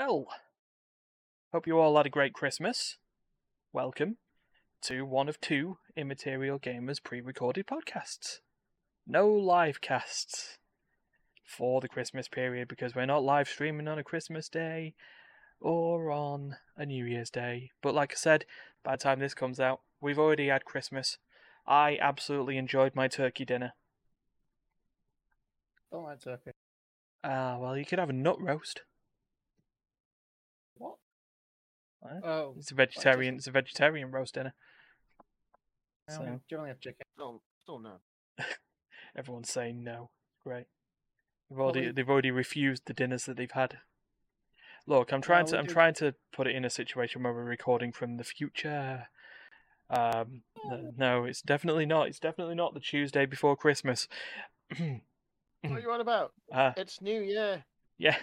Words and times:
Well, 0.00 0.28
hope 1.52 1.66
you 1.66 1.78
all 1.78 1.94
had 1.98 2.06
a 2.06 2.08
great 2.08 2.32
Christmas. 2.32 2.96
Welcome 3.70 4.16
to 4.84 5.04
one 5.04 5.28
of 5.28 5.38
two 5.42 5.76
Immaterial 5.94 6.58
Gamers 6.58 7.02
pre 7.02 7.20
recorded 7.20 7.66
podcasts. 7.66 8.38
No 9.06 9.28
live 9.28 9.82
casts 9.82 10.56
for 11.44 11.82
the 11.82 11.88
Christmas 11.88 12.28
period 12.28 12.66
because 12.66 12.94
we're 12.94 13.04
not 13.04 13.22
live 13.22 13.46
streaming 13.46 13.88
on 13.88 13.98
a 13.98 14.02
Christmas 14.02 14.48
day 14.48 14.94
or 15.60 16.10
on 16.10 16.56
a 16.78 16.86
New 16.86 17.04
Year's 17.04 17.28
Day. 17.28 17.70
But 17.82 17.94
like 17.94 18.12
I 18.12 18.16
said, 18.16 18.46
by 18.82 18.92
the 18.92 19.02
time 19.02 19.18
this 19.18 19.34
comes 19.34 19.60
out, 19.60 19.82
we've 20.00 20.18
already 20.18 20.48
had 20.48 20.64
Christmas. 20.64 21.18
I 21.66 21.98
absolutely 22.00 22.56
enjoyed 22.56 22.94
my 22.94 23.06
turkey 23.06 23.44
dinner. 23.44 23.74
Don't 25.92 26.04
like 26.04 26.22
turkey. 26.22 26.52
Ah, 27.22 27.58
well, 27.58 27.76
you 27.76 27.84
could 27.84 27.98
have 27.98 28.08
a 28.08 28.14
nut 28.14 28.40
roast. 28.40 28.80
Oh, 32.02 32.54
It's 32.56 32.70
a 32.70 32.74
vegetarian. 32.74 33.36
It's 33.36 33.46
a 33.46 33.50
vegetarian 33.50 34.10
roast 34.10 34.34
dinner. 34.34 34.54
I 36.08 36.12
So- 36.12 36.22
only 36.22 36.40
generally 36.48 36.70
have 36.70 36.80
chicken. 36.80 37.04
Still, 37.14 37.42
still 37.62 37.78
no. 37.78 38.00
Everyone's 39.16 39.50
saying 39.50 39.82
no. 39.84 40.10
Great. 40.42 40.66
They've 41.48 41.58
already 41.58 41.86
we- 41.86 41.92
they've 41.92 42.08
already 42.10 42.30
refused 42.30 42.84
the 42.86 42.94
dinners 42.94 43.26
that 43.26 43.36
they've 43.36 43.50
had. 43.50 43.78
Look, 44.86 45.12
I'm 45.12 45.20
trying 45.20 45.44
Well, 45.44 45.52
to 45.52 45.58
I'm 45.58 45.66
did- 45.66 45.72
trying 45.72 45.94
to 45.94 46.14
put 46.32 46.46
it 46.46 46.56
in 46.56 46.64
a 46.64 46.70
situation 46.70 47.22
where 47.22 47.32
we're 47.34 47.44
recording 47.44 47.92
from 47.92 48.16
the 48.16 48.24
future. 48.24 49.08
Um, 49.90 50.42
no, 50.96 51.24
it's 51.24 51.42
definitely 51.42 51.84
not. 51.86 52.06
It's 52.08 52.20
definitely 52.20 52.54
not 52.54 52.74
the 52.74 52.80
Tuesday 52.80 53.26
before 53.26 53.56
Christmas. 53.56 54.08
What 55.62 55.72
are 55.76 55.80
you 55.80 55.90
on 55.90 56.00
about? 56.00 56.32
uh, 56.50 56.72
It's 56.78 57.02
New 57.02 57.20
Year. 57.20 57.64
yeah, 57.98 58.16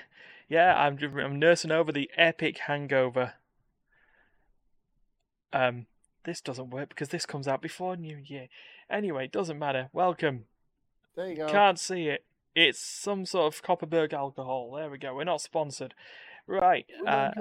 yeah. 0.49 0.75
I'm 0.75 0.97
I'm 1.19 1.37
nursing 1.37 1.69
over 1.69 1.91
the 1.91 2.09
epic 2.17 2.57
hangover. 2.65 3.33
Um, 5.53 5.87
this 6.23 6.41
doesn't 6.41 6.71
work 6.71 6.89
because 6.89 7.09
this 7.09 7.25
comes 7.25 7.47
out 7.47 7.61
before 7.61 7.95
New 7.95 8.17
Year. 8.17 8.47
Anyway, 8.89 9.25
it 9.25 9.31
doesn't 9.31 9.57
matter. 9.57 9.89
Welcome. 9.93 10.45
There 11.15 11.29
you 11.29 11.35
go. 11.35 11.47
Can't 11.47 11.79
see 11.79 12.07
it. 12.07 12.25
It's 12.55 12.79
some 12.79 13.25
sort 13.25 13.53
of 13.53 13.63
Kopparberg 13.63 14.13
alcohol. 14.13 14.73
There 14.75 14.89
we 14.89 14.97
go. 14.97 15.15
We're 15.15 15.23
not 15.23 15.41
sponsored. 15.41 15.93
Right. 16.47 16.85
Uh, 17.05 17.31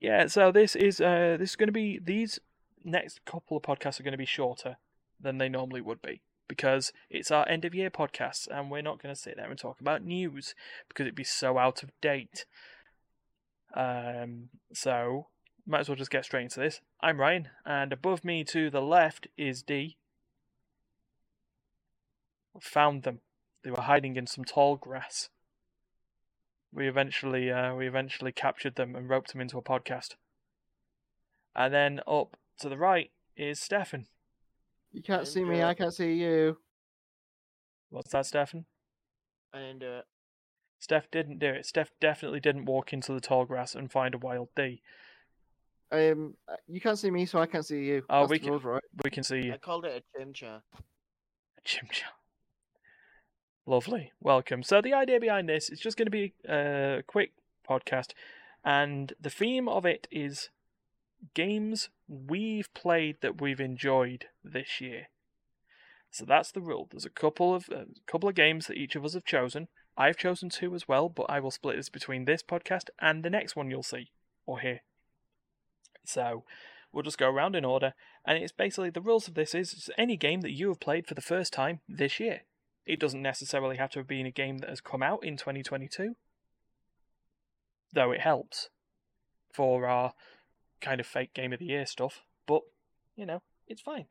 yeah. 0.00 0.26
So 0.26 0.52
this 0.52 0.76
is 0.76 1.00
uh 1.00 1.36
this 1.38 1.50
is 1.50 1.56
going 1.56 1.68
to 1.68 1.72
be 1.72 1.98
these 2.02 2.38
next 2.84 3.24
couple 3.24 3.56
of 3.56 3.62
podcasts 3.62 3.98
are 4.00 4.02
going 4.02 4.12
to 4.12 4.18
be 4.18 4.26
shorter 4.26 4.76
than 5.20 5.38
they 5.38 5.48
normally 5.48 5.80
would 5.80 6.02
be 6.02 6.20
because 6.46 6.92
it's 7.08 7.30
our 7.30 7.48
end 7.48 7.64
of 7.64 7.74
year 7.74 7.90
podcast 7.90 8.48
and 8.50 8.70
we're 8.70 8.82
not 8.82 9.02
going 9.02 9.14
to 9.14 9.20
sit 9.20 9.36
there 9.36 9.48
and 9.48 9.58
talk 9.58 9.80
about 9.80 10.04
news 10.04 10.54
because 10.88 11.04
it'd 11.04 11.14
be 11.14 11.24
so 11.24 11.58
out 11.58 11.82
of 11.82 11.90
date. 12.00 12.44
Um. 13.74 14.50
So 14.72 15.28
might 15.66 15.80
as 15.80 15.88
well 15.88 15.96
just 15.96 16.10
get 16.10 16.24
straight 16.24 16.44
into 16.44 16.60
this. 16.60 16.80
I'm 17.00 17.20
Ryan, 17.20 17.48
and 17.64 17.92
above 17.92 18.24
me 18.24 18.44
to 18.44 18.70
the 18.70 18.82
left 18.82 19.28
is 19.36 19.62
Dee. 19.62 19.96
Found 22.60 23.02
them. 23.02 23.20
They 23.62 23.70
were 23.70 23.82
hiding 23.82 24.16
in 24.16 24.26
some 24.26 24.44
tall 24.44 24.76
grass. 24.76 25.30
We 26.72 26.88
eventually, 26.88 27.50
uh, 27.50 27.74
we 27.74 27.86
eventually 27.86 28.32
captured 28.32 28.74
them 28.76 28.94
and 28.94 29.08
roped 29.08 29.32
them 29.32 29.40
into 29.40 29.58
a 29.58 29.62
podcast. 29.62 30.16
And 31.56 31.72
then 31.72 32.00
up 32.06 32.36
to 32.58 32.68
the 32.68 32.76
right 32.76 33.10
is 33.36 33.60
Stefan. 33.60 34.06
You 34.92 35.02
can't 35.02 35.26
see 35.26 35.44
me. 35.44 35.60
uh, 35.60 35.68
I 35.68 35.74
can't 35.74 35.94
see 35.94 36.14
you. 36.14 36.58
What's 37.90 38.10
that, 38.10 38.26
Stefan? 38.26 38.66
And 39.52 39.82
uh, 39.82 40.02
Steph 40.78 41.10
didn't 41.10 41.38
do 41.38 41.46
it. 41.46 41.66
Steph 41.66 41.90
definitely 42.00 42.40
didn't 42.40 42.66
walk 42.66 42.92
into 42.92 43.12
the 43.12 43.20
tall 43.20 43.44
grass 43.44 43.74
and 43.74 43.90
find 43.90 44.14
a 44.14 44.18
wild 44.18 44.48
Dee. 44.56 44.82
Um, 45.94 46.34
uh, 46.48 46.56
you 46.66 46.80
can't 46.80 46.98
see 46.98 47.10
me, 47.10 47.24
so 47.24 47.38
I 47.38 47.46
can't 47.46 47.64
see 47.64 47.84
you. 47.84 48.02
Oh, 48.10 48.20
That's 48.20 48.30
we 48.30 48.38
can- 48.40 48.50
rules, 48.50 48.64
right? 48.64 48.82
We 49.04 49.10
can 49.10 49.22
see 49.22 49.42
you. 49.42 49.52
I 49.52 49.58
called 49.58 49.84
it 49.84 50.02
a 50.16 50.18
Chimchar. 50.20 50.60
A 50.76 51.60
Chimchar. 51.64 52.10
Lovely. 53.66 54.12
Welcome. 54.20 54.62
So 54.62 54.80
the 54.80 54.92
idea 54.92 55.20
behind 55.20 55.48
this 55.48 55.70
is 55.70 55.80
just 55.80 55.96
going 55.96 56.06
to 56.06 56.10
be 56.10 56.34
a 56.48 57.02
quick 57.06 57.32
podcast, 57.68 58.10
and 58.64 59.12
the 59.20 59.30
theme 59.30 59.68
of 59.68 59.86
it 59.86 60.06
is 60.10 60.50
games 61.32 61.88
we've 62.08 62.72
played 62.74 63.16
that 63.22 63.40
we've 63.40 63.60
enjoyed 63.60 64.26
this 64.42 64.80
year. 64.80 65.08
So 66.10 66.24
that's 66.24 66.52
the 66.52 66.60
rule. 66.60 66.88
There's 66.90 67.06
a 67.06 67.10
couple 67.10 67.54
of 67.54 67.68
a 67.70 67.86
couple 68.06 68.28
of 68.28 68.34
games 68.34 68.66
that 68.66 68.76
each 68.76 68.96
of 68.96 69.04
us 69.04 69.14
have 69.14 69.24
chosen. 69.24 69.68
I've 69.96 70.16
chosen 70.16 70.48
two 70.48 70.74
as 70.74 70.88
well, 70.88 71.08
but 71.08 71.26
I 71.28 71.38
will 71.40 71.50
split 71.52 71.76
this 71.76 71.88
between 71.88 72.24
this 72.24 72.42
podcast 72.42 72.90
and 73.00 73.22
the 73.22 73.30
next 73.30 73.54
one 73.56 73.70
you'll 73.70 73.82
see 73.84 74.10
or 74.44 74.58
hear. 74.60 74.80
So 76.04 76.44
we'll 76.92 77.02
just 77.02 77.18
go 77.18 77.28
around 77.28 77.56
in 77.56 77.64
order, 77.64 77.94
and 78.24 78.38
it's 78.38 78.52
basically 78.52 78.90
the 78.90 79.00
rules 79.00 79.28
of 79.28 79.34
this 79.34 79.54
is 79.54 79.90
any 79.98 80.16
game 80.16 80.40
that 80.42 80.52
you 80.52 80.68
have 80.68 80.80
played 80.80 81.06
for 81.06 81.14
the 81.14 81.20
first 81.20 81.52
time 81.52 81.80
this 81.88 82.20
year. 82.20 82.42
It 82.86 83.00
doesn't 83.00 83.22
necessarily 83.22 83.76
have 83.76 83.90
to 83.90 84.00
have 84.00 84.08
been 84.08 84.26
a 84.26 84.30
game 84.30 84.58
that 84.58 84.68
has 84.68 84.80
come 84.80 85.02
out 85.02 85.24
in 85.24 85.36
2022, 85.36 86.16
though 87.92 88.12
it 88.12 88.20
helps 88.20 88.68
for 89.52 89.86
our 89.86 90.12
kind 90.80 91.00
of 91.00 91.06
fake 91.06 91.32
game 91.32 91.52
of 91.52 91.60
the 91.60 91.66
year 91.66 91.86
stuff. 91.86 92.22
But 92.46 92.62
you 93.16 93.24
know, 93.24 93.42
it's 93.66 93.80
fine. 93.80 94.06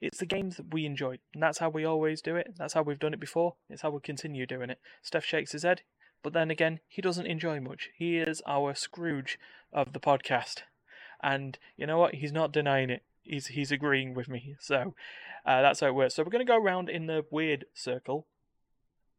It's 0.00 0.18
the 0.18 0.26
games 0.26 0.56
that 0.56 0.72
we 0.72 0.86
enjoy, 0.86 1.18
and 1.34 1.42
that's 1.42 1.58
how 1.58 1.70
we 1.70 1.84
always 1.84 2.22
do 2.22 2.36
it. 2.36 2.54
That's 2.56 2.74
how 2.74 2.82
we've 2.82 2.98
done 2.98 3.14
it 3.14 3.20
before. 3.20 3.54
It's 3.68 3.82
how 3.82 3.90
we'll 3.90 4.00
continue 4.00 4.46
doing 4.46 4.70
it. 4.70 4.78
Steph 5.02 5.24
shakes 5.24 5.52
his 5.52 5.64
head, 5.64 5.82
but 6.22 6.32
then 6.32 6.50
again, 6.50 6.80
he 6.86 7.02
doesn't 7.02 7.26
enjoy 7.26 7.58
much. 7.58 7.88
He 7.96 8.18
is 8.18 8.40
our 8.46 8.74
Scrooge 8.74 9.38
of 9.72 9.92
the 9.92 10.00
podcast, 10.00 10.62
and 11.22 11.58
you 11.76 11.86
know 11.86 11.98
what? 11.98 12.16
He's 12.16 12.32
not 12.32 12.52
denying 12.52 12.90
it. 12.90 13.02
He's 13.22 13.48
he's 13.48 13.72
agreeing 13.72 14.14
with 14.14 14.28
me. 14.28 14.56
So 14.60 14.94
uh, 15.46 15.62
that's 15.62 15.80
how 15.80 15.88
it 15.88 15.94
works. 15.94 16.14
So 16.14 16.22
we're 16.22 16.30
going 16.30 16.46
to 16.46 16.50
go 16.50 16.58
around 16.58 16.88
in 16.88 17.06
the 17.06 17.24
weird 17.30 17.66
circle. 17.74 18.26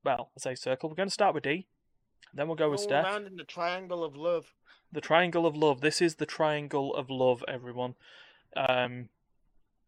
Well, 0.03 0.29
I 0.37 0.39
say 0.39 0.55
circle. 0.55 0.89
We're 0.89 0.95
going 0.95 1.09
to 1.09 1.13
start 1.13 1.33
with 1.33 1.43
Dee. 1.43 1.67
Then 2.33 2.47
we'll 2.47 2.55
go 2.55 2.69
with 2.69 2.79
Steph. 2.79 3.05
around 3.05 3.27
in 3.27 3.35
the 3.35 3.43
triangle 3.43 4.03
of 4.03 4.15
love. 4.15 4.53
The 4.91 5.01
triangle 5.01 5.45
of 5.45 5.55
love. 5.55 5.81
This 5.81 6.01
is 6.01 6.15
the 6.15 6.25
triangle 6.25 6.95
of 6.95 7.09
love, 7.09 7.43
everyone. 7.47 7.95
Um, 8.55 9.09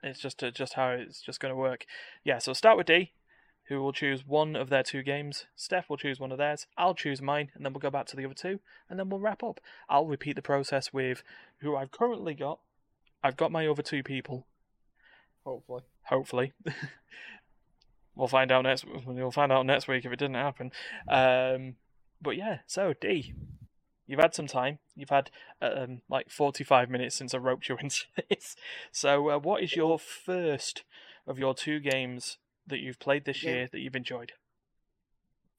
it's 0.03 0.19
just 0.19 0.43
uh, 0.43 0.51
just 0.51 0.73
how 0.73 0.89
it's 0.89 1.21
just 1.21 1.39
going 1.39 1.51
to 1.51 1.55
work. 1.57 1.85
Yeah. 2.23 2.39
So 2.39 2.53
start 2.53 2.77
with 2.77 2.87
Dee, 2.87 3.11
who 3.71 3.81
will 3.81 3.93
choose 3.93 4.27
one 4.27 4.53
of 4.53 4.69
their 4.69 4.83
two 4.83 5.01
games. 5.01 5.45
Steph 5.55 5.89
will 5.89 5.95
choose 5.95 6.19
one 6.19 6.33
of 6.33 6.37
theirs. 6.37 6.67
I'll 6.77 6.93
choose 6.93 7.21
mine, 7.21 7.51
and 7.55 7.65
then 7.65 7.71
we'll 7.71 7.79
go 7.79 7.89
back 7.89 8.05
to 8.07 8.17
the 8.17 8.25
other 8.25 8.33
two, 8.33 8.59
and 8.89 8.99
then 8.99 9.07
we'll 9.09 9.21
wrap 9.21 9.43
up. 9.43 9.61
I'll 9.89 10.07
repeat 10.07 10.35
the 10.35 10.41
process 10.41 10.91
with 10.91 11.23
who 11.59 11.77
I've 11.77 11.89
currently 11.89 12.33
got. 12.33 12.59
I've 13.23 13.37
got 13.37 13.49
my 13.49 13.65
other 13.65 13.81
two 13.81 14.03
people. 14.03 14.45
Hopefully. 15.45 15.83
Hopefully. 16.03 16.51
we'll 18.15 18.27
find 18.27 18.51
out 18.51 18.63
next. 18.63 18.83
We'll 19.05 19.31
find 19.31 19.53
out 19.53 19.65
next 19.65 19.87
week 19.87 20.03
if 20.03 20.11
it 20.11 20.19
didn't 20.19 20.35
happen. 20.35 20.73
Um, 21.07 21.75
but 22.21 22.35
yeah, 22.35 22.59
so 22.67 22.93
Dee, 22.99 23.33
you've 24.05 24.19
had 24.19 24.35
some 24.35 24.47
time. 24.47 24.79
You've 24.97 25.11
had 25.11 25.31
um, 25.61 26.01
like 26.09 26.29
forty-five 26.29 26.89
minutes 26.89 27.15
since 27.15 27.33
I 27.33 27.37
roped 27.37 27.69
you 27.69 27.77
into 27.81 28.03
this. 28.29 28.57
So, 28.91 29.29
uh, 29.29 29.39
what 29.39 29.63
is 29.63 29.77
your 29.77 29.97
first 29.97 30.83
of 31.25 31.39
your 31.39 31.53
two 31.53 31.79
games 31.79 32.37
that 32.67 32.79
you've 32.79 32.99
played 32.99 33.25
this 33.25 33.43
Yeah. 33.43 33.51
year 33.51 33.67
that 33.71 33.79
you've 33.79 33.95
enjoyed? 33.95 34.33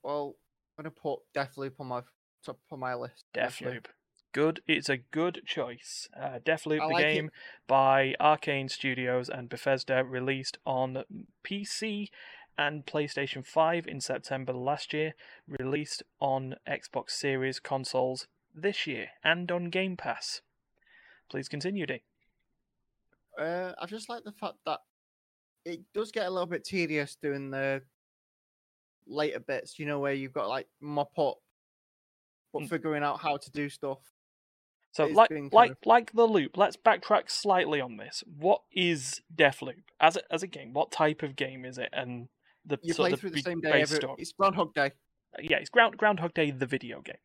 Well, 0.03 0.37
I'm 0.79 0.85
gonna 0.85 0.91
put 0.95 1.21
Deathloop 1.35 1.79
on 1.81 1.87
my 1.89 2.03
top 2.45 2.59
of 2.71 2.78
my 2.78 2.95
list. 2.95 3.25
Deathloop. 3.34 3.87
Good. 4.33 4.63
It's 4.66 4.89
a 4.89 4.97
good 4.97 5.43
choice. 5.47 6.09
Uh, 6.16 6.39
Deathloop, 6.39 6.81
I 6.81 6.87
the 6.89 6.93
like 6.95 7.04
it. 7.04 7.15
game 7.15 7.31
by 7.66 8.15
Arkane 8.19 8.71
Studios 8.71 9.28
and 9.28 9.49
Bethesda, 9.49 10.03
released 10.04 10.57
on 10.65 11.04
PC 11.45 12.10
and 12.57 12.87
PlayStation 12.87 13.47
5 13.47 13.87
in 13.87 14.01
September 14.01 14.53
last 14.55 14.93
year, 14.95 15.15
released 15.47 16.03
on 16.21 16.57
Xbox 16.66 17.10
Series 17.10 17.60
consoles 17.60 18.27
this 18.55 18.87
year, 18.87 19.10
and 19.22 19.51
on 19.53 19.71
Game 19.71 19.97
Pass. 19.98 20.41
Please 21.28 21.48
continue, 21.48 21.84
Dee. 21.87 22.03
Uh, 23.39 23.72
I 23.78 23.87
just 23.87 24.09
like 24.09 24.25
the 24.25 24.33
fact 24.33 24.57
that 24.66 24.81
it 25.64 25.80
does 25.94 26.10
get 26.12 26.26
a 26.26 26.30
little 26.30 26.47
bit 26.47 26.64
tedious 26.64 27.16
doing 27.22 27.50
the 27.50 27.82
later 29.06 29.41
bits. 29.41 29.78
You 29.78 29.86
know 29.86 29.98
where 30.00 30.12
you've 30.12 30.32
got 30.32 30.48
like 30.48 30.68
mop 30.80 31.18
up, 31.18 31.38
but 32.53 32.62
Mm. 32.62 32.68
figuring 32.68 33.03
out 33.03 33.20
how 33.20 33.36
to 33.36 33.50
do 33.50 33.68
stuff. 33.68 33.98
So, 34.92 35.06
like, 35.06 35.30
like, 35.53 35.70
of- 35.70 35.76
like 35.86 36.12
the 36.12 36.26
loop. 36.26 36.56
Let's 36.59 36.76
backtrack 36.76 37.30
slightly 37.30 37.80
on 37.80 37.97
this. 37.97 38.22
What 38.26 38.62
is 38.70 39.22
Deathloop 39.34 39.84
as 40.00 40.16
a, 40.16 40.32
as 40.32 40.42
a 40.42 40.47
game? 40.47 40.74
What 40.74 40.92
type 40.92 41.22
of 41.22 41.34
game 41.34 41.64
is 41.64 41.78
it? 41.78 41.88
And 41.94 42.28
the 42.66 42.78
You 42.82 42.92
play 42.94 43.14
through 43.16 43.30
the 43.30 43.41
same 43.41 43.60
day. 43.62 43.80
Every, 43.80 44.00
it's 44.18 44.32
Groundhog 44.32 44.74
Day. 44.74 44.92
yeah, 45.41 45.56
it's 45.56 45.70
Ground 45.70 45.97
Groundhog 45.97 46.34
Day, 46.34 46.50
the 46.50 46.66
video 46.66 47.00
game. 47.00 47.16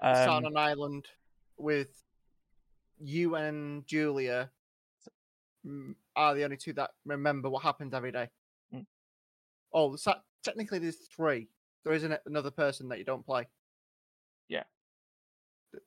Um, 0.00 0.28
on 0.30 0.46
an 0.46 0.56
island 0.56 1.06
with 1.58 1.88
you 2.98 3.34
and 3.34 3.86
Julia 3.86 4.50
are 6.16 6.34
the 6.34 6.44
only 6.44 6.56
two 6.56 6.72
that 6.74 6.90
remember 7.04 7.50
what 7.50 7.62
happens 7.62 7.92
every 7.94 8.12
day. 8.12 8.28
Mm. 8.74 8.86
Oh, 9.72 9.96
so 9.96 10.14
technically 10.42 10.78
there's 10.78 10.96
three. 11.14 11.48
There 11.84 11.92
isn't 11.94 12.14
another 12.26 12.50
person 12.50 12.88
that 12.88 12.98
you 12.98 13.04
don't 13.04 13.24
play. 13.26 13.48
Yeah. 14.48 14.64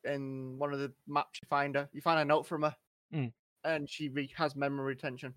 in 0.05 0.57
one 0.57 0.71
of 0.73 0.79
the 0.79 0.93
maps 1.07 1.39
you 1.41 1.47
find 1.49 1.75
her. 1.75 1.89
You 1.91 1.99
find 2.01 2.19
a 2.19 2.23
note 2.25 2.45
from 2.47 2.61
her, 2.63 2.75
Mm. 3.13 3.33
and 3.65 3.89
she 3.89 4.07
re- 4.09 4.31
has 4.37 4.55
memory 4.55 4.85
retention. 4.95 5.33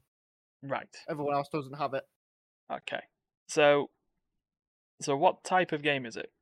Right. 0.62 0.88
Everyone 1.08 1.34
else 1.34 1.48
doesn't 1.48 1.74
have 1.74 1.94
it. 1.94 2.04
Okay. 2.70 3.00
So, 3.48 3.90
so 5.00 5.16
what 5.16 5.42
type 5.42 5.72
of 5.72 5.82
game 5.82 6.06
is 6.06 6.16
it? 6.16 6.32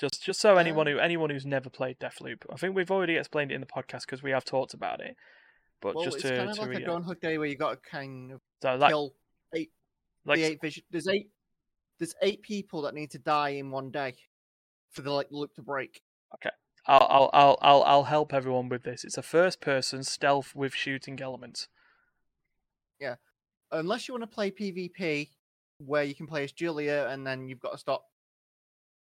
Just, 0.00 0.24
just 0.24 0.40
so 0.40 0.56
anyone 0.56 0.88
Um, 0.88 0.94
who 0.94 0.98
anyone 1.00 1.30
who's 1.30 1.46
never 1.46 1.70
played 1.70 2.00
Deathloop, 2.00 2.44
I 2.52 2.56
think 2.56 2.74
we've 2.74 2.90
already 2.90 3.14
explained 3.16 3.52
it 3.52 3.54
in 3.54 3.60
the 3.60 3.66
podcast 3.68 4.00
because 4.00 4.22
we 4.24 4.32
have 4.32 4.44
talked 4.44 4.74
about 4.74 5.00
it. 5.00 5.16
But 5.80 5.94
well, 5.94 6.04
just 6.04 6.16
it's 6.16 6.28
to, 6.28 6.36
kind 6.36 6.50
of 6.50 6.56
to 6.56 6.62
like 6.62 6.78
a. 6.78 6.82
Groundhog 6.82 7.20
Day 7.20 7.38
where 7.38 7.48
you 7.48 7.56
got 7.56 7.82
to 7.82 7.90
kind 7.90 8.32
of 8.32 8.40
so 8.62 8.74
like, 8.76 8.90
kill 8.90 9.14
like 9.52 10.38
the 10.38 10.44
eight 10.44 10.60
vision. 10.60 10.82
There's 10.90 11.08
eight. 11.08 11.30
There's 11.98 12.14
eight 12.22 12.42
people 12.42 12.82
that 12.82 12.94
need 12.94 13.10
to 13.12 13.18
die 13.18 13.50
in 13.50 13.70
one 13.70 13.90
day 13.90 14.16
for 14.90 15.02
the 15.02 15.10
like 15.12 15.28
loop 15.30 15.54
to 15.54 15.62
break. 15.62 16.02
Okay, 16.34 16.50
I'll, 16.86 17.06
I'll, 17.08 17.30
I'll, 17.32 17.58
I'll, 17.62 17.82
I'll 17.84 18.04
help 18.04 18.34
everyone 18.34 18.68
with 18.68 18.82
this. 18.82 19.04
It's 19.04 19.16
a 19.16 19.22
first-person 19.22 20.02
stealth 20.02 20.54
with 20.56 20.74
shooting 20.74 21.20
elements. 21.20 21.68
Yeah, 22.98 23.16
unless 23.70 24.08
you 24.08 24.14
want 24.14 24.22
to 24.22 24.34
play 24.34 24.50
PvP, 24.50 25.28
where 25.78 26.02
you 26.02 26.14
can 26.14 26.26
play 26.26 26.42
as 26.44 26.52
Julia, 26.52 27.06
and 27.10 27.26
then 27.26 27.46
you've 27.46 27.60
got 27.60 27.72
to 27.72 27.78
stop 27.78 28.06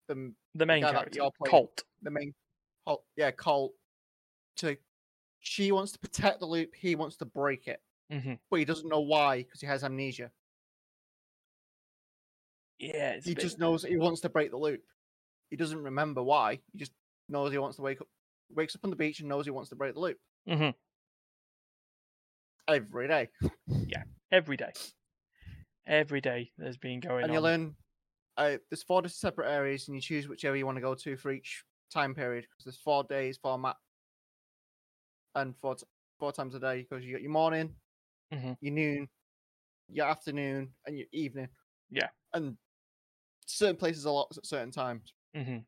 the 0.08 0.34
The 0.56 0.66
main 0.66 0.84
guy 0.84 0.92
character. 0.92 1.20
Colt. 1.46 1.84
the 2.02 2.12
main, 2.12 2.34
Colt, 2.86 3.04
yeah, 3.18 3.32
Colt. 3.32 3.74
To 4.58 4.78
she 5.40 5.72
wants 5.72 5.92
to 5.94 6.00
protect 6.00 6.40
the 6.40 6.46
loop. 6.46 6.74
He 6.76 6.96
wants 6.96 7.18
to 7.18 7.26
break 7.26 7.68
it, 7.68 7.82
hmm 8.12 8.34
but 8.50 8.60
he 8.60 8.66
doesn't 8.66 8.90
know 8.90 9.02
why 9.02 9.44
because 9.44 9.62
he 9.62 9.68
has 9.68 9.84
amnesia. 9.84 10.32
Yeah, 12.80 13.20
he 13.24 13.34
just 13.34 13.58
knows 13.58 13.84
he 13.84 13.98
wants 13.98 14.22
to 14.22 14.30
break 14.30 14.52
the 14.52 14.58
loop. 14.58 14.84
He 15.50 15.56
doesn't 15.58 15.82
remember 15.84 16.22
why. 16.22 16.62
He 16.72 16.78
just 16.78 16.92
knows 17.28 17.52
he 17.52 17.58
wants 17.58 17.78
to 17.78 17.82
wake 17.82 18.02
up. 18.02 18.08
Wakes 18.50 18.76
up 18.76 18.82
on 18.84 18.92
the 18.92 18.96
beach 18.96 19.20
and 19.20 19.28
knows 19.28 19.46
he 19.46 19.52
wants 19.52 19.70
to 19.70 19.76
break 19.76 19.94
the 19.94 20.00
loop 20.00 20.20
Mhm. 20.48 20.74
every 22.68 23.08
day. 23.08 23.30
every 24.32 24.58
day. 24.58 24.72
Every 25.86 26.22
day 26.22 26.52
there's 26.58 26.78
been 26.78 27.00
going 27.00 27.24
and 27.24 27.32
on. 27.32 27.34
you 27.34 27.42
learn. 27.42 27.76
Uh, 28.36 28.58
there's 28.70 28.84
four 28.84 29.02
different 29.02 29.16
separate 29.16 29.50
areas, 29.52 29.88
and 29.88 29.96
you 29.96 30.02
choose 30.02 30.28
whichever 30.28 30.56
you 30.56 30.66
want 30.66 30.76
to 30.78 30.82
go 30.82 30.94
to 30.94 31.18
for 31.18 31.32
each 31.32 31.64
time 31.90 32.14
period. 32.14 32.48
'cause 32.50 32.66
there's 32.66 32.78
four 32.78 33.04
days, 33.06 33.38
four 33.38 33.58
map, 33.58 33.78
and 35.38 35.56
four 35.58 35.76
t- 35.76 35.86
four 36.20 36.32
times 36.32 36.56
a 36.56 36.60
day. 36.60 36.82
Because 36.82 37.06
you 37.06 37.14
got 37.14 37.22
your 37.22 37.32
morning, 37.32 37.76
Mhm. 38.34 38.58
your 38.60 38.74
noon, 38.74 39.10
your 39.88 40.08
afternoon, 40.08 40.74
and 40.86 40.98
your 40.98 41.08
evening. 41.12 41.50
Yeah. 41.90 42.10
And 42.34 42.58
certain 43.46 43.78
places 43.78 44.06
are 44.06 44.14
locked 44.14 44.38
at 44.38 44.46
certain 44.46 44.72
times. 44.72 45.14
hmm 45.34 45.40
And 45.42 45.66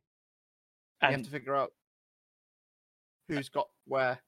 you 1.01 1.11
have 1.11 1.23
to 1.23 1.29
figure 1.29 1.55
out 1.55 1.73
who's 3.27 3.49
got 3.49 3.69
where. 3.85 4.19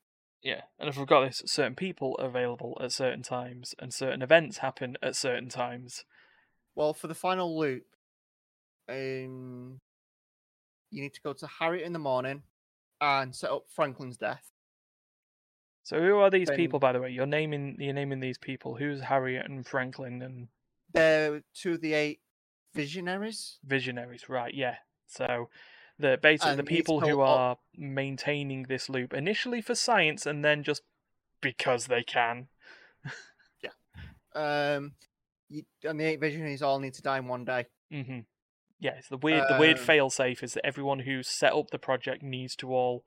yeah, 0.43 0.61
and 0.79 0.87
if 0.87 0.97
we've 0.97 1.07
got 1.07 1.25
this, 1.25 1.41
certain 1.45 1.75
people 1.75 2.15
are 2.19 2.27
available 2.27 2.77
at 2.79 2.91
certain 2.91 3.23
times, 3.23 3.75
and 3.79 3.93
certain 3.93 4.21
events 4.21 4.59
happen 4.59 4.95
at 5.01 5.15
certain 5.15 5.49
times. 5.49 6.05
Well, 6.75 6.93
for 6.93 7.07
the 7.07 7.15
final 7.15 7.57
loop, 7.57 7.85
um, 8.87 9.81
you 10.91 11.01
need 11.01 11.13
to 11.13 11.21
go 11.21 11.33
to 11.33 11.47
Harriet 11.47 11.85
in 11.85 11.93
the 11.93 11.99
morning 11.99 12.43
and 12.99 13.35
set 13.35 13.51
up 13.51 13.65
Franklin's 13.69 14.17
death. 14.17 14.50
So 15.83 15.99
who 15.99 16.17
are 16.19 16.29
these 16.29 16.47
Then- 16.47 16.57
people, 16.57 16.79
by 16.79 16.91
the 16.91 16.99
way? 17.01 17.09
You're 17.09 17.25
naming 17.25 17.77
you're 17.79 17.93
naming 17.93 18.19
these 18.19 18.37
people. 18.37 18.75
Who's 18.75 19.01
Harriet 19.01 19.45
and 19.47 19.65
Franklin 19.65 20.21
and 20.21 20.47
They're 20.93 21.41
two 21.53 21.73
of 21.73 21.81
the 21.81 21.93
eight 21.93 22.21
visionaries. 22.73 23.59
visionaries? 23.63 24.29
Right, 24.29 24.53
yeah. 24.53 24.77
So 25.07 25.49
the 25.97 26.17
basically 26.21 26.55
the 26.55 26.59
And 26.59 26.67
these 26.67 26.77
people 26.77 26.99
who 27.01 27.15
go 27.15 27.21
up- 27.21 27.39
are 27.39 27.57
maintaining 27.75 28.63
this 28.63 28.89
loop 28.89 29.13
initially 29.13 29.61
for 29.61 29.75
science, 29.75 30.25
and 30.25 30.43
then 30.45 30.63
just 30.63 30.83
because 31.41 31.87
they 31.87 32.03
can. 32.03 32.47
Yeah. 33.63 33.71
Um, 34.33 34.93
you, 35.49 35.63
and 35.83 35.99
the 35.99 36.05
eight 36.05 36.19
visionaries 36.19 36.61
all 36.61 36.79
need 36.79 36.93
to 36.93 37.01
die 37.01 37.17
in 37.17 37.27
one 37.27 37.43
day. 37.45 37.65
Mm-hmm. 37.91 38.19
Yeah, 38.79 38.95
it's 38.97 39.09
the 39.09 39.17
weird 39.17 39.43
the 39.49 39.57
weird 39.59 39.77
Um, 39.79 39.83
failsafe 39.85 40.41
is 40.43 40.53
that 40.53 40.65
everyone 40.65 40.99
who 40.99 41.21
set 41.23 41.53
up 41.53 41.69
the 41.71 41.77
project 41.79 42.23
needs 42.23 42.55
to 42.57 42.73
all 42.73 43.03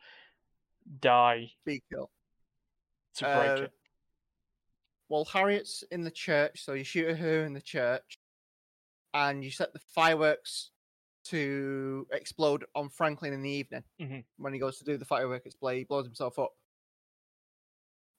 die 1.00 1.52
Be 1.64 1.82
killed. 1.90 2.10
To 3.14 3.24
break 3.24 3.60
Uh, 3.60 3.62
it. 3.64 3.72
Well, 5.08 5.24
Harriet's 5.24 5.82
in 5.90 6.02
the 6.02 6.10
church, 6.10 6.64
so 6.64 6.72
you 6.72 6.84
shoot 6.84 7.16
her 7.16 7.44
in 7.44 7.52
the 7.52 7.60
church, 7.60 8.18
and 9.12 9.44
you 9.44 9.50
set 9.50 9.72
the 9.72 9.78
fireworks 9.78 10.70
to 11.24 12.06
explode 12.12 12.64
on 12.74 12.88
Franklin 12.90 13.32
in 13.32 13.42
the 13.42 13.50
evening. 13.50 13.84
Mhm. 14.00 14.24
When 14.36 14.52
he 14.52 14.58
goes 14.58 14.78
to 14.78 14.84
do 14.84 14.96
the 14.96 15.04
firework 15.04 15.44
display, 15.44 15.78
he 15.78 15.84
blows 15.84 16.06
himself 16.06 16.38
up. 16.38 16.52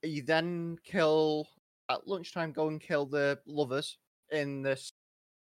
You 0.01 0.21
then 0.23 0.77
kill 0.83 1.47
at 1.89 2.07
lunchtime. 2.07 2.51
Go 2.51 2.67
and 2.67 2.79
kill 2.81 3.05
the 3.05 3.41
lovers 3.45 3.97
in 4.31 4.61
this 4.61 4.93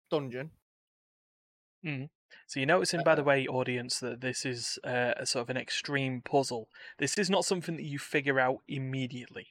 dungeon. 0.09 0.51
So 2.47 2.59
you're 2.59 2.67
noticing, 2.67 3.03
by 3.03 3.15
the 3.15 3.21
uh, 3.21 3.25
way, 3.25 3.47
audience, 3.47 3.99
that 3.99 4.21
this 4.21 4.45
is 4.45 4.77
uh, 4.83 5.13
a 5.17 5.25
sort 5.25 5.43
of 5.43 5.49
an 5.49 5.57
extreme 5.57 6.21
puzzle. 6.21 6.67
This 6.97 7.17
is 7.17 7.29
not 7.29 7.45
something 7.45 7.75
that 7.77 7.85
you 7.85 7.99
figure 7.99 8.39
out 8.39 8.59
immediately, 8.67 9.47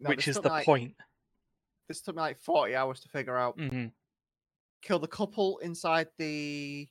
Now, 0.00 0.10
which 0.10 0.28
is 0.28 0.36
the 0.36 0.48
like- 0.48 0.64
point. 0.64 0.94
This 1.88 2.02
took 2.02 2.16
me 2.16 2.20
like 2.20 2.38
forty 2.38 2.74
hours 2.76 3.00
to 3.00 3.08
figure 3.08 3.36
out. 3.36 3.58
hmm 3.58 3.86
kill 4.80 5.00
the 5.00 5.08
couple 5.08 5.58
inside 5.58 6.06
the 6.18 6.86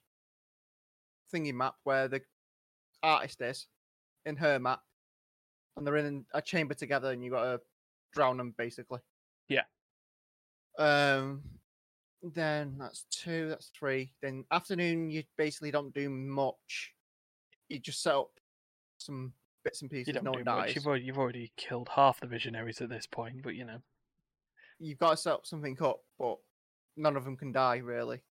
thingy 1.33 1.53
map 1.53 1.75
where 1.83 2.07
the 2.09 2.21
artist 3.01 3.41
is 3.41 3.67
in 4.25 4.35
her 4.35 4.59
map, 4.59 4.81
and 5.75 5.87
they're 5.87 5.95
in 5.95 6.25
a 6.33 6.41
chamber 6.41 6.73
together, 6.73 7.11
and 7.11 7.23
you 7.23 7.31
got 7.31 7.43
to 7.43 7.61
drown 8.13 8.37
them 8.37 8.53
basically. 8.57 8.99
Yeah. 9.47 9.63
Um. 10.77 11.43
Then 12.23 12.75
that's 12.79 13.05
two. 13.11 13.49
That's 13.49 13.67
three. 13.77 14.11
Then 14.21 14.43
afternoon, 14.51 15.09
you 15.09 15.23
basically 15.37 15.71
don't 15.71 15.93
do 15.93 16.09
much. 16.09 16.93
You 17.69 17.79
just 17.79 18.01
set 18.01 18.15
up 18.15 18.31
some 18.97 19.33
bits 19.63 19.81
and 19.81 19.91
pieces. 19.91 20.07
You 20.07 20.13
don't 20.13 20.23
no 20.23 20.31
do 20.33 20.43
one 20.43 20.59
much. 20.59 20.75
You've, 20.75 20.87
already, 20.87 21.03
you've 21.05 21.17
already 21.19 21.51
killed 21.57 21.89
half 21.93 22.19
the 22.19 22.27
visionaries 22.27 22.81
at 22.81 22.89
this 22.89 23.05
point, 23.05 23.43
but 23.43 23.55
you 23.55 23.65
know. 23.65 23.79
you've 24.79 24.97
got 24.99 25.11
to 25.11 25.17
set 25.17 25.33
up 25.33 25.45
something 25.45 25.77
up, 25.81 25.99
but 26.17 26.37
none 26.95 27.15
of 27.15 27.23
them 27.23 27.37
can 27.37 27.51
die 27.51 27.77
really. 27.77 28.21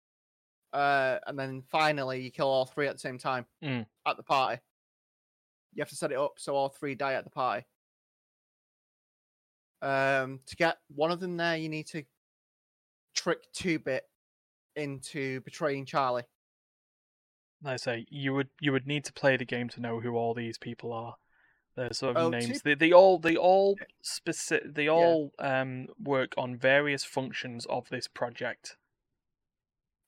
Uh, 0.72 1.18
and 1.26 1.38
then 1.38 1.62
finally, 1.70 2.20
you 2.20 2.30
kill 2.30 2.48
all 2.48 2.66
three 2.66 2.88
at 2.88 2.94
the 2.94 2.98
same 2.98 3.18
time 3.18 3.46
Mm. 3.62 3.86
at 4.06 4.16
the 4.16 4.22
party. 4.22 4.60
You 5.74 5.80
have 5.82 5.88
to 5.90 5.96
set 5.96 6.10
it 6.10 6.18
up 6.18 6.34
so 6.38 6.56
all 6.56 6.68
three 6.70 6.94
die 6.94 7.14
at 7.14 7.24
the 7.24 7.30
party. 7.30 7.64
Um, 9.82 10.40
to 10.46 10.56
get 10.56 10.78
one 10.88 11.12
of 11.12 11.20
them 11.20 11.36
there, 11.36 11.56
you 11.56 11.68
need 11.68 11.86
to 11.88 12.02
trick 13.16 13.52
Two 13.52 13.78
Bit 13.80 14.04
into 14.76 15.40
betraying 15.40 15.86
Charlie. 15.86 16.24
Like 17.62 17.72
I 17.74 17.76
say, 17.76 18.06
you 18.10 18.34
would 18.34 18.48
you 18.60 18.70
would 18.72 18.86
need 18.86 19.04
to 19.06 19.12
play 19.12 19.36
the 19.36 19.44
game 19.44 19.68
to 19.70 19.80
know 19.80 20.00
who 20.00 20.14
all 20.14 20.34
these 20.34 20.58
people 20.58 20.92
are. 20.92 21.16
Their 21.74 21.92
sort 21.92 22.16
of 22.16 22.26
Oh, 22.26 22.30
names. 22.30 22.46
two- 22.46 22.58
They, 22.64 22.74
they 22.74 22.92
all 22.92 23.18
they 23.18 23.36
all 23.36 23.76
specific. 24.02 24.74
They 24.74 24.88
all 24.88 25.32
um 25.38 25.88
work 25.98 26.32
on 26.36 26.56
various 26.56 27.04
functions 27.04 27.66
of 27.66 27.88
this 27.88 28.06
project. 28.08 28.76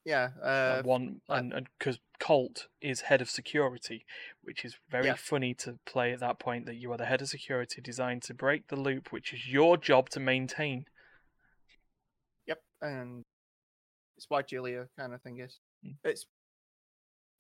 Yeah. 0.05 0.31
Uh, 0.43 0.47
Uh, 0.47 0.83
one 0.83 1.21
like- 1.29 1.41
and 1.41 1.69
because 1.79 1.99
Colt 2.19 2.69
is 2.81 3.03
head 3.03 3.21
of 3.21 3.31
security, 3.31 4.05
which 4.43 4.65
is 4.65 4.77
very 4.88 5.07
Yeah. 5.07 5.15
funny 5.15 5.55
to 5.55 5.79
play 5.85 6.12
at 6.12 6.21
that 6.21 6.38
point 6.38 6.67
that 6.67 6.75
you 6.77 6.91
are 6.93 6.97
the 6.99 7.07
head 7.07 7.23
of 7.23 7.29
security 7.29 7.81
designed 7.81 8.23
to 8.25 8.35
break 8.35 8.69
the 8.69 8.77
loop, 8.77 9.12
which 9.12 9.33
is 9.33 9.49
your 9.49 9.77
job 9.77 10.09
to 10.11 10.21
maintain. 10.21 10.87
And 12.81 13.25
it's 14.17 14.27
why 14.29 14.43
Julia 14.43 14.89
kind 14.99 15.13
of 15.15 15.23
thing 15.23 15.39
is. 15.41 15.59
Mm. 15.85 15.95
It's 16.05 16.27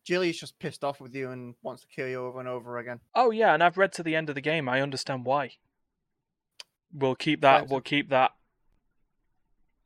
Julia's 0.04 0.38
just 0.38 0.58
pissed 0.58 0.84
off 0.84 1.00
with 1.00 1.14
you 1.14 1.30
and 1.30 1.54
wants 1.62 1.82
to 1.82 1.88
kill 1.88 2.08
you 2.08 2.24
over 2.24 2.40
and 2.40 2.48
over 2.48 2.78
again. 2.78 3.00
Oh 3.14 3.30
yeah, 3.30 3.52
and 3.54 3.62
I've 3.62 3.76
read 3.78 3.92
to 3.94 4.02
the 4.02 4.16
end 4.16 4.28
of 4.28 4.34
the 4.34 4.40
game. 4.40 4.68
I 4.68 4.80
understand 4.80 5.24
why. 5.26 5.52
We'll 6.92 7.14
keep 7.14 7.42
that. 7.42 7.58
Thanks. 7.58 7.70
We'll 7.70 7.80
keep 7.82 8.08
that. 8.10 8.32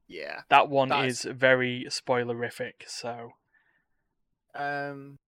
Yeah. 0.07 0.43
That 0.51 0.69
one 0.69 0.91
That's- 0.91 1.25
is 1.25 1.33
very 1.33 1.87
spoilerific. 1.89 2.87
So 2.87 3.33
Um, 4.55 5.19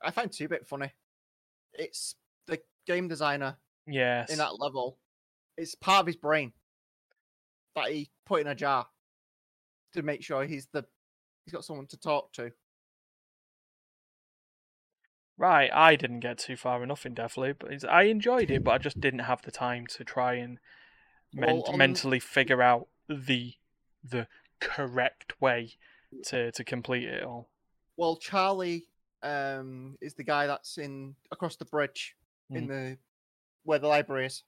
I 0.00 0.10
find 0.12 0.32
two 0.32 0.48
bit 0.48 0.66
funny. 0.66 0.92
It's 1.74 2.14
the 2.46 2.60
game 2.86 3.08
designer 3.08 3.58
yes, 3.86 4.30
in 4.30 4.38
that 4.38 4.58
level. 4.60 4.98
It's 5.56 5.74
part 5.74 6.00
of 6.00 6.06
his 6.06 6.16
brain 6.16 6.52
that 7.74 7.90
he 7.90 8.10
put 8.24 8.40
in 8.40 8.46
a 8.46 8.54
jar 8.54 8.86
to 9.94 10.02
make 10.02 10.22
sure 10.22 10.44
he's 10.44 10.66
the 10.72 10.84
he's 11.44 11.52
got 11.52 11.64
someone 11.64 11.86
to 11.88 11.96
talk 11.96 12.32
to. 12.34 12.50
right. 15.36 15.70
I 15.72 15.96
didn't 15.96 16.20
get 16.20 16.38
too 16.38 16.56
far 16.56 16.82
enough 16.82 17.06
in 17.06 17.14
Deathloop. 17.14 17.56
but 17.60 17.84
I 17.88 18.04
enjoyed 18.04 18.50
it, 18.50 18.64
but 18.64 18.72
I 18.72 18.78
just 18.78 19.00
didn't 19.00 19.20
have 19.20 19.42
the 19.42 19.50
time 19.50 19.86
to 19.88 20.04
try 20.04 20.34
and 20.34 20.58
men- 21.32 21.62
Well, 21.64 21.76
mentally 21.76 22.20
figure 22.20 22.62
out 22.62 22.88
the 23.08 23.54
the 24.04 24.26
correct 24.60 25.40
way 25.40 25.74
to 26.24 26.50
to 26.52 26.64
complete 26.64 27.04
it 27.08 27.22
all. 27.22 27.48
Well, 27.96 28.16
Charlie 28.16 28.86
um, 29.22 29.96
is 30.00 30.14
the 30.14 30.24
guy 30.24 30.46
that's 30.46 30.78
in 30.78 31.14
across 31.30 31.56
the 31.56 31.64
bridge 31.64 32.16
in 32.50 32.66
Mm. 32.66 32.68
the 32.68 32.98
where 33.64 33.78
the 33.78 33.88
library 33.88 34.26
is. 34.26 34.44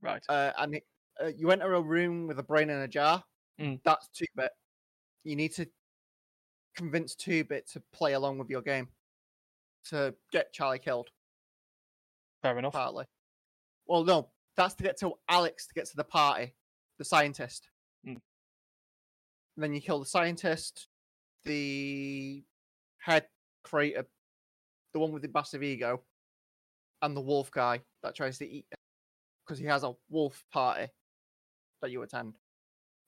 Right. 0.00 0.24
Uh, 0.28 0.52
and 0.56 0.76
it, 0.76 0.86
uh, 1.22 1.26
you 1.36 1.50
enter 1.50 1.74
a 1.74 1.80
room 1.80 2.26
with 2.28 2.38
a 2.38 2.42
brain 2.42 2.70
in 2.70 2.78
a 2.78 2.88
jar. 2.88 3.24
Mm. 3.60 3.80
That's 3.84 4.08
two 4.08 4.26
bit. 4.36 4.50
You 5.24 5.36
need 5.36 5.52
to 5.54 5.66
convince 6.76 7.14
two 7.14 7.44
bit 7.44 7.68
to 7.72 7.82
play 7.92 8.12
along 8.12 8.38
with 8.38 8.48
your 8.48 8.62
game 8.62 8.88
to 9.90 10.14
get 10.32 10.52
Charlie 10.52 10.78
killed. 10.78 11.08
Fair 12.42 12.58
enough. 12.58 12.72
Partly. 12.72 13.04
Well, 13.86 14.04
no, 14.04 14.28
that's 14.56 14.74
to 14.74 14.84
get 14.84 14.98
to 15.00 15.14
Alex 15.28 15.66
to 15.66 15.74
get 15.74 15.86
to 15.86 15.96
the 15.96 16.04
party, 16.04 16.54
the 16.98 17.04
scientist. 17.04 17.68
Mm. 18.06 18.18
Then 19.56 19.74
you 19.74 19.80
kill 19.80 19.98
the 19.98 20.06
scientist, 20.06 20.88
the 21.44 22.44
head 22.98 23.26
creator, 23.64 24.06
the 24.92 25.00
one 25.00 25.12
with 25.12 25.22
the 25.22 25.30
massive 25.34 25.62
ego, 25.62 26.02
and 27.02 27.16
the 27.16 27.20
wolf 27.20 27.50
guy 27.50 27.80
that 28.02 28.14
tries 28.14 28.38
to 28.38 28.48
eat 28.48 28.66
because 29.46 29.58
he 29.58 29.66
has 29.66 29.82
a 29.82 29.94
wolf 30.10 30.44
party 30.52 30.86
that 31.80 31.90
you 31.90 32.02
attend. 32.02 32.34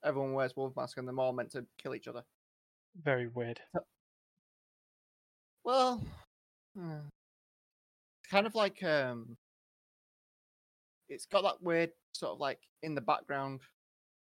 Everyone 0.04 0.32
wears 0.32 0.56
wolf 0.56 0.74
masks 0.76 0.96
and 0.98 1.06
they're 1.06 1.18
all 1.18 1.32
meant 1.32 1.52
to 1.52 1.64
kill 1.78 1.94
each 1.94 2.08
other. 2.08 2.22
Very 3.02 3.28
weird. 3.28 3.60
Well, 5.62 6.02
hmm, 6.76 7.08
kind 8.30 8.46
of 8.46 8.54
like 8.54 8.82
um, 8.82 9.36
it's 11.08 11.26
got 11.26 11.42
that 11.42 11.62
weird 11.62 11.90
sort 12.12 12.32
of 12.32 12.40
like 12.40 12.60
in 12.82 12.94
the 12.94 13.00
background 13.00 13.60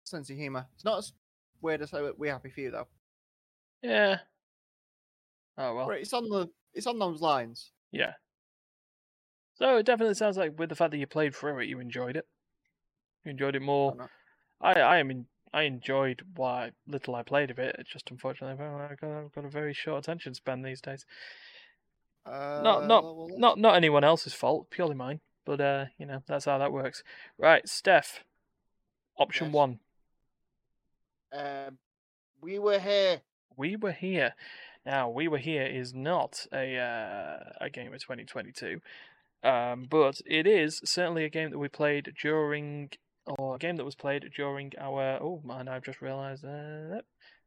sense 0.03 0.29
of 0.29 0.37
humor. 0.37 0.67
It's 0.75 0.85
not 0.85 0.99
as 0.99 1.13
weird 1.61 1.81
as 1.81 1.91
We 2.17 2.27
Happy 2.27 2.49
Few 2.49 2.71
though. 2.71 2.87
Yeah. 3.81 4.19
Oh 5.57 5.75
well. 5.75 5.87
But 5.87 5.99
it's 5.99 6.13
on 6.13 6.29
the 6.29 6.47
it's 6.73 6.87
on 6.87 6.99
those 6.99 7.21
lines. 7.21 7.71
Yeah. 7.91 8.13
So 9.55 9.77
it 9.77 9.85
definitely 9.85 10.15
sounds 10.15 10.37
like 10.37 10.59
with 10.59 10.69
the 10.69 10.75
fact 10.75 10.91
that 10.91 10.97
you 10.97 11.07
played 11.07 11.33
through 11.33 11.59
it, 11.59 11.69
you 11.69 11.79
enjoyed 11.79 12.17
it. 12.17 12.27
You 13.23 13.31
enjoyed 13.31 13.55
it 13.55 13.61
more. 13.61 13.95
not? 13.95 14.09
I 14.61 14.79
I 14.79 14.97
am 14.97 15.11
in, 15.11 15.25
I 15.55 15.63
enjoyed 15.63 16.21
what 16.35 16.73
little 16.85 17.15
I 17.15 17.23
played 17.23 17.49
of 17.49 17.59
it. 17.59 17.75
It's 17.79 17.89
just 17.89 18.11
unfortunately 18.11 18.53
I've 18.63 18.99
got, 18.99 19.09
I've 19.11 19.31
got 19.33 19.45
a 19.45 19.49
very 19.49 19.73
short 19.73 19.99
attention 20.03 20.33
span 20.33 20.61
these 20.61 20.81
days. 20.81 21.05
Uh, 22.25 22.61
Not 22.63 22.87
not 22.87 23.03
well, 23.03 23.29
not 23.37 23.57
not 23.57 23.75
anyone 23.75 24.03
else's 24.03 24.33
fault, 24.33 24.69
purely 24.69 24.95
mine. 24.95 25.21
But 25.45 25.61
uh, 25.61 25.85
you 25.97 26.05
know 26.05 26.23
that's 26.27 26.45
how 26.45 26.57
that 26.57 26.71
works. 26.73 27.03
Right, 27.37 27.67
Steph. 27.69 28.23
Option 29.17 29.47
Yes. 29.47 29.53
one. 29.53 29.79
Um, 31.31 31.77
we 32.41 32.59
were 32.59 32.79
here. 32.79 33.21
We 33.55 33.75
were 33.75 33.91
here. 33.91 34.33
Now, 34.85 35.09
we 35.09 35.27
were 35.27 35.37
here 35.39 35.65
is 35.65 35.93
not 35.93 36.45
a 36.53 36.77
uh, 36.77 37.51
a 37.61 37.69
game 37.69 37.93
of 37.93 38.01
2022, 38.01 38.81
um, 39.43 39.85
but 39.89 40.21
it 40.25 40.45
is 40.45 40.81
certainly 40.83 41.23
a 41.25 41.29
game 41.29 41.49
that 41.51 41.59
we 41.59 41.67
played 41.67 42.13
during, 42.21 42.89
or 43.25 43.55
a 43.55 43.59
game 43.59 43.75
that 43.77 43.85
was 43.85 43.95
played 43.95 44.29
during 44.35 44.71
our. 44.79 45.17
Oh 45.21 45.41
man, 45.43 45.67
I've 45.67 45.83
just 45.83 46.01
realised 46.01 46.45
uh, 46.45 47.01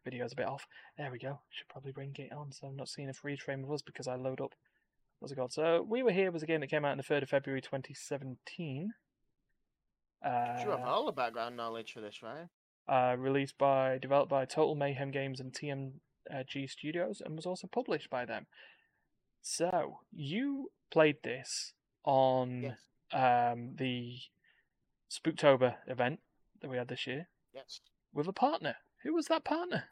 video's 0.05 0.33
a 0.33 0.37
bit 0.37 0.47
off. 0.49 0.67
There 0.97 1.11
we 1.11 1.19
go. 1.19 1.41
Should 1.51 1.69
probably 1.69 1.93
bring 1.93 2.15
it 2.19 2.33
on 2.33 2.53
so 2.53 2.67
I'm 2.67 2.77
not 2.77 2.89
seeing 2.89 3.09
a 3.09 3.15
freeze 3.15 3.41
frame 3.41 3.65
of 3.65 3.71
us 3.73 3.83
because 3.83 4.09
I 4.09 4.17
load 4.17 4.41
up. 4.41 4.55
What's 5.21 5.33
it 5.33 5.37
called? 5.37 5.53
So, 5.53 5.85
we 5.89 6.03
were 6.05 6.13
here 6.13 6.31
was 6.31 6.45
a 6.45 6.47
game 6.47 6.61
that 6.61 6.69
came 6.71 6.85
out 6.85 6.93
on 6.93 6.97
the 6.99 7.03
3rd 7.03 7.23
of 7.25 7.29
February 7.29 7.61
2017. 7.61 8.93
Uh, 10.25 10.29
you 10.63 10.71
have 10.71 10.81
all 10.81 11.07
the 11.07 11.13
background 11.13 11.57
knowledge 11.57 11.93
for 11.93 12.01
this, 12.01 12.23
right? 12.23 12.49
uh, 12.89 13.17
released 13.19 13.59
by 13.59 13.99
developed 13.99 14.31
by 14.31 14.45
Total 14.45 14.75
Mayhem 14.75 15.11
Games 15.11 15.41
and 15.41 15.53
TMG 15.53 16.71
Studios, 16.71 17.21
and 17.25 17.37
was 17.37 17.47
also 17.47 17.67
published 17.67 18.09
by 18.11 18.25
them. 18.25 18.47
So 19.43 20.01
you 20.13 20.71
played 20.91 21.23
this 21.23 21.75
on 22.05 22.63
Yes. 22.63 23.53
um, 23.53 23.75
the 23.77 24.19
Spooktober 25.11 25.77
event 25.87 26.21
that 26.61 26.69
we 26.71 26.77
had 26.77 26.89
this 26.89 27.07
year 27.07 27.29
Yes. 27.55 27.81
with 28.13 28.29
a 28.29 28.33
partner. 28.33 28.77
Who 29.05 29.15
was 29.15 29.27
that 29.27 29.45
partner? 29.45 29.85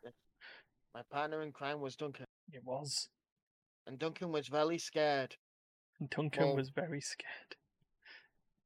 My 0.95 1.03
partner 1.11 1.43
in 1.43 1.53
crime 1.53 1.81
was 1.81 1.97
Duncan, 1.97 2.27
It 2.53 2.65
was 2.65 3.09
and 3.87 3.99
Duncan 3.99 4.33
was 4.33 4.49
very 4.49 4.79
scared. 4.79 5.37
And 6.01 6.11
Duncan. 6.11 6.47
Well- 6.47 6.57
was 6.57 6.71
very 6.71 7.01
scared. 7.01 7.57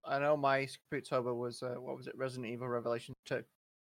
I 0.04 0.19
know 0.19 0.37
my 0.37 0.66
Spooktober 0.66 1.37
was 1.37 1.62
uh, 1.62 1.75
what 1.78 1.97
was 1.97 2.07
it? 2.07 2.16
Resident 2.16 2.47
Evil 2.50 2.69
Revelation 2.69 3.14
Two. 3.26 3.45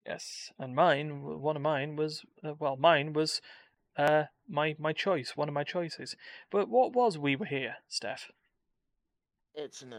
Yes, 0.06 0.52
and 0.58 0.74
mine, 0.74 1.22
one 1.22 1.56
of 1.56 1.62
mine 1.62 1.96
was 1.96 2.22
uh, 2.44 2.52
well, 2.58 2.76
mine 2.76 3.12
was 3.14 3.40
uh, 3.96 4.24
my 4.46 4.76
my 4.78 4.92
choice, 4.92 5.36
one 5.36 5.48
of 5.48 5.54
my 5.54 5.64
choices. 5.64 6.14
But 6.50 6.68
what 6.68 6.92
was 6.92 7.16
We 7.16 7.34
Were 7.34 7.46
Here, 7.46 7.76
Steph? 7.88 8.30
It's 9.54 9.80
an 9.80 9.94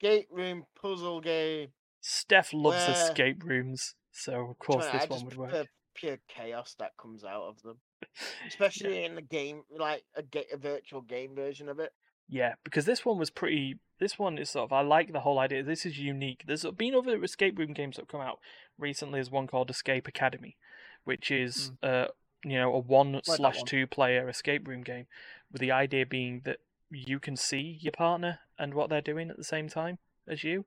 escape 0.00 0.28
room 0.30 0.64
puzzle 0.80 1.20
game. 1.20 1.68
Steph 2.00 2.52
loves 2.52 2.86
Where- 2.86 2.90
escape 2.96 3.44
rooms, 3.44 3.94
so 4.12 4.50
of 4.50 4.58
course 4.58 4.86
this 4.86 5.02
I 5.02 5.06
one 5.06 5.24
would 5.24 5.36
work. 5.36 5.68
pure 5.94 6.18
chaos 6.28 6.74
that 6.78 6.96
comes 6.96 7.24
out 7.24 7.42
of 7.42 7.62
them, 7.62 7.78
especially 8.46 9.04
in 9.04 9.14
the 9.16 9.22
game, 9.22 9.62
like 9.76 10.04
a, 10.16 10.22
a 10.52 10.56
virtual 10.56 11.00
game 11.00 11.34
version 11.34 11.68
of 11.68 11.78
it. 11.80 11.92
Yeah, 12.28 12.54
because 12.62 12.84
this 12.84 13.04
one 13.04 13.18
was 13.18 13.30
pretty. 13.30 13.76
This 13.98 14.18
one 14.18 14.38
is 14.38 14.50
sort 14.50 14.64
of. 14.64 14.72
I 14.72 14.82
like 14.82 15.12
the 15.12 15.20
whole 15.20 15.38
idea. 15.38 15.62
This 15.62 15.84
is 15.86 15.98
unique. 15.98 16.44
There's 16.46 16.64
been 16.76 16.94
other 16.94 17.22
escape 17.24 17.58
room 17.58 17.72
games 17.72 17.96
that 17.96 18.02
have 18.02 18.08
come 18.08 18.20
out 18.20 18.38
recently. 18.78 19.16
There's 19.18 19.30
one 19.30 19.46
called 19.46 19.70
Escape 19.70 20.06
Academy, 20.06 20.56
which 21.04 21.30
is 21.30 21.72
uh 21.82 22.06
you 22.44 22.58
know 22.58 22.72
a 22.74 22.78
one 22.78 23.12
that 23.12 23.26
slash 23.26 23.56
one. 23.56 23.66
two 23.66 23.86
player 23.86 24.28
escape 24.28 24.68
room 24.68 24.82
game, 24.82 25.06
with 25.50 25.60
the 25.60 25.72
idea 25.72 26.06
being 26.06 26.42
that 26.44 26.58
you 26.90 27.18
can 27.18 27.34
see 27.36 27.78
your 27.80 27.92
partner 27.92 28.38
and 28.58 28.74
what 28.74 28.90
they're 28.90 29.00
doing 29.00 29.30
at 29.30 29.36
the 29.36 29.44
same 29.44 29.68
time 29.68 29.98
as 30.26 30.44
you, 30.44 30.64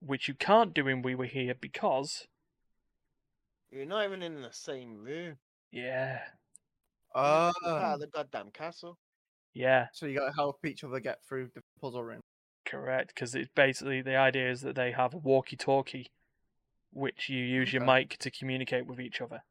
which 0.00 0.28
you 0.28 0.34
can't 0.34 0.74
do 0.74 0.86
in 0.88 1.02
We 1.02 1.14
Were 1.14 1.24
Here 1.26 1.54
because 1.58 2.26
You're 3.70 3.86
not 3.86 4.04
even 4.04 4.22
in 4.22 4.42
the 4.42 4.52
same 4.52 5.02
room. 5.02 5.36
yeah, 5.70 6.20
Oh, 7.14 7.50
You're 7.64 7.72
ah. 7.74 7.96
the 7.96 8.06
goddamn 8.06 8.50
castle. 8.52 8.96
yeah, 9.52 9.86
so 9.92 10.06
you 10.06 10.18
got 10.18 10.26
to 10.26 10.34
help 10.34 10.64
each 10.64 10.84
other 10.84 11.00
get 11.00 11.18
through 11.24 11.50
the 11.54 11.62
puzzle 11.80 12.04
room. 12.04 12.20
Correct, 12.64 13.12
because 13.14 13.34
it's 13.34 13.50
basically 13.54 14.00
the 14.00 14.14
idea 14.16 14.48
is 14.50 14.60
that 14.60 14.76
they 14.76 14.92
have 14.92 15.14
a 15.14 15.18
walkie-talkie, 15.18 16.10
which 16.92 17.28
you 17.28 17.38
use 17.42 17.72
your 17.72 17.84
mic 17.84 18.16
to 18.18 18.30
communicate 18.30 18.86
with 18.86 19.00
each 19.00 19.20
other. 19.20 19.42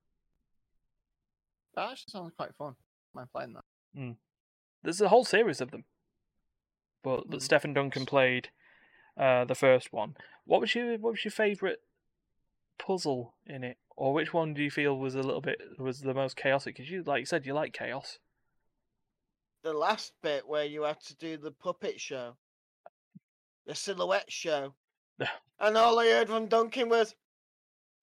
That 1.75 1.91
actually 1.91 2.11
sounds 2.11 2.31
quite 2.37 2.55
fun. 2.55 2.75
Mind 3.13 3.29
playing 3.31 3.53
that. 3.53 3.63
Hmm. 3.93 4.11
There's 4.83 5.01
a 5.01 5.09
whole 5.09 5.25
series 5.25 5.59
of 5.59 5.71
them, 5.71 5.83
but 7.03 7.29
that 7.29 7.37
Mhm. 7.37 7.41
Stephen 7.41 7.73
Duncan 7.73 8.05
played 8.05 8.49
uh, 9.17 9.45
the 9.45 9.55
first 9.55 9.91
one. 9.91 10.15
What 10.45 10.61
was 10.61 10.73
your 10.75 10.97
What 10.97 11.11
was 11.11 11.25
your 11.25 11.31
favourite 11.31 11.79
puzzle 12.77 13.35
in 13.45 13.63
it, 13.63 13.77
or 13.95 14.13
which 14.13 14.33
one 14.33 14.53
do 14.53 14.63
you 14.63 14.71
feel 14.71 14.97
was 14.97 15.15
a 15.15 15.21
little 15.21 15.41
bit 15.41 15.59
was 15.77 16.01
the 16.01 16.13
most 16.13 16.35
chaotic? 16.35 16.75
Because 16.75 16.89
you, 16.89 17.03
like 17.03 17.19
you 17.19 17.25
said, 17.25 17.45
you 17.45 17.53
like 17.53 17.73
chaos. 17.73 18.19
The 19.61 19.73
last 19.73 20.13
bit 20.21 20.47
where 20.47 20.63
you 20.63 20.83
had 20.83 21.01
to 21.01 21.15
do 21.17 21.35
the 21.35 21.51
puppet 21.51 21.99
show, 21.99 22.37
the 23.65 23.75
silhouette 23.75 24.31
show, 24.31 24.73
and 25.59 25.77
all 25.77 25.99
I 25.99 26.05
heard 26.07 26.29
from 26.29 26.47
Duncan 26.47 26.87
was, 26.87 27.13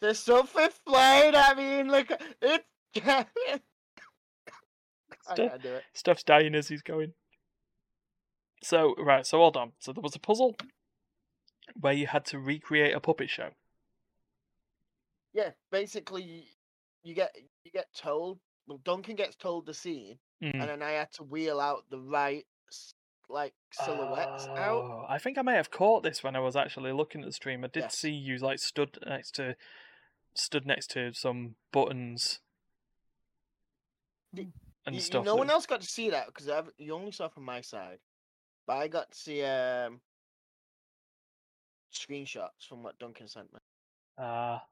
"There's 0.01 0.19
something 0.19 0.69
flying 0.85 1.35
at 1.35 1.57
me, 1.57 1.81
and 1.81 1.91
look, 1.91 2.11
it's." 2.43 2.67
I 5.29 5.35
can't 5.35 5.63
do 5.63 5.75
it. 5.75 5.85
Stuff's 5.93 6.23
dying 6.23 6.55
as 6.55 6.69
he's 6.69 6.83
going. 6.83 7.15
So 8.63 8.95
right, 8.99 9.27
so 9.27 9.39
hold 9.39 9.57
on. 9.57 9.73
So 9.79 9.93
there 9.93 10.03
was 10.03 10.15
a 10.17 10.19
puzzle 10.21 10.57
where 11.79 11.93
you 11.93 12.07
had 12.07 12.25
to 12.27 12.39
recreate 12.39 12.95
a 12.95 13.01
puppet 13.01 13.29
show. 13.31 13.51
Yeah, 15.33 15.51
basically, 15.71 16.49
you 17.03 17.15
get 17.15 17.35
you 17.65 17.71
get 17.71 17.87
told. 17.95 18.39
Well, 18.67 18.79
Duncan 18.85 19.15
gets 19.17 19.37
told 19.37 19.67
the 19.67 19.75
scene, 19.75 20.19
Mm. 20.43 20.55
and 20.55 20.63
then 20.69 20.83
I 20.83 20.91
had 20.93 21.13
to 21.13 21.23
wheel 21.23 21.61
out 21.61 21.85
the 21.91 22.01
right 22.01 22.47
like 23.29 23.55
silhouettes 23.73 24.47
out. 24.49 24.83
Oh, 24.85 25.05
I 25.09 25.19
think 25.19 25.37
I 25.39 25.43
may 25.43 25.55
have 25.55 25.71
caught 25.71 26.03
this 26.05 26.23
when 26.23 26.37
I 26.37 26.41
was 26.41 26.55
actually 26.57 26.93
looking 26.93 27.23
at 27.23 27.27
the 27.27 27.33
stream. 27.33 27.65
I 27.65 27.69
did 27.69 27.85
Yes. 27.85 27.99
see 27.99 28.13
you 28.13 28.39
like 28.39 28.59
stood 28.61 28.99
next 29.07 29.33
to 29.37 29.57
stood 30.35 30.67
next 30.67 30.91
to 30.93 31.13
some 31.15 31.57
buttons 31.73 32.41
Y- 34.33 34.53
and 34.85 35.03
stuff. 35.03 35.25
no 35.25 35.33
that- 35.33 35.39
one 35.39 35.51
else 35.51 35.67
got 35.67 35.81
to 35.81 35.87
see 35.87 36.11
that 36.11 36.27
because 36.27 36.49
you 36.79 36.93
only 36.95 37.11
saw 37.13 37.29
from 37.29 37.45
my 37.45 37.61
side, 37.63 37.99
but 38.67 38.75
I 38.75 38.89
got 38.89 39.11
to 39.13 39.19
see 39.19 39.43
um 39.43 40.01
screenshots 41.93 42.67
from 42.69 42.83
what 42.83 42.99
Duncan 42.99 43.29
sent 43.29 43.53
me. 43.53 43.61
Ah, 44.19 44.65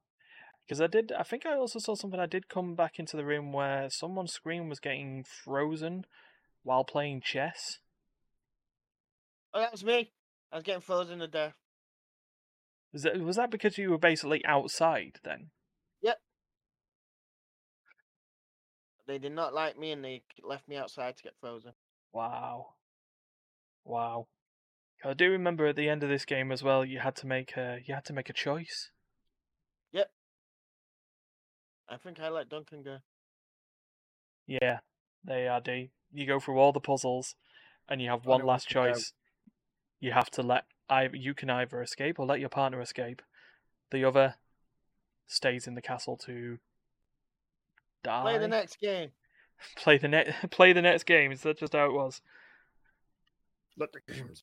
because 0.67 0.81
I 0.81 0.87
did. 0.87 1.13
I 1.13 1.23
think 1.23 1.47
I 1.47 1.55
also 1.55 1.79
saw 1.79 1.95
something. 1.95 2.21
I 2.21 2.27
did 2.27 2.49
come 2.49 2.75
back 2.75 2.99
into 2.99 3.17
the 3.17 3.25
room 3.25 3.53
where 3.53 3.89
someone's 3.91 4.33
screen 4.33 4.69
was 4.69 4.81
getting 4.81 5.25
frozen 5.25 6.07
while 6.63 6.85
playing 6.85 7.21
chess. 7.23 7.79
Oh, 9.53 9.61
that 9.61 9.73
was 9.73 9.85
me. 9.85 10.11
I 10.51 10.57
was 10.57 10.65
getting 10.65 10.81
frozen 10.81 11.19
to 11.21 11.29
death. 11.29 11.55
Was 12.93 13.03
that 13.03 13.21
was 13.21 13.37
that 13.37 13.51
because 13.51 13.77
you 13.77 13.91
were 13.91 13.99
basically 13.99 14.45
outside 14.45 15.19
then? 15.25 15.51
Yep. 16.03 16.19
They 19.07 19.19
did 19.19 19.33
not 19.33 19.53
like 19.53 19.79
me, 19.79 19.93
and 19.93 20.05
they 20.05 20.23
left 20.43 20.69
me 20.69 20.77
outside 20.77 21.17
to 21.17 21.23
get 21.23 21.35
frozen. 21.41 21.73
Wow. 22.13 22.75
Wow. 23.85 24.27
I 25.05 25.13
do 25.13 25.31
remember 25.31 25.67
at 25.67 25.77
the 25.77 25.89
end 25.89 26.03
of 26.03 26.09
this 26.09 26.25
game 26.25 26.51
as 26.51 26.63
well. 26.63 26.85
You 26.85 27.01
had 27.01 27.15
to 27.17 27.27
make 27.27 27.57
a 27.57 27.81
you 27.85 27.95
had 27.95 28.07
to 28.07 28.13
make 28.15 28.31
a 28.31 28.33
choice. 28.33 28.91
Yep. 29.93 30.11
I 31.89 31.97
think 31.99 32.21
I 32.21 32.31
let 32.31 32.49
Duncan 32.49 32.83
go. 32.83 32.99
Yeah, 34.47 34.79
they 35.23 35.47
are. 35.47 35.61
Dee. 35.61 35.91
You 36.13 36.27
go 36.27 36.41
through 36.41 36.59
all 36.59 36.73
the 36.73 36.81
puzzles, 36.81 37.35
and 37.89 38.01
you 38.01 38.09
have 38.09 38.25
one 38.25 38.45
last 38.45 38.69
choice. 38.69 39.13
You 40.01 40.13
have 40.13 40.31
to 40.33 40.43
let 40.43 40.65
either 40.89 41.17
you 41.17 41.35
can 41.35 41.51
either 41.51 41.83
escape 41.83 42.19
or 42.19 42.27
let 42.27 42.41
your 42.41 42.49
partner 42.49 42.81
escape. 42.81 43.21
The 43.91 44.05
other 44.05 44.37
stays 45.27 45.67
in 45.67 45.75
the 45.75 45.83
castle 45.83 46.17
to 46.25 46.59
die. 48.03 48.23
Play 48.23 48.39
the 48.39 48.49
next 48.49 48.81
game. 48.81 49.11
play 49.77 49.99
the 49.99 50.09
net. 50.09 50.35
Play 50.51 50.73
the 50.73 50.83
next 50.83 51.05
game. 51.05 51.33
Is 51.33 51.43
that 51.43 51.59
just 51.59 51.75
how 51.75 51.87
it 51.87 51.93
was? 51.93 52.23
Let 53.77 53.91
the 53.93 54.01
games. 54.13 54.43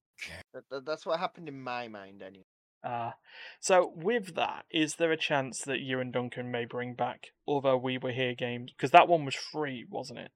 That, 0.54 0.64
that- 0.70 0.86
that's 0.86 1.06
what 1.06 1.20
happened 1.20 1.48
in 1.48 1.62
my 1.62 1.88
mind, 1.88 2.22
anyway. 2.22 2.46
Uh, 2.84 3.12
so 3.60 3.94
with 3.96 4.34
that, 4.34 4.66
is 4.72 4.96
there 4.96 5.12
a 5.12 5.18
chance 5.18 5.62
that 5.62 5.82
you 5.82 6.00
and 6.00 6.12
Duncan 6.12 6.50
may 6.50 6.66
bring 6.66 6.96
back 6.96 7.28
other 7.48 7.78
We 7.78 7.98
Were 8.00 8.12
Here 8.12 8.34
games? 8.34 8.72
Because 8.76 8.90
that 8.92 9.08
one 9.08 9.24
was 9.24 9.36
free, 9.36 9.86
wasn't 9.88 10.18
it? 10.20 10.32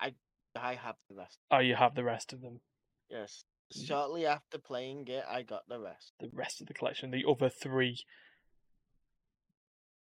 I 0.00 0.14
I 0.58 0.74
have 0.76 0.96
the 1.10 1.14
rest. 1.16 1.38
Oh, 1.50 1.58
you 1.58 1.74
have 1.74 1.94
the 1.94 2.04
rest 2.04 2.32
of 2.32 2.40
them. 2.40 2.60
Yes. 3.10 3.44
Mm. 3.76 3.86
Shortly 3.86 4.24
after 4.26 4.56
playing 4.58 5.08
it, 5.08 5.24
I 5.28 5.42
got 5.42 5.68
the 5.68 5.78
rest. 5.78 6.12
The 6.20 6.30
rest 6.32 6.62
of 6.62 6.68
the 6.68 6.74
collection, 6.74 7.10
the 7.10 7.24
other 7.28 7.50
three. 7.50 7.98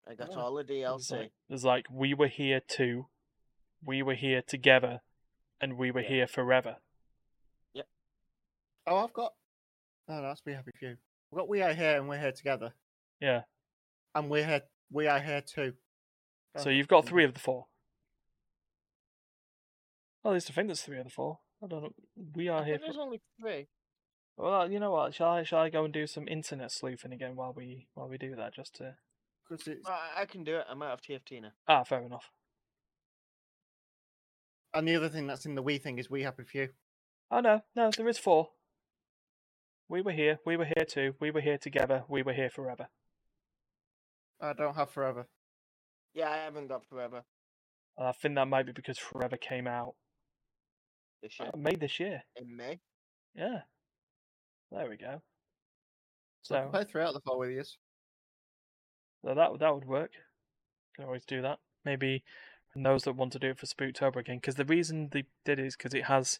I 0.07 0.13
got 0.13 0.29
Oh, 0.35 0.39
all 0.39 0.55
the 0.55 0.63
There's 0.63 1.07
DLC. 1.07 1.11
like, 1.11 1.31
there's 1.49 1.65
like 1.65 1.85
We 1.91 2.13
Were 2.13 2.27
Here 2.27 2.61
Two, 2.65 3.07
We 3.83 4.01
Were 4.03 4.13
Here 4.15 4.41
Together, 4.41 5.01
and 5.59 5.77
We 5.77 5.91
Were 5.91 6.01
Yeah. 6.01 6.07
Here 6.09 6.27
Forever. 6.27 6.77
Oh, 8.87 8.97
I've 8.97 9.13
got. 9.13 9.33
Oh, 10.07 10.21
that's 10.21 10.41
be 10.41 10.53
happy 10.53 10.71
for 10.79 10.85
you. 10.85 10.97
We've 11.31 11.39
got 11.39 11.49
We 11.49 11.61
Are 11.61 11.73
Here 11.73 11.97
and 11.97 12.07
We're 12.07 12.19
Here 12.19 12.31
Together. 12.31 12.73
Yeah. 13.19 13.41
And 14.13 14.29
We're 14.29 14.45
Here, 14.45 14.61
we 14.91 15.07
Are 15.07 15.19
Here 15.19 15.41
too. 15.41 15.73
So 16.57 16.69
Oh, 16.69 16.73
you've 16.73 16.87
got 16.87 17.05
three 17.05 17.25
of 17.25 17.33
the 17.33 17.39
four. 17.39 17.65
Well, 20.23 20.33
at 20.33 20.35
least 20.35 20.49
I 20.49 20.53
think 20.53 20.67
there's 20.67 20.81
three 20.81 20.99
of 20.99 21.03
the 21.05 21.09
four. 21.09 21.39
I 21.63 21.67
don't 21.67 21.83
know. 21.83 21.93
We 22.35 22.49
I 22.49 22.59
are 22.59 22.63
here. 22.63 22.77
there's 22.77 22.95
For... 22.95 23.01
only 23.01 23.21
three. 23.39 23.67
Well, 24.37 24.71
you 24.71 24.79
know 24.79 24.91
what? 24.91 25.13
Shall 25.13 25.29
I? 25.29 25.43
Shall 25.43 25.59
I 25.59 25.69
go 25.69 25.83
and 25.85 25.93
do 25.93 26.07
some 26.07 26.27
internet 26.27 26.71
sleuthing 26.71 27.13
again 27.13 27.35
while 27.35 27.53
we 27.53 27.87
while 27.93 28.07
we 28.09 28.17
do 28.17 28.35
that? 28.35 28.53
Just 28.53 28.75
to 28.75 28.95
'Cause 29.47 29.67
it's- 29.67 29.85
I, 29.87 30.21
I 30.21 30.25
can 30.25 30.43
do 30.43 30.57
it. 30.57 30.65
I'm 30.69 30.81
out 30.81 30.93
of 30.93 31.01
TFT 31.01 31.41
now. 31.41 31.51
ah, 31.67 31.83
fair 31.83 32.01
enough. 32.01 32.31
And 34.73 34.87
the 34.87 34.95
other 34.95 35.07
thing 35.09 35.27
that's 35.27 35.45
in 35.45 35.55
the 35.55 35.63
Wii 35.63 35.81
thing 35.81 35.97
is 35.99 36.09
We 36.09 36.23
Happy 36.23 36.43
Few. 36.43 36.69
Oh 37.31 37.39
no, 37.39 37.61
no, 37.75 37.91
there 37.91 38.07
is 38.09 38.17
four. 38.17 38.49
We 39.87 40.01
were 40.01 40.11
here. 40.11 40.39
We 40.45 40.57
were 40.57 40.65
here 40.65 40.85
too. 40.87 41.15
We 41.19 41.31
were 41.31 41.41
here 41.41 41.57
together. 41.57 42.03
We 42.07 42.23
were 42.23 42.33
here 42.33 42.49
forever. 42.49 42.87
I 44.41 44.53
don't 44.53 44.75
have 44.75 44.89
forever. 44.89 45.27
Yeah, 46.13 46.29
I 46.31 46.37
haven't 46.37 46.67
got 46.67 46.85
forever 46.85 47.23
And 47.97 48.07
I 48.07 48.11
think 48.13 48.35
that 48.35 48.47
might 48.47 48.65
be 48.65 48.71
because 48.71 48.97
Forever 48.97 49.37
came 49.37 49.67
out 49.67 49.95
this 51.21 51.39
year 51.39 51.49
uh, 51.53 51.57
May 51.57 51.75
this 51.75 51.99
year. 51.99 52.23
in 52.35 52.55
May. 52.55 52.79
Yeah. 53.35 53.61
There 54.71 54.89
we 54.89 54.97
go. 54.97 55.21
So 56.41 56.55
I 56.55 56.63
So, 56.63 56.69
play 56.69 56.83
three 56.85 57.01
out 57.01 57.09
of 57.09 57.13
the 57.15 57.21
four 57.21 57.37
with 57.39 57.49
you. 57.51 57.63
so 57.63 59.33
that 59.35 59.59
that 59.59 59.73
would 59.75 59.85
work. 59.85 60.11
Can 60.95 61.05
always 61.05 61.25
do 61.25 61.41
that. 61.41 61.59
Maybe 61.83 62.23
and 62.73 62.85
those 62.85 63.03
that 63.03 63.13
want 63.15 63.31
to 63.33 63.39
do 63.39 63.51
it 63.51 63.57
for 63.59 63.65
Spooktober 63.67 64.17
again, 64.17 64.37
because 64.37 64.55
the 64.55 64.65
reason 64.65 65.09
they 65.11 65.23
did 65.45 65.59
it 65.59 65.65
is 65.65 65.75
because 65.77 65.93
it 65.93 66.05
has 66.05 66.39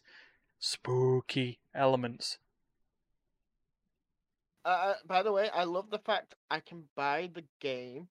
spooky 0.58 1.58
elements. 1.74 2.38
Uh, 4.66 4.94
by 5.06 5.22
the 5.22 5.30
way, 5.32 5.48
I 5.50 5.62
love 5.64 5.90
the 5.90 6.00
fact 6.00 6.34
I 6.50 6.58
can 6.60 6.88
buy 6.96 7.30
the 7.32 7.44
game 7.60 8.08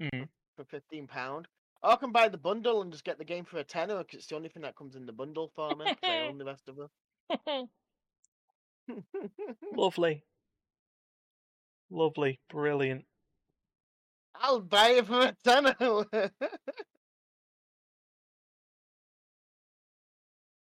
Mm. 0.00 0.28
for 0.56 0.64
fifteen 0.64 1.06
pound. 1.06 1.48
Or 1.82 1.92
I 1.92 1.96
can 1.96 2.12
buy 2.12 2.28
the 2.28 2.36
bundle 2.38 2.82
and 2.82 2.92
just 2.92 3.04
get 3.04 3.18
the 3.18 3.24
game 3.24 3.44
for 3.44 3.58
a 3.58 3.64
tenner 3.64 3.98
because 3.98 4.18
it's 4.18 4.26
the 4.26 4.36
only 4.36 4.50
thing 4.50 4.62
that 4.62 4.76
comes 4.76 4.96
in 4.96 5.06
the 5.06 5.12
bundle 5.12 5.50
for 5.56 5.74
me. 5.74 5.86
I 6.04 6.20
own 6.20 6.38
the 6.38 6.44
rest 6.44 6.68
of 6.68 6.76
them. 6.76 7.68
Lovely. 9.76 10.24
Lovely. 11.90 12.40
Brilliant. 12.50 13.06
I'll 14.34 14.60
buy 14.60 14.90
it 14.90 15.06
for 15.06 15.20
a 15.22 15.36
tenner. 15.44 15.74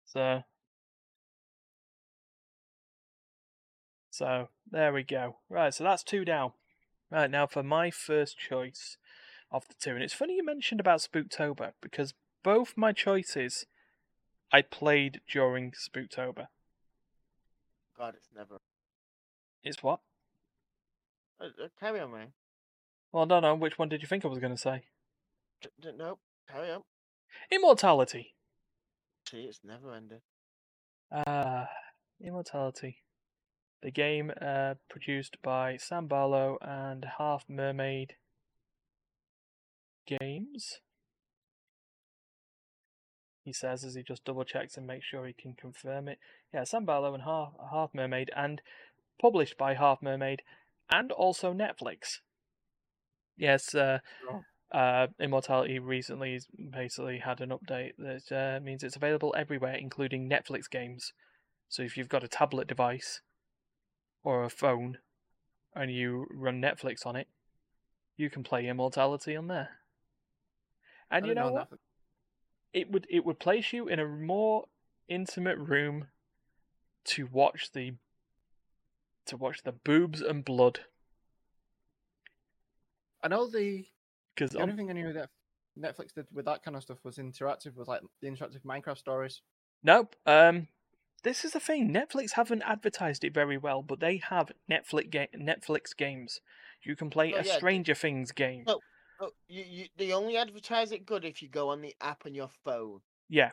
So, 0.04 0.42
so 4.12 4.48
there 4.70 4.92
we 4.92 5.02
go. 5.02 5.36
Right, 5.48 5.72
so 5.72 5.84
that's 5.84 6.02
two 6.02 6.24
down. 6.24 6.52
Right 7.10 7.30
now 7.30 7.46
for 7.46 7.62
my 7.62 7.90
first 7.90 8.38
choice 8.38 8.98
of 9.50 9.66
the 9.68 9.74
two, 9.78 9.92
and 9.92 10.02
it's 10.02 10.12
funny 10.12 10.36
you 10.36 10.44
mentioned 10.44 10.80
about 10.80 11.00
Spooktober 11.00 11.72
because 11.80 12.12
both 12.42 12.74
my 12.76 12.92
choices 12.92 13.64
I 14.52 14.60
played 14.60 15.22
during 15.30 15.72
Spooktober. 15.72 16.48
God, 17.96 18.14
it's 18.16 18.28
never. 18.36 18.58
It's 19.64 19.82
what? 19.82 20.00
Uh, 21.40 21.46
uh, 21.46 21.68
carry 21.80 22.00
on, 22.00 22.12
man. 22.12 22.28
Well, 23.12 23.24
no, 23.26 23.40
no. 23.40 23.54
Which 23.54 23.78
one 23.78 23.88
did 23.88 24.02
you 24.02 24.08
think 24.08 24.24
I 24.24 24.28
was 24.28 24.38
going 24.38 24.54
to 24.54 24.60
say? 24.60 24.82
D- 25.62 25.90
nope. 25.96 26.20
Carry 26.50 26.70
on. 26.70 26.82
Immortality. 27.50 28.34
See, 29.30 29.42
it's 29.42 29.60
never 29.64 29.94
ended. 29.94 30.20
Ah, 31.10 31.68
Immortality. 32.22 32.98
The 33.82 33.90
game 33.90 34.30
uh, 34.40 34.74
produced 34.88 35.38
by 35.42 35.76
Sam 35.76 36.06
Barlow 36.06 36.56
and 36.62 37.04
Half 37.18 37.44
Mermaid 37.48 38.14
Games. 40.06 40.80
He 43.44 43.52
says 43.52 43.82
as 43.82 43.96
he 43.96 44.04
just 44.04 44.24
double 44.24 44.44
checks 44.44 44.76
and 44.76 44.86
makes 44.86 45.04
sure 45.06 45.26
he 45.26 45.32
can 45.32 45.54
confirm 45.54 46.06
it. 46.06 46.18
Yeah, 46.54 46.62
Sam 46.62 46.84
Barlow 46.84 47.12
and 47.12 47.24
Half, 47.24 47.54
Half 47.72 47.90
Mermaid, 47.92 48.30
and 48.36 48.62
published 49.20 49.58
by 49.58 49.74
Half 49.74 50.00
Mermaid, 50.00 50.42
and 50.88 51.10
also 51.10 51.52
Netflix. 51.52 52.20
Yes, 53.36 53.74
uh, 53.74 53.98
Oh. 54.30 54.44
uh, 54.70 55.08
Immortality 55.18 55.80
recently 55.80 56.38
basically 56.70 57.18
had 57.18 57.40
an 57.40 57.50
update 57.50 57.94
that 57.98 58.30
uh, 58.30 58.60
means 58.64 58.84
it's 58.84 58.94
available 58.94 59.34
everywhere, 59.36 59.74
including 59.74 60.30
Netflix 60.30 60.70
games. 60.70 61.12
So 61.68 61.82
if 61.82 61.96
you've 61.96 62.08
got 62.08 62.22
a 62.22 62.28
tablet 62.28 62.68
device 62.68 63.22
or 64.22 64.44
a 64.44 64.50
phone 64.50 64.98
and 65.74 65.90
you 65.90 66.26
run 66.30 66.60
Netflix 66.60 67.06
on 67.06 67.16
it, 67.16 67.28
you 68.16 68.30
can 68.30 68.42
play 68.42 68.66
Immortality 68.66 69.36
on 69.36 69.48
there. 69.48 69.70
And 71.10 71.26
you 71.26 71.34
didn't 71.34 71.46
know 71.46 71.52
what? 71.52 71.68
It 72.72 72.90
would 72.90 73.06
it 73.10 73.24
would 73.24 73.38
place 73.38 73.72
you 73.72 73.88
in 73.88 73.98
a 73.98 74.06
more 74.06 74.64
intimate 75.08 75.58
room 75.58 76.06
to 77.04 77.26
watch 77.26 77.70
the 77.72 77.92
to 79.26 79.36
watch 79.36 79.62
the 79.62 79.72
boobs 79.72 80.22
and 80.22 80.44
blood 80.44 80.80
I 83.22 83.28
know 83.28 83.46
the 83.46 83.84
because 84.34 84.50
the 84.50 84.60
only 84.60 84.74
thing 84.74 84.90
I 84.90 84.94
knew 84.94 85.12
that 85.12 85.30
Netflix 85.78 86.14
did 86.14 86.26
with 86.32 86.46
that 86.46 86.62
kind 86.62 86.76
of 86.76 86.82
stuff 86.82 86.98
was 87.04 87.16
interactive, 87.16 87.76
was 87.76 87.88
like 87.88 88.00
the 88.20 88.28
interactive 88.28 88.62
Minecraft 88.64 88.98
stories. 88.98 89.42
Nope. 89.82 90.16
Um, 90.26 90.68
this 91.22 91.44
is 91.44 91.52
the 91.52 91.60
thing. 91.60 91.92
Netflix 91.92 92.32
haven't 92.32 92.62
advertised 92.62 93.24
it 93.24 93.34
very 93.34 93.56
well, 93.58 93.82
but 93.82 94.00
they 94.00 94.16
have 94.28 94.52
Netflix 94.70 95.10
ga- 95.10 95.28
Netflix 95.36 95.96
games. 95.96 96.40
You 96.82 96.96
can 96.96 97.10
play 97.10 97.32
Oh, 97.32 97.36
a 97.36 97.44
yeah, 97.44 97.52
d- 97.52 97.58
Stranger 97.58 97.94
Things 97.94 98.32
game. 98.32 98.64
Oh. 98.66 98.80
Oh, 99.20 99.30
you, 99.46 99.62
you, 99.62 99.86
they 99.96 100.10
only 100.12 100.36
advertise 100.36 100.90
it 100.90 101.06
good 101.06 101.24
if 101.24 101.42
you 101.42 101.48
go 101.48 101.68
on 101.68 101.80
the 101.80 101.94
app 102.00 102.26
on 102.26 102.34
your 102.34 102.50
phone. 102.64 103.02
Yeah, 103.28 103.52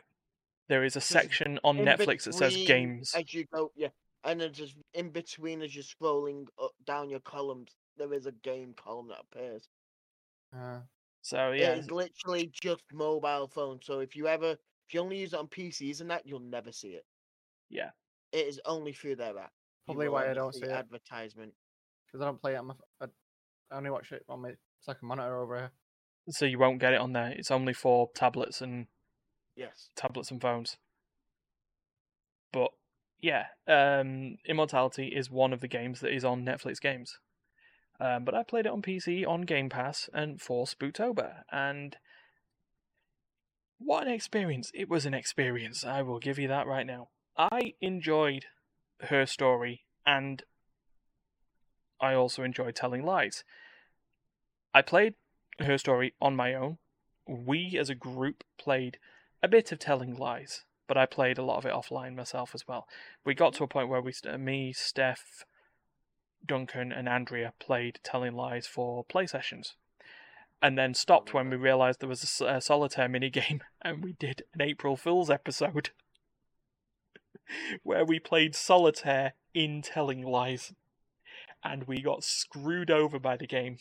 there 0.68 0.82
is 0.82 0.96
a 0.96 1.00
section 1.00 1.60
on 1.62 1.76
Netflix 1.78 2.24
that 2.24 2.34
says 2.34 2.56
games. 2.66 3.12
As 3.14 3.32
you 3.32 3.44
go, 3.52 3.70
yeah. 3.76 3.88
And 4.24 4.40
then 4.40 4.52
just 4.52 4.74
in 4.94 5.10
between, 5.10 5.62
as 5.62 5.72
you're 5.74 5.84
scrolling 5.84 6.46
up, 6.60 6.72
down 6.84 7.08
your 7.08 7.20
columns, 7.20 7.76
there 7.96 8.12
is 8.12 8.26
a 8.26 8.32
game 8.32 8.74
column 8.76 9.08
that 9.08 9.20
appears. 9.32 9.68
Uh, 10.52 10.80
So 11.22 11.52
yeah, 11.52 11.74
It 11.74 11.78
is 11.78 11.90
literally 11.90 12.50
just 12.52 12.82
mobile 12.92 13.46
phone. 13.46 13.78
So 13.82 14.00
if 14.00 14.16
you 14.16 14.26
ever, 14.26 14.52
if 14.52 14.94
you 14.94 15.00
only 15.00 15.18
use 15.18 15.34
it 15.34 15.38
on 15.38 15.46
PCs 15.46 16.00
and 16.00 16.10
that, 16.10 16.26
you'll 16.26 16.40
never 16.40 16.72
see 16.72 16.88
it. 16.88 17.04
Yeah. 17.70 17.90
It 18.32 18.46
is 18.46 18.60
only 18.64 18.92
through 18.92 19.16
their 19.16 19.36
app. 19.38 19.52
Probably 19.86 20.08
why 20.08 20.30
I 20.30 20.34
don't 20.34 20.54
see 20.54 20.62
it. 20.62 20.70
advertisement. 20.70 21.52
because 22.06 22.20
I 22.20 22.26
don't 22.26 22.40
play 22.40 22.54
it 22.54 22.58
on 22.58 22.66
my. 22.66 22.74
I, 23.00 23.06
I 23.70 23.76
only 23.76 23.90
watch 23.90 24.12
it 24.12 24.24
on 24.28 24.42
my 24.42 24.52
second 24.80 25.08
monitor 25.08 25.36
over 25.38 25.56
here. 25.56 25.70
So 26.28 26.44
you 26.44 26.58
won't 26.58 26.80
get 26.80 26.92
it 26.92 27.00
on 27.00 27.12
there. 27.12 27.30
It's 27.30 27.50
only 27.50 27.72
for 27.72 28.10
tablets 28.14 28.60
and 28.60 28.86
Yes. 29.56 29.88
tablets 29.96 30.30
and 30.30 30.40
phones. 30.40 30.76
But 32.52 32.70
yeah, 33.20 33.46
um, 33.66 34.36
Immortality 34.46 35.08
is 35.08 35.30
one 35.30 35.52
of 35.52 35.60
the 35.60 35.68
games 35.68 36.00
that 36.00 36.14
is 36.14 36.24
on 36.24 36.44
Netflix 36.44 36.80
games. 36.80 37.18
Um, 37.98 38.24
but 38.24 38.34
I 38.34 38.42
played 38.44 38.66
it 38.66 38.72
on 38.72 38.80
PC 38.80 39.26
on 39.26 39.42
Game 39.42 39.68
Pass 39.68 40.08
and 40.14 40.40
for 40.40 40.64
Spooktober, 40.66 41.42
and 41.52 41.96
what 43.78 44.06
an 44.06 44.12
experience! 44.12 44.70
It 44.74 44.88
was 44.88 45.04
an 45.04 45.14
experience. 45.14 45.84
I 45.84 46.00
will 46.02 46.18
give 46.18 46.38
you 46.38 46.48
that 46.48 46.66
right 46.66 46.86
now. 46.86 47.08
I 47.40 47.72
enjoyed 47.80 48.44
her 49.08 49.24
story, 49.24 49.86
and 50.04 50.42
I 51.98 52.12
also 52.12 52.42
enjoyed 52.42 52.74
telling 52.74 53.02
lies. 53.02 53.44
I 54.74 54.82
played 54.82 55.14
her 55.58 55.78
story 55.78 56.12
on 56.20 56.36
my 56.36 56.52
own. 56.52 56.76
We, 57.26 57.78
as 57.78 57.88
a 57.88 57.94
group, 57.94 58.44
played 58.58 58.98
a 59.42 59.48
bit 59.48 59.72
of 59.72 59.78
telling 59.78 60.16
lies, 60.16 60.64
but 60.86 60.98
I 60.98 61.06
played 61.06 61.38
a 61.38 61.42
lot 61.42 61.56
of 61.56 61.64
it 61.64 61.72
offline 61.72 62.14
myself 62.14 62.54
as 62.54 62.68
well. 62.68 62.86
We 63.24 63.32
got 63.32 63.54
to 63.54 63.64
a 63.64 63.68
point 63.68 63.88
where 63.88 64.02
we, 64.02 64.12
me, 64.38 64.74
Steph, 64.74 65.46
Duncan, 66.44 66.92
and 66.92 67.08
Andrea 67.08 67.54
played 67.58 68.00
telling 68.02 68.34
lies 68.34 68.66
for 68.66 69.02
play 69.02 69.26
sessions, 69.26 69.76
and 70.60 70.76
then 70.76 70.92
stopped 70.92 71.32
when 71.32 71.48
we 71.48 71.56
realised 71.56 72.00
there 72.00 72.08
was 72.10 72.42
a, 72.42 72.60
solitaire 72.60 73.08
mini 73.08 73.30
game, 73.30 73.62
and 73.80 74.04
we 74.04 74.12
did 74.12 74.42
an 74.52 74.60
April 74.60 74.94
Fool's 74.94 75.30
episode 75.30 75.88
where 77.82 78.04
we 78.04 78.18
played 78.18 78.54
solitaire 78.54 79.34
in 79.54 79.82
telling 79.82 80.22
lies, 80.22 80.72
and 81.62 81.84
we 81.84 82.00
got 82.00 82.24
screwed 82.24 82.90
over 82.90 83.18
by 83.18 83.36
the 83.36 83.46
game 83.46 83.78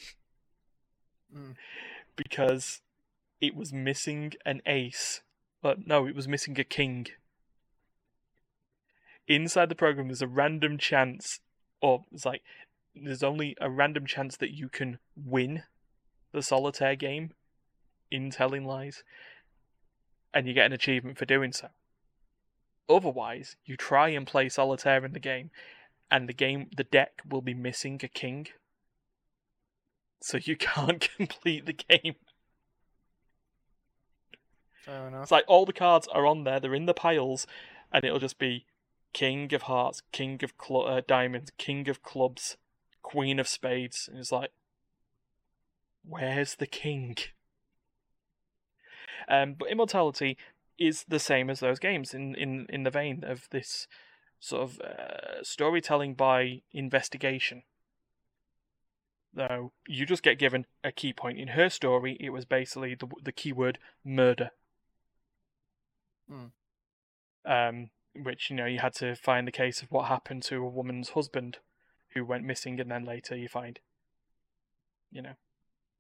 Mm. 1.36 1.56
because 2.16 2.82
it 3.40 3.56
was 3.56 3.72
missing 3.72 4.34
an 4.46 4.62
ace. 4.66 5.22
But 5.62 5.86
no, 5.86 6.08
it 6.08 6.16
was 6.16 6.28
missing 6.28 6.60
a 6.60 6.64
king. 6.64 7.08
Inside 9.28 9.70
the 9.70 9.76
program, 9.76 10.08
there's 10.08 10.22
a 10.22 10.28
random 10.28 10.78
chance, 10.78 11.40
or 11.82 12.06
it's 12.12 12.26
like 12.26 12.42
there's 12.96 13.24
only 13.24 13.56
a 13.62 13.70
random 13.70 14.06
chance 14.06 14.38
that 14.38 14.56
you 14.56 14.70
can 14.70 14.98
win 15.16 15.64
the 16.32 16.42
solitaire 16.42 16.96
game 16.96 17.34
in 18.10 18.32
telling 18.32 18.66
lies, 18.66 19.04
and 20.34 20.48
you 20.48 20.54
get 20.54 20.66
an 20.66 20.74
achievement 20.74 21.18
for 21.18 21.26
doing 21.26 21.52
so. 21.52 21.70
Otherwise, 22.90 23.56
you 23.66 23.78
try 23.78 24.10
and 24.10 24.26
play 24.26 24.50
solitaire 24.50 25.06
in 25.06 25.14
the 25.14 25.20
game, 25.20 25.52
and 26.10 26.28
the 26.28 26.34
game, 26.34 26.70
the 26.76 26.84
deck 26.84 27.22
will 27.30 27.42
be 27.42 27.54
missing 27.54 28.00
a 28.04 28.08
king, 28.08 28.48
so 30.22 30.40
you 30.42 30.56
can't 30.58 31.08
complete 31.16 31.66
the 31.66 31.74
game. 31.74 32.16
Fair 34.86 35.08
enough. 35.08 35.24
It's 35.24 35.32
like 35.32 35.46
all 35.48 35.66
the 35.66 35.74
cards 35.74 36.08
are 36.14 36.26
on 36.26 36.44
there, 36.44 36.60
they're 36.60 36.74
in 36.74 36.88
the 36.88 36.94
piles, 36.94 37.46
and 37.92 38.04
it'll 38.04 38.20
just 38.20 38.40
be 38.40 38.66
King 39.14 39.54
of 39.54 39.64
Hearts, 39.64 40.02
King 40.12 40.40
of 40.44 40.54
cl- 40.60 40.88
uh, 40.88 41.02
Diamonds, 41.08 41.52
King 41.58 41.88
of 41.90 42.02
Clubs, 42.02 42.58
Queen 43.02 43.40
of 43.40 43.48
Spades, 43.48 44.08
and 44.10 44.20
it's 44.20 44.32
like, 44.32 44.52
where's 46.04 46.56
the 46.56 46.68
king? 46.68 47.16
Um, 49.28 49.54
but 49.54 49.70
Immortality 49.70 50.38
is 50.80 51.06
the 51.08 51.20
same 51.20 51.50
as 51.50 51.60
those 51.60 51.80
games 51.80 52.14
in, 52.14 52.34
in, 52.36 52.66
in 52.70 52.84
the 52.84 52.90
vein 52.90 53.24
of 53.24 53.48
this 53.52 53.88
sort 54.40 54.64
of 54.64 54.80
uh, 54.80 55.44
storytelling 55.44 56.14
by 56.14 56.62
investigation. 56.72 57.64
Though 59.34 59.74
you 59.88 60.06
just 60.06 60.24
get 60.24 60.40
given 60.40 60.66
a 60.84 60.92
key 60.92 61.14
point 61.14 61.38
in 61.38 61.50
her 61.50 61.70
story, 61.70 62.18
it 62.20 62.32
was 62.32 62.46
basically 62.46 62.96
the 62.96 63.08
the 63.24 63.32
keyword 63.32 63.78
murder. 64.04 64.50
Hmm. 66.28 66.46
Um, 67.46 67.90
which 68.16 68.50
you 68.50 68.56
know 68.56 68.66
you 68.66 68.80
had 68.80 68.96
to 68.96 69.16
find 69.16 69.48
the 69.48 69.52
case 69.52 69.84
of 69.84 69.92
what 69.92 70.08
happened 70.08 70.42
to 70.44 70.58
a 70.58 70.68
woman's 70.68 71.10
husband 71.10 71.60
who 72.14 72.26
went 72.26 72.44
missing, 72.44 72.80
and 72.80 72.90
then 72.90 73.06
later 73.06 73.36
you 73.36 73.48
find, 73.48 73.80
you 75.12 75.22
know, 75.22 75.36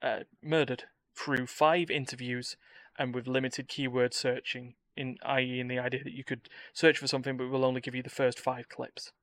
uh, 0.02 0.22
murdered 0.42 0.86
through 1.16 1.46
five 1.46 1.92
interviews 1.92 2.58
and 3.00 3.16
with 3.16 3.26
limited 3.26 3.70
keyword 3.70 4.14
searching. 4.14 4.76
In 4.98 5.18
i.e., 5.26 5.62
in 5.62 5.70
the 5.70 5.80
idea 5.80 6.04
that 6.04 6.12
you 6.12 6.26
could 6.26 6.50
search 6.74 6.98
for 6.98 7.08
something, 7.08 7.38
but 7.38 7.46
it 7.46 7.50
will 7.50 7.64
only 7.64 7.80
give 7.80 7.96
you 7.96 8.04
the 8.04 8.10
first 8.10 8.38
five 8.38 8.68
clips 8.68 9.14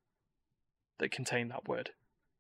that 0.99 1.11
contain 1.11 1.49
that 1.49 1.69
word. 1.69 1.91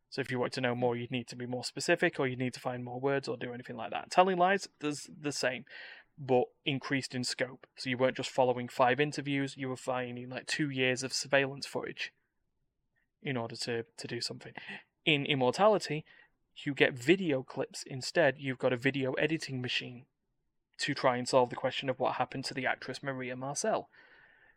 So 0.08 0.22
if 0.22 0.30
you 0.30 0.38
want 0.38 0.54
to 0.54 0.62
know 0.62 0.74
more, 0.74 0.96
you'd 0.96 1.10
need 1.10 1.28
to 1.28 1.36
be 1.36 1.44
more 1.44 1.62
specific, 1.62 2.18
or 2.18 2.26
you'd 2.26 2.38
need 2.38 2.54
to 2.54 2.60
find 2.60 2.82
more 2.82 2.98
words, 2.98 3.28
or 3.28 3.36
do 3.36 3.52
anything 3.52 3.76
like 3.76 3.90
that. 3.90 4.10
Telling 4.10 4.38
lies 4.38 4.68
does 4.80 5.10
the 5.20 5.32
same, 5.32 5.66
but 6.18 6.44
increased 6.64 7.14
in 7.14 7.24
scope. 7.24 7.66
So 7.76 7.90
you 7.90 7.98
weren't 7.98 8.16
just 8.16 8.30
following 8.30 8.68
five 8.68 8.98
interviews; 8.98 9.54
you 9.58 9.68
were 9.68 9.76
finding 9.76 10.30
like 10.30 10.46
two 10.46 10.70
years 10.70 11.02
of 11.02 11.12
surveillance 11.12 11.66
footage 11.66 12.12
in 13.22 13.36
order 13.36 13.56
to 13.56 13.84
to 13.98 14.06
do 14.06 14.22
something. 14.22 14.54
In 15.04 15.26
Immortality, 15.26 16.06
you 16.64 16.72
get 16.72 16.94
video 16.94 17.42
clips 17.42 17.84
instead. 17.86 18.36
You've 18.38 18.58
got 18.58 18.72
a 18.72 18.78
video 18.78 19.12
editing 19.14 19.60
machine 19.60 20.06
to 20.78 20.94
try 20.94 21.16
and 21.16 21.28
solve 21.28 21.50
the 21.50 21.56
question 21.56 21.88
of 21.88 21.98
what 21.98 22.16
happened 22.16 22.44
to 22.46 22.54
the 22.54 22.66
actress 22.66 23.00
Marissa 23.00 23.36
Marcel 23.36 23.88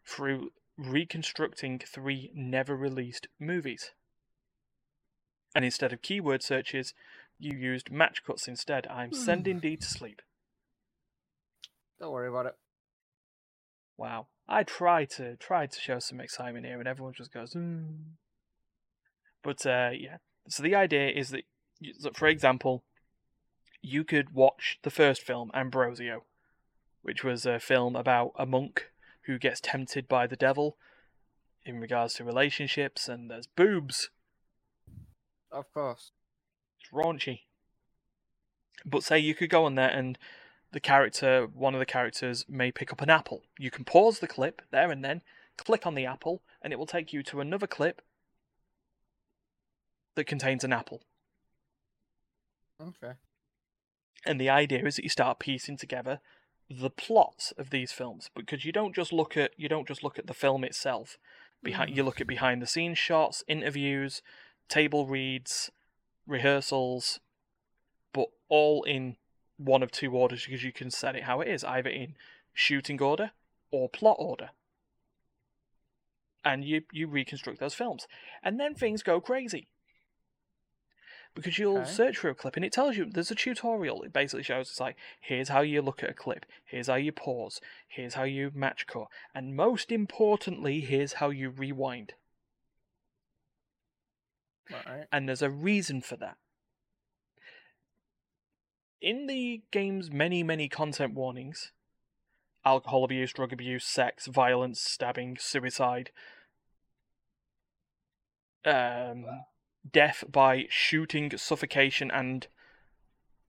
through 0.05 0.51
reconstructing 0.77 1.79
three 1.79 2.32
never 2.34 2.75
released 2.75 3.27
movies. 3.39 3.91
And 5.55 5.65
instead 5.65 5.91
of 5.93 6.01
keyword 6.01 6.43
searches, 6.43 6.93
you 7.38 7.58
used 7.58 7.91
match 7.91 8.23
cuts 8.23 8.47
instead. 8.47 8.88
I'm 8.88 9.13
sending 9.13 9.60
Dee 9.60 9.77
to 9.77 9.88
sleep. 9.88 10.21
Don't 11.99 12.12
worry 12.12 12.29
about 12.29 12.45
it. 12.45 12.55
Wow. 13.97 14.27
I 14.47 14.63
try 14.63 15.05
to 15.05 15.36
try 15.36 15.65
to 15.65 15.79
show 15.79 15.99
some 15.99 16.19
excitement 16.19 16.65
here, 16.65 16.79
and 16.79 16.88
everyone 16.88 17.13
just 17.13 17.34
goes. 17.34 17.53
Mm. 17.53 18.15
But 19.43 19.65
uh, 19.65 19.91
yeah. 19.93 20.17
So 20.47 20.63
the 20.63 20.75
idea 20.75 21.10
is 21.10 21.29
that, 21.29 21.43
for 22.15 22.27
example, 22.27 22.84
you 23.81 24.03
could 24.03 24.33
watch 24.33 24.79
the 24.83 24.89
first 24.89 25.21
film, 25.21 25.51
Ambrosio, 25.53 26.23
which 27.01 27.23
was 27.23 27.45
a 27.45 27.59
film 27.59 27.95
about 27.95 28.33
a 28.37 28.45
monk 28.45 28.91
who 29.23 29.37
gets 29.37 29.61
tempted 29.61 30.07
by 30.07 30.27
the 30.27 30.35
devil 30.35 30.77
in 31.65 31.79
regards 31.79 32.15
to 32.15 32.23
relationships, 32.23 33.07
and 33.07 33.29
there's 33.29 33.47
boobs. 33.47 34.09
Of 35.51 35.71
course. 35.73 36.11
It's 36.79 36.91
raunchy. 36.91 37.41
But 38.85 39.03
say 39.03 39.19
you 39.19 39.35
could 39.35 39.49
go 39.49 39.65
on 39.65 39.75
there 39.75 39.89
and 39.89 40.17
the 40.71 40.79
character, 40.79 41.47
one 41.53 41.73
of 41.73 41.79
the 41.79 41.85
characters, 41.85 42.45
may 42.47 42.71
pick 42.71 42.91
up 42.91 43.01
an 43.01 43.09
apple. 43.09 43.43
You 43.57 43.71
can 43.71 43.85
pause 43.85 44.19
the 44.19 44.27
clip 44.27 44.61
there 44.71 44.91
and 44.91 45.03
then, 45.03 45.21
click 45.57 45.85
on 45.85 45.95
the 45.95 46.05
apple, 46.05 46.41
and 46.61 46.71
it 46.71 46.77
will 46.77 46.85
take 46.85 47.11
you 47.11 47.23
to 47.23 47.41
another 47.41 47.67
clip 47.67 48.01
that 50.15 50.25
contains 50.25 50.63
an 50.63 50.73
apple. 50.73 51.01
Okay. 52.81 53.13
And 54.25 54.39
the 54.39 54.49
idea 54.49 54.86
is 54.86 54.95
that 54.95 55.03
you 55.03 55.10
start 55.10 55.39
piecing 55.39 55.77
together 55.77 56.19
the 56.69 56.89
plots 56.89 57.51
of 57.58 57.71
these 57.71 57.91
films 57.91 58.29
because 58.36 58.63
you 58.63 58.71
don't 58.71 58.93
just 58.93 59.12
look 59.12 59.36
at 59.36 59.51
you 59.58 59.67
don't 59.67 59.88
just 59.88 60.03
look 60.03 60.19
at 60.19 60.27
the 60.27 60.34
film 60.34 60.63
itself. 60.63 61.17
Behind 61.63 61.89
mm-hmm. 61.89 61.97
you 61.97 62.03
look 62.03 62.21
at 62.21 62.27
behind 62.27 62.62
the 62.62 62.67
scenes 62.67 62.97
shots, 62.97 63.43
interviews, 63.47 64.21
table 64.67 65.08
reads, 65.08 65.71
rehearsals, 66.27 67.19
but 68.13 68.27
all 68.49 68.84
in 68.84 69.17
one 69.58 69.84
of 69.84 69.91
two 69.91 70.12
orders 70.13 70.45
because 70.45 70.63
you 70.63 70.71
can 70.71 70.91
set 70.91 71.15
it 71.15 71.23
how 71.23 71.41
it 71.41 71.47
is, 71.47 71.63
either 71.63 71.89
in 71.89 72.15
shooting 72.53 73.01
order 73.01 73.32
or 73.71 73.89
plot 73.89 74.17
order. 74.19 74.51
And 76.45 76.63
you 76.63 76.84
you 76.91 77.08
reconstruct 77.08 77.60
those 77.60 77.73
films. 77.73 78.08
And 78.43 78.60
then 78.60 78.75
things 78.75 79.03
go 79.03 79.19
crazy. 79.19 79.67
Because 81.35 81.57
you'll 81.57 81.83
Okay. 81.83 81.93
search 81.93 82.17
for 82.17 82.29
a 82.29 82.35
clip 82.35 82.55
and 82.55 82.65
it 82.65 82.73
tells 82.73 82.97
you 82.97 83.05
there's 83.05 83.31
a 83.31 83.35
tutorial. 83.35 84.03
It 84.03 84.11
basically 84.11 84.43
shows 84.43 84.69
it's 84.69 84.79
like 84.79 84.97
here's 85.21 85.49
how 85.49 85.61
you 85.61 85.81
look 85.81 86.03
at 86.03 86.09
a 86.09 86.13
clip, 86.13 86.45
here's 86.65 86.87
how 86.87 86.95
you 86.95 87.11
pause, 87.11 87.61
here's 87.87 88.15
how 88.15 88.23
you 88.23 88.51
match 88.53 88.87
cut, 88.87 89.07
and 89.33 89.55
most 89.55 89.91
importantly, 89.91 90.81
here's 90.81 91.13
how 91.13 91.29
you 91.29 91.49
rewind. 91.49 92.13
Right. 94.69 95.05
and 95.11 95.27
there's 95.27 95.41
a 95.41 95.49
reason 95.49 96.01
for 96.01 96.15
that. 96.17 96.37
In 99.01 99.27
the 99.27 99.61
game's 99.71 100.11
many, 100.11 100.43
many 100.43 100.67
content 100.67 101.13
warnings 101.13 101.71
alcohol 102.65 103.03
abuse, 103.03 103.31
drug 103.33 103.53
abuse, 103.53 103.85
sex, 103.85 104.27
violence, 104.27 104.81
stabbing, 104.81 105.37
suicide, 105.39 106.11
um, 108.65 109.25
death 109.89 110.23
by 110.31 110.65
shooting, 110.69 111.35
suffocation, 111.37 112.11
and 112.11 112.47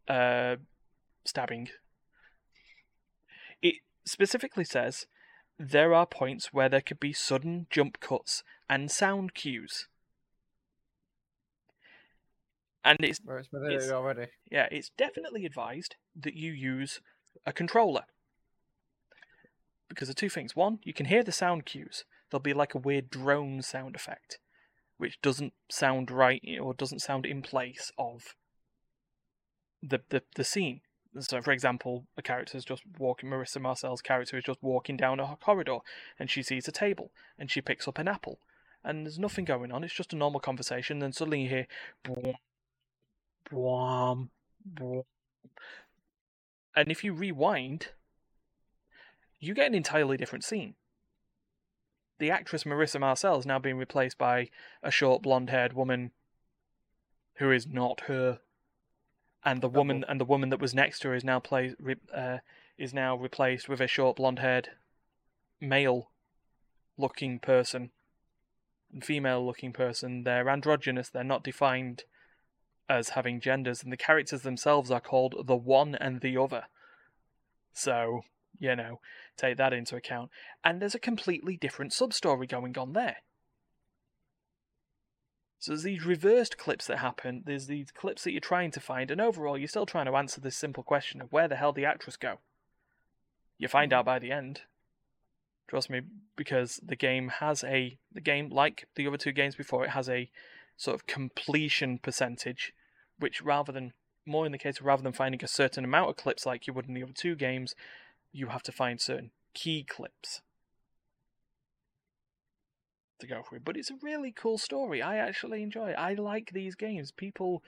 uh, 0.08 0.56
stabbing. 1.24 1.68
It 3.62 3.76
specifically 4.04 4.64
says 4.64 5.06
there 5.58 5.94
are 5.94 6.06
points 6.06 6.52
where 6.52 6.68
there 6.68 6.80
could 6.80 7.00
be 7.00 7.12
sudden 7.12 7.66
jump 7.70 8.00
cuts 8.00 8.42
and 8.68 8.90
sound 8.90 9.34
cues. 9.34 9.86
And 12.82 12.98
it's 13.04 13.20
Where 13.22 13.38
it's 13.38 13.48
It's- 13.52 13.90
already. 13.90 14.28
yeah, 14.50 14.66
it's 14.70 14.90
definitely 14.96 15.44
advised 15.44 15.96
that 16.16 16.34
you 16.34 16.52
use 16.52 17.00
a 17.44 17.52
controller. 17.52 18.04
Because 19.88 20.08
of 20.08 20.14
two 20.14 20.30
things. 20.30 20.54
One, 20.56 20.78
you 20.84 20.94
can 20.94 21.06
hear 21.06 21.22
the 21.22 21.32
sound 21.32 21.66
cues. 21.66 22.04
There'll 22.30 22.40
be 22.40 22.54
like 22.54 22.74
a 22.74 22.78
weird 22.78 23.10
drone 23.10 23.60
sound 23.60 23.96
effect, 23.96 24.38
which 25.00 25.20
doesn't 25.22 25.54
sound 25.70 26.10
right 26.10 26.42
or 26.60 26.74
doesn't 26.74 26.98
sound 27.00 27.24
in 27.24 27.40
place 27.40 27.90
of 27.98 28.34
the, 29.82 30.02
the, 30.10 30.22
the 30.34 30.44
scene. 30.44 30.82
So, 31.18 31.40
for 31.40 31.52
example, 31.52 32.04
a 32.18 32.22
character 32.22 32.56
is 32.58 32.66
just 32.66 32.82
walking. 32.98 33.30
Marissa 33.30 33.60
Marcel's 33.60 34.02
character 34.02 34.36
is 34.36 34.44
just 34.44 34.62
walking 34.62 34.96
down 34.96 35.18
a 35.18 35.36
corridor, 35.40 35.78
and 36.18 36.30
she 36.30 36.42
sees 36.42 36.68
a 36.68 36.72
table, 36.72 37.10
and 37.38 37.50
she 37.50 37.60
picks 37.60 37.88
up 37.88 37.98
an 37.98 38.06
apple, 38.06 38.38
and 38.84 39.04
there's 39.06 39.18
nothing 39.18 39.44
going 39.44 39.72
on. 39.72 39.82
It's 39.82 39.94
just 39.94 40.12
a 40.12 40.16
normal 40.16 40.38
conversation. 40.38 41.00
Then 41.00 41.12
suddenly 41.12 41.42
you 41.42 41.48
hear, 41.48 41.66
"Bwom, 42.04 42.34
bwom, 43.50 44.28
bwom." 44.72 45.04
and 46.76 46.92
if 46.92 47.02
you 47.02 47.12
rewind, 47.12 47.88
you 49.40 49.54
get 49.54 49.66
an 49.66 49.74
entirely 49.74 50.16
different 50.16 50.44
scene. 50.44 50.74
The 52.20 52.30
actress 52.30 52.64
Marissa 52.64 53.00
Marcel 53.00 53.38
is 53.38 53.46
now 53.46 53.59
being 53.59 53.78
replaced 53.78 54.18
by 54.18 54.50
a 54.83 54.90
short 54.90 55.22
blonde-haired 55.22 55.72
woman 55.72 56.11
who 57.37 57.50
is 57.50 57.66
not 57.66 58.02
her 58.02 58.40
and 59.42 59.62
the 59.62 59.68
woman 59.70 60.04
and 60.06 60.20
the 60.20 60.26
woman 60.26 60.50
that 60.50 60.61
was 60.61 60.74
next 60.74 60.98
to 61.00 61.09
her 61.09 61.14
is 61.14 61.24
now 61.24 61.40
play, 61.40 61.74
re, 61.80 61.96
uh, 62.14 62.38
is 62.76 62.92
now 62.92 63.16
replaced 63.16 63.70
with 63.70 63.80
a 63.80 63.87
short 63.87 64.16
blonde-haired 64.16 64.68
male-looking 65.62 67.38
person 67.38 67.90
and 68.92 69.02
female-looking 69.02 69.72
person. 69.72 70.24
They're 70.24 70.50
androgynous. 70.50 71.09
They're 71.09 71.24
not 71.24 71.42
defined 71.42 72.04
as 72.87 73.11
having 73.11 73.40
genders, 73.40 73.83
and 73.83 73.90
the 73.90 73.96
characters 73.96 74.42
themselves 74.42 74.90
are 74.90 75.00
called 75.00 75.46
the 75.46 75.56
one 75.56 75.94
and 75.94 76.20
the 76.20 76.37
other. 76.37 76.64
So 77.72 78.24
you 78.58 78.74
know, 78.76 79.00
take 79.36 79.56
that 79.56 79.72
into 79.72 79.96
account. 79.96 80.30
And 80.64 80.80
there's 80.80 80.94
a 80.94 81.00
completely 81.00 81.56
different 81.56 81.92
sub 81.92 82.12
story 82.12 82.46
going 82.46 82.76
on 82.76 82.92
there. 82.92 83.16
So 85.58 85.72
there's 85.72 85.82
these 85.82 86.06
reversed 86.06 86.56
clips 86.56 86.86
that 86.86 86.98
happen, 86.98 87.42
there's 87.44 87.66
these 87.66 87.90
clips 87.90 88.24
that 88.24 88.32
you're 88.32 88.40
trying 88.40 88.70
to 88.70 88.80
find, 88.80 89.10
and 89.10 89.20
overall 89.20 89.58
you're 89.58 89.68
still 89.68 89.84
trying 89.84 90.06
to 90.06 90.16
answer 90.16 90.40
this 90.40 90.56
simple 90.56 90.82
question 90.82 91.20
of 91.20 91.32
where 91.32 91.48
the 91.48 91.56
hell 91.56 91.72
the 91.72 91.84
actress 91.84 92.16
go. 92.16 92.38
You 93.58 93.68
find 93.68 93.92
out 93.92 94.00
mm-hmm. 94.00 94.06
by 94.06 94.18
the 94.18 94.32
end. 94.32 94.62
Trust 95.68 95.90
me, 95.90 96.00
because 96.34 96.80
the 96.82 96.96
game 96.96 97.28
has 97.28 97.62
a 97.62 97.98
the 98.10 98.22
game, 98.22 98.48
like 98.48 98.88
the 98.96 99.06
other 99.06 99.18
two 99.18 99.32
games 99.32 99.54
before, 99.54 99.84
it 99.84 99.90
has 99.90 100.08
a 100.08 100.30
sort 100.78 100.94
of 100.94 101.06
completion 101.06 101.98
percentage, 101.98 102.72
which 103.18 103.42
rather 103.42 103.70
than 103.70 103.92
more 104.26 104.46
in 104.46 104.52
the 104.52 104.58
case 104.58 104.80
of 104.80 104.86
rather 104.86 105.02
than 105.02 105.12
finding 105.12 105.44
a 105.44 105.46
certain 105.46 105.84
amount 105.84 106.08
of 106.08 106.16
clips 106.16 106.46
like 106.46 106.66
you 106.66 106.72
would 106.72 106.88
in 106.88 106.94
the 106.94 107.02
other 107.02 107.12
two 107.12 107.36
games, 107.36 107.74
you 108.32 108.48
have 108.48 108.62
to 108.64 108.72
find 108.72 109.00
certain 109.00 109.30
key 109.54 109.84
clips 109.84 110.42
to 113.18 113.26
go 113.26 113.42
through. 113.42 113.60
But 113.60 113.76
it's 113.76 113.90
a 113.90 113.98
really 114.02 114.32
cool 114.32 114.58
story. 114.58 115.02
I 115.02 115.16
actually 115.16 115.62
enjoy 115.62 115.90
it. 115.90 115.96
I 115.98 116.14
like 116.14 116.50
these 116.52 116.74
games. 116.74 117.12
People 117.12 117.62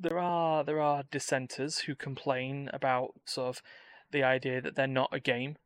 there 0.00 0.18
are 0.18 0.64
there 0.64 0.80
are 0.80 1.04
dissenters 1.10 1.80
who 1.80 1.94
complain 1.94 2.70
about 2.72 3.12
sort 3.26 3.56
of 3.56 3.62
the 4.10 4.22
idea 4.22 4.60
that 4.60 4.74
they're 4.74 4.86
not 4.86 5.10
a 5.12 5.20
game 5.20 5.56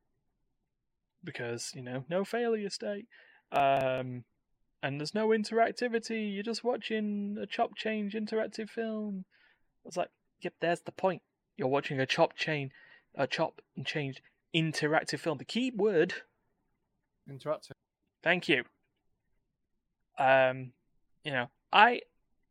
because 1.22 1.72
you 1.74 1.83
know 1.83 2.05
no 2.11 2.24
failure 2.24 2.68
state 2.68 3.07
um, 3.53 4.24
and 4.83 5.00
there's 5.00 5.14
no 5.14 5.29
interactivity 5.29 6.35
you're 6.35 6.42
just 6.42 6.64
watching 6.64 7.37
a 7.40 7.46
chop 7.46 7.77
change 7.77 8.14
interactive 8.14 8.68
film 8.68 9.24
it's 9.85 9.96
like 9.96 10.11
yep 10.40 10.53
there's 10.61 10.81
the 10.81 10.92
point 10.92 11.22
you're 11.57 11.68
watching 11.68 12.00
a 12.00 12.07
chop 12.07 12.35
chain 12.37 12.70
a 13.14 13.27
chop 13.27 13.61
and 13.77 13.87
change 13.87 14.22
interactive 14.55 15.18
film 15.18 15.38
the 15.38 15.44
key 15.44 15.70
word 15.74 16.14
Interactive. 17.31 17.72
Thank 18.22 18.48
you. 18.48 18.64
Um, 20.18 20.72
you 21.24 21.33
know, 21.33 21.48
I, 21.72 22.03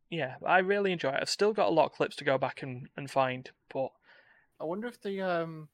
yeah, 0.10 0.36
I 0.46 0.60
really 0.60 0.92
enjoy 0.92 1.10
it. 1.10 1.20
I've 1.22 1.30
still 1.30 1.54
got 1.54 1.70
a 1.70 1.72
lot 1.72 1.86
of 1.86 1.92
clips 1.94 2.16
to 2.18 2.24
go 2.24 2.38
back 2.38 2.64
and, 2.64 2.88
and 2.98 3.10
find, 3.10 3.50
but 3.72 3.90
I 4.60 4.66
wonder 4.66 4.88
if 4.88 5.02
the 5.02 5.22
um 5.22 5.70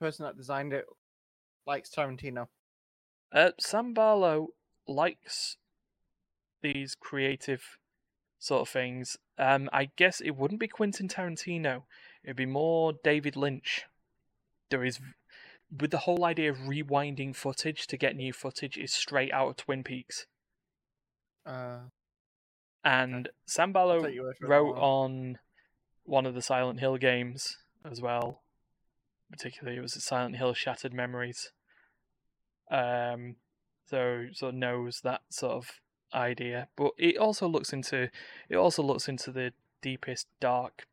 person 0.00 0.24
that 0.24 0.36
designed 0.36 0.72
it 0.72 0.86
likes 1.66 1.90
Tarantino. 1.90 2.48
uh, 3.32 3.50
Sam 3.58 3.94
Barlow 3.94 4.48
likes 4.86 5.56
these 6.62 6.94
creative 6.94 7.78
sort 8.38 8.62
of 8.62 8.68
things. 8.68 9.16
Um, 9.38 9.68
I 9.72 9.90
guess 9.96 10.20
it 10.20 10.36
wouldn't 10.36 10.60
be 10.60 10.68
Quentin 10.68 11.08
Tarantino. 11.08 11.82
It'd 12.28 12.36
be 12.36 12.44
more 12.44 12.92
David 12.92 13.36
Lynch. 13.36 13.86
There 14.68 14.84
is, 14.84 15.00
with 15.80 15.90
the 15.90 16.00
whole 16.00 16.26
idea 16.26 16.50
of 16.50 16.58
rewinding 16.58 17.34
footage 17.34 17.86
to 17.86 17.96
get 17.96 18.16
new 18.16 18.34
footage 18.34 18.76
is 18.76 18.92
straight 18.92 19.32
out 19.32 19.48
of 19.48 19.56
Twin 19.56 19.82
Peaks. 19.82 20.26
Uh, 21.46 21.78
And 22.84 23.30
Sam 23.46 23.70
I'll 23.70 23.72
Barlow 23.72 24.02
take 24.02 24.14
your 24.14 24.24
word 24.24 24.36
for 24.36 24.44
it, 24.44 24.48
wrote 24.50 24.76
on 24.76 25.38
one 26.04 26.26
of 26.26 26.34
the 26.34 26.42
Silent 26.42 26.80
Hill 26.80 26.98
games 26.98 27.56
as 27.90 28.02
well. 28.02 28.42
Particularly, 29.30 29.78
it 29.78 29.82
was 29.82 29.94
Silent 30.04 30.36
Hill 30.36 30.52
Shattered 30.52 30.92
Memories. 30.92 31.52
Um, 32.70 33.36
so 33.86 34.26
sort 34.34 34.52
of 34.52 34.58
knows 34.58 35.00
that 35.02 35.22
sort 35.30 35.52
of 35.52 35.80
idea, 36.12 36.68
but 36.76 36.90
it 36.98 37.16
also 37.16 37.48
looks 37.48 37.72
into 37.72 38.10
it 38.50 38.56
also 38.56 38.82
looks 38.82 39.08
into 39.08 39.32
the 39.32 39.54
deepest 39.80 40.26
dark, 40.40 40.87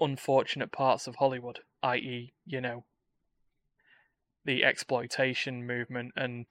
unfortunate 0.00 0.72
parts 0.72 1.06
of 1.06 1.16
Hollywood, 1.16 1.60
i.e., 1.82 2.32
you 2.46 2.60
know, 2.60 2.84
the 4.44 4.64
exploitation 4.64 5.66
movement 5.66 6.12
and 6.16 6.46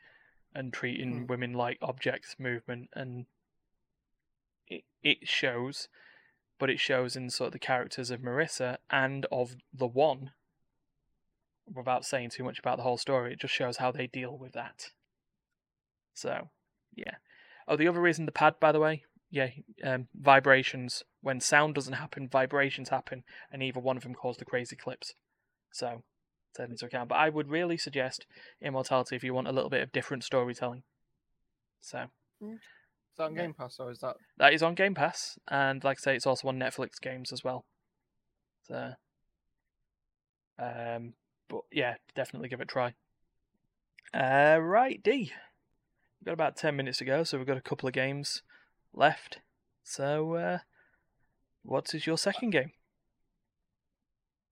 and 0.53 0.73
treating 0.73 1.19
Hmm. 1.21 1.25
women 1.27 1.53
like 1.53 1.77
objects 1.81 2.35
movement 2.39 2.89
and 2.93 3.25
it, 4.67 4.83
it 5.03 5.27
shows 5.27 5.87
but 6.59 6.69
it 6.69 6.79
shows 6.79 7.15
in 7.15 7.29
sort 7.29 7.47
of 7.47 7.53
the 7.53 7.59
characters 7.59 8.09
of 8.09 8.21
Marissa 8.21 8.77
and 8.89 9.25
of 9.31 9.55
the 9.73 9.85
one 9.87 10.31
without 11.71 12.05
saying 12.05 12.29
too 12.29 12.43
much 12.43 12.57
about 12.59 12.77
the 12.77 12.83
whole 12.83 12.97
story 12.97 13.33
it 13.33 13.39
just 13.39 13.53
shows 13.53 13.77
how 13.77 13.91
they 13.91 14.07
deal 14.07 14.37
with 14.37 14.53
that 14.53 14.91
so 16.13 16.49
yeah 16.95 17.15
oh 17.67 17.75
the 17.75 17.87
other 17.87 18.01
reason 18.01 18.25
the 18.25 18.31
pad 18.31 18.55
by 18.59 18.71
the 18.71 18.79
way 18.79 19.03
yeah 19.29 19.49
um, 19.83 20.07
vibrations 20.15 21.03
when 21.21 21.39
sound 21.39 21.75
doesn't 21.75 21.93
happen 21.93 22.27
vibrations 22.29 22.89
happen 22.89 23.23
and 23.51 23.61
either 23.61 23.79
one 23.79 23.97
of 23.97 24.03
them 24.03 24.13
cause 24.15 24.37
the 24.37 24.45
crazy 24.45 24.75
clips 24.75 25.13
so 25.71 26.03
take 26.55 26.69
into 26.69 26.85
account 26.85 27.09
but 27.09 27.15
i 27.15 27.27
would 27.29 27.49
really 27.49 27.77
suggest 27.77 28.25
immortality 28.61 29.15
if 29.15 29.23
you 29.23 29.33
want 29.33 29.47
a 29.47 29.51
little 29.51 29.69
bit 29.69 29.81
of 29.83 29.91
different 29.91 30.23
storytelling 30.23 30.83
so 31.81 32.05
Is 32.41 32.57
that 33.17 33.25
on 33.25 33.35
Yeah. 33.35 33.41
Game 33.43 33.53
Pass 33.53 33.79
or 33.79 33.91
is 33.91 33.99
that? 33.99 34.15
that 34.37 34.53
is 34.53 34.63
on 34.63 34.75
Game 34.75 34.93
Pass, 34.95 35.37
and 35.49 35.83
like 35.83 35.97
I 35.99 36.01
say, 36.01 36.15
it's 36.15 36.27
also 36.27 36.47
on 36.47 36.59
Netflix 36.59 37.01
games 37.01 37.31
as 37.31 37.43
well. 37.43 37.65
So, 38.67 38.93
um, 40.59 41.13
but 41.49 41.61
yeah, 41.71 41.95
definitely 42.15 42.49
give 42.49 42.59
it 42.59 42.63
a 42.63 42.65
try. 42.65 42.93
Uh, 44.13 44.59
right, 44.61 45.01
Dee. 45.01 45.31
We've 46.19 46.25
got 46.25 46.33
about 46.33 46.55
ten 46.57 46.75
minutes 46.75 46.97
to 46.99 47.05
go, 47.05 47.23
so 47.23 47.37
we've 47.37 47.47
got 47.47 47.57
a 47.57 47.61
couple 47.61 47.87
of 47.87 47.93
games 47.93 48.41
left. 48.97 49.39
So, 49.83 50.33
uh, 50.33 50.57
what 51.63 51.93
is 51.93 52.05
your 52.05 52.17
second 52.17 52.49
game? 52.49 52.71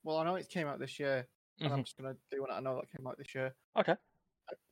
Well, 0.04 0.18
I 0.18 0.24
know 0.24 0.36
it 0.36 0.50
came 0.50 0.68
out 0.68 0.80
this 0.80 1.00
year, 1.00 1.28
and 1.60 1.74
I'm 1.74 1.84
just 1.84 1.98
gonna 1.98 2.16
do 2.32 2.42
what 2.42 2.52
I 2.52 2.60
know 2.60 2.76
that 2.76 2.96
came 2.96 3.08
out 3.08 3.18
this 3.18 3.34
year. 3.34 3.54
Okay. 3.78 3.96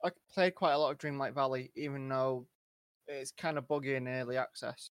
I, 0.03 0.07
I 0.07 0.12
played 0.33 0.55
quite 0.55 0.73
a 0.73 0.77
lot 0.77 0.91
of 0.91 0.99
Dreamlight 0.99 1.33
Valley, 1.33 1.71
even 1.75 2.07
though 2.07 2.45
it's 3.07 3.31
kind 3.31 3.57
of 3.57 3.67
buggy 3.67 3.95
in 3.95 4.07
early 4.07 4.38
access. 4.38 4.91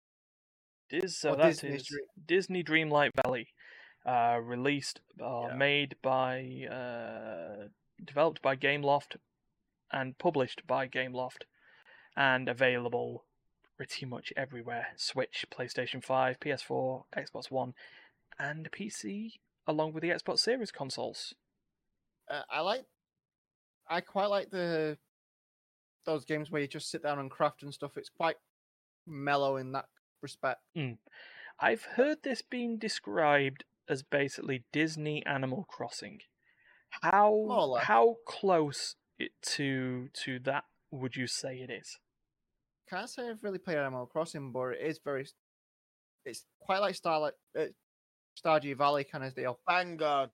Diz, 0.91 1.17
so 1.19 1.35
that 1.35 1.47
Disney's 1.49 1.81
is 1.83 1.87
Dream- 1.89 2.07
Disney 2.27 2.63
Dreamlight 2.63 3.11
Valley, 3.25 3.49
uh, 4.05 4.39
released, 4.41 5.01
uh, 5.21 5.49
Yeah. 5.49 5.55
made 5.57 5.97
by, 6.03 6.67
uh, 6.71 7.69
developed 8.05 8.43
by 8.43 8.55
Gameloft, 8.55 9.17
and 9.91 10.17
published 10.19 10.67
by 10.67 10.87
Gameloft, 10.87 11.45
and 12.15 12.49
available 12.49 13.25
pretty 13.77 14.07
much 14.07 14.33
everywhere: 14.37 14.89
Switch, 14.97 15.47
PlayStation 15.51 16.03
Five, 16.03 16.41
PS4, 16.41 17.05
Xbox 17.17 17.51
One, 17.51 17.75
and 18.39 18.71
PC, 18.71 19.35
along 19.67 19.93
with 19.93 20.03
the 20.03 20.11
Xbox 20.11 20.41
Series 20.41 20.71
consoles. 20.71 21.35
Uh, 22.31 22.43
I 22.51 22.61
like, 22.61 22.85
I 23.89 24.01
quite 24.01 24.27
like 24.27 24.51
the 24.51 24.99
those 26.05 26.25
games 26.25 26.51
where 26.51 26.63
you 26.63 26.69
just 26.69 26.91
sit 26.91 27.03
down 27.03 27.19
and 27.19 27.31
craft 27.31 27.63
and 27.63 27.75
stuff. 27.75 27.97
It's 27.97 28.09
quite 28.09 28.37
mellow 29.07 29.57
in 29.57 29.73
that 29.73 29.87
respect. 30.23 30.61
I've 31.59 31.85
heard 31.97 32.19
this 32.23 32.43
being 32.43 32.79
described 32.79 33.65
as 33.89 34.03
basically 34.03 34.65
Disney 34.73 35.25
Animal 35.27 35.67
Crossing. 35.69 36.21
How 37.03 37.77
how 37.83 38.17
close 38.27 38.97
it 39.19 39.33
to 39.43 40.09
to 40.25 40.39
that 40.41 40.65
would 40.91 41.17
you 41.17 41.27
say 41.27 41.57
it 41.57 41.71
is? 41.71 41.99
Can't 42.89 43.11
say 43.11 43.29
I've 43.29 43.43
really 43.43 43.59
played 43.59 43.79
Animal 43.79 44.07
Crossing, 44.07 44.53
but 44.53 44.69
it 44.69 44.81
is 44.81 45.01
very. 45.05 45.27
It's 46.25 46.45
quite 46.61 46.79
like 46.79 46.95
Starlight, 46.95 47.35
uh, 47.59 47.65
Stardew 48.41 48.77
Valley 48.77 49.05
kind 49.05 49.25
of 49.25 49.35
deal. 49.35 49.59
Vanguard. 49.69 50.31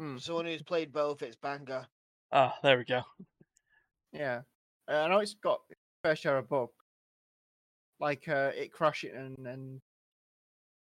Mm. 0.00 0.20
Someone 0.20 0.46
who's 0.46 0.62
played 0.62 0.92
both, 0.92 1.22
it's 1.22 1.36
banger. 1.36 1.86
Ah, 2.32 2.54
there 2.62 2.78
we 2.78 2.84
go. 2.84 3.02
Yeah, 4.12 4.42
uh, 4.90 5.00
I 5.02 5.08
know 5.08 5.18
it's 5.18 5.34
got 5.34 5.60
a 5.70 5.74
fair 6.02 6.16
share 6.16 6.38
of 6.38 6.48
bugs, 6.48 6.72
like 8.00 8.26
uh, 8.28 8.52
it 8.56 8.72
crashing 8.72 9.14
and, 9.14 9.46
and 9.46 9.80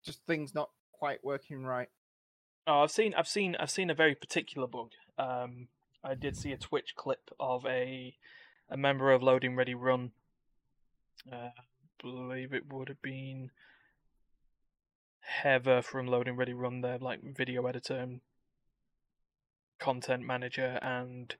just 0.03 0.19
things 0.25 0.53
not 0.53 0.69
quite 0.91 1.23
working 1.23 1.63
right. 1.63 1.87
Oh, 2.67 2.81
I've 2.81 2.91
seen, 2.91 3.13
I've 3.13 3.27
seen, 3.27 3.55
I've 3.57 3.69
seen 3.69 3.89
a 3.89 3.95
very 3.95 4.15
particular 4.15 4.67
bug. 4.67 4.91
Um, 5.17 5.67
I 6.03 6.15
did 6.15 6.35
see 6.35 6.51
a 6.51 6.57
Twitch 6.57 6.93
clip 6.95 7.29
of 7.39 7.65
a 7.65 8.15
a 8.69 8.77
member 8.77 9.11
of 9.11 9.23
Loading 9.23 9.55
Ready 9.55 9.75
Run. 9.75 10.11
Uh, 11.31 11.49
believe 12.01 12.53
it 12.53 12.71
would 12.71 12.87
have 12.87 13.01
been 13.01 13.51
Heather 15.21 15.81
from 15.81 16.07
Loading 16.07 16.35
Ready 16.35 16.53
Run, 16.53 16.81
their 16.81 16.99
like 16.99 17.21
video 17.23 17.65
editor 17.65 17.95
and 17.95 18.21
content 19.79 20.23
manager, 20.23 20.79
and 20.81 21.35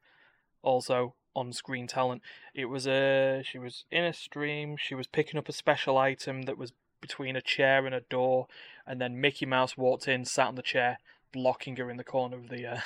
also 0.64 1.14
on-screen 1.36 1.88
talent. 1.88 2.22
It 2.54 2.66
was 2.66 2.88
a 2.88 3.44
she 3.46 3.60
was 3.60 3.86
in 3.92 4.04
a 4.04 4.14
stream. 4.14 4.76
She 4.78 4.96
was 4.96 5.08
picking 5.08 5.38
up 5.38 5.50
a 5.50 5.54
special 5.54 5.98
item 5.98 6.44
that 6.44 6.58
was 6.58 6.74
between 7.02 7.36
a 7.36 7.42
chair 7.42 7.86
and 7.86 7.94
a 7.94 8.02
door, 8.02 8.48
and 8.88 9.00
then 9.00 9.22
Mickey 9.22 9.46
Mouse 9.46 9.78
walked 9.78 10.08
in, 10.08 10.26
sat 10.26 10.48
on 10.48 10.56
the 10.56 10.64
chair, 10.64 10.98
blocking 11.32 11.76
her 11.76 11.92
in 11.92 11.98
the 11.98 12.04
corner 12.04 12.38
of 12.38 12.50
the 12.50 12.66
uh, 12.66 12.80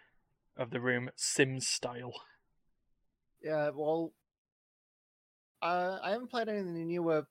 of 0.56 0.70
the 0.70 0.80
room, 0.80 1.10
Sims 1.16 1.66
style. 1.66 2.14
Yeah, 3.42 3.70
well, 3.74 4.12
uh, 5.62 5.98
I 6.02 6.10
haven't 6.10 6.30
played 6.30 6.48
any 6.48 6.58
of 6.58 6.66
the 6.66 6.72
newer. 6.72 7.26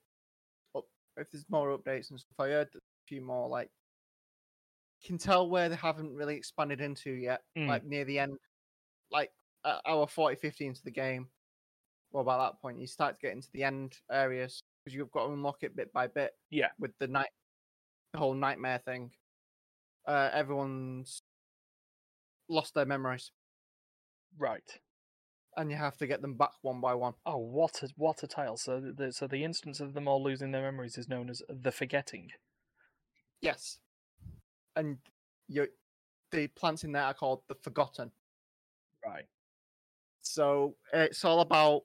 Up, 0.75 0.85
if 1.17 1.31
there's 1.31 1.45
more 1.49 1.77
updates 1.77 2.09
and 2.09 2.19
stuff, 2.19 2.39
I 2.39 2.47
heard 2.47 2.69
a 2.75 2.79
few 3.07 3.21
more. 3.21 3.47
Like, 3.47 3.69
can 5.05 5.17
tell 5.17 5.49
where 5.49 5.69
they 5.69 5.75
haven't 5.75 6.15
really 6.15 6.35
expanded 6.35 6.81
into 6.81 7.11
yet. 7.11 7.41
Mm. 7.57 7.67
Like 7.67 7.85
near 7.85 8.05
the 8.05 8.19
end, 8.19 8.37
like 9.11 9.31
uh, 9.63 9.79
hour 9.87 10.07
40, 10.07 10.35
50 10.35 10.67
into 10.67 10.83
the 10.83 10.91
game. 10.91 11.27
Well, 12.11 12.21
about 12.21 12.53
that 12.53 12.61
point, 12.61 12.79
you 12.79 12.87
start 12.87 13.15
to 13.15 13.21
get 13.21 13.33
into 13.33 13.49
the 13.53 13.63
end 13.63 13.95
areas 14.11 14.61
because 14.83 14.95
you've 14.95 15.11
got 15.11 15.27
to 15.27 15.33
unlock 15.33 15.57
it 15.61 15.75
bit 15.75 15.91
by 15.91 16.07
bit. 16.07 16.31
Yeah. 16.49 16.69
With 16.79 16.91
the 16.99 17.07
night, 17.07 17.29
the 18.13 18.19
whole 18.19 18.33
nightmare 18.33 18.81
thing. 18.85 19.11
Uh, 20.07 20.29
everyone's 20.31 21.21
lost 22.47 22.73
their 22.73 22.85
memories, 22.85 23.31
Right. 24.37 24.79
And 25.57 25.71
you 25.71 25.77
have 25.77 25.97
to 25.97 26.07
get 26.07 26.21
them 26.21 26.35
back 26.35 26.51
one 26.61 26.79
by 26.79 26.93
one. 26.93 27.13
Oh, 27.25 27.37
what 27.37 27.81
a 27.83 27.89
what 27.97 28.23
a 28.23 28.27
title! 28.27 28.57
So 28.57 28.79
the 28.79 29.11
so 29.11 29.27
the 29.27 29.43
instance 29.43 29.79
of 29.79 29.93
them 29.93 30.07
all 30.07 30.23
losing 30.23 30.51
their 30.51 30.61
memories 30.61 30.97
is 30.97 31.09
known 31.09 31.29
as 31.29 31.41
the 31.49 31.71
forgetting. 31.71 32.29
Yes. 33.41 33.79
And 34.75 34.97
you 35.47 35.67
the 36.31 36.47
plants 36.47 36.83
in 36.83 36.91
there 36.91 37.03
are 37.03 37.13
called 37.13 37.41
the 37.47 37.55
Forgotten. 37.55 38.11
Right. 39.05 39.25
So 40.21 40.75
it's 40.93 41.23
all 41.25 41.39
about 41.39 41.83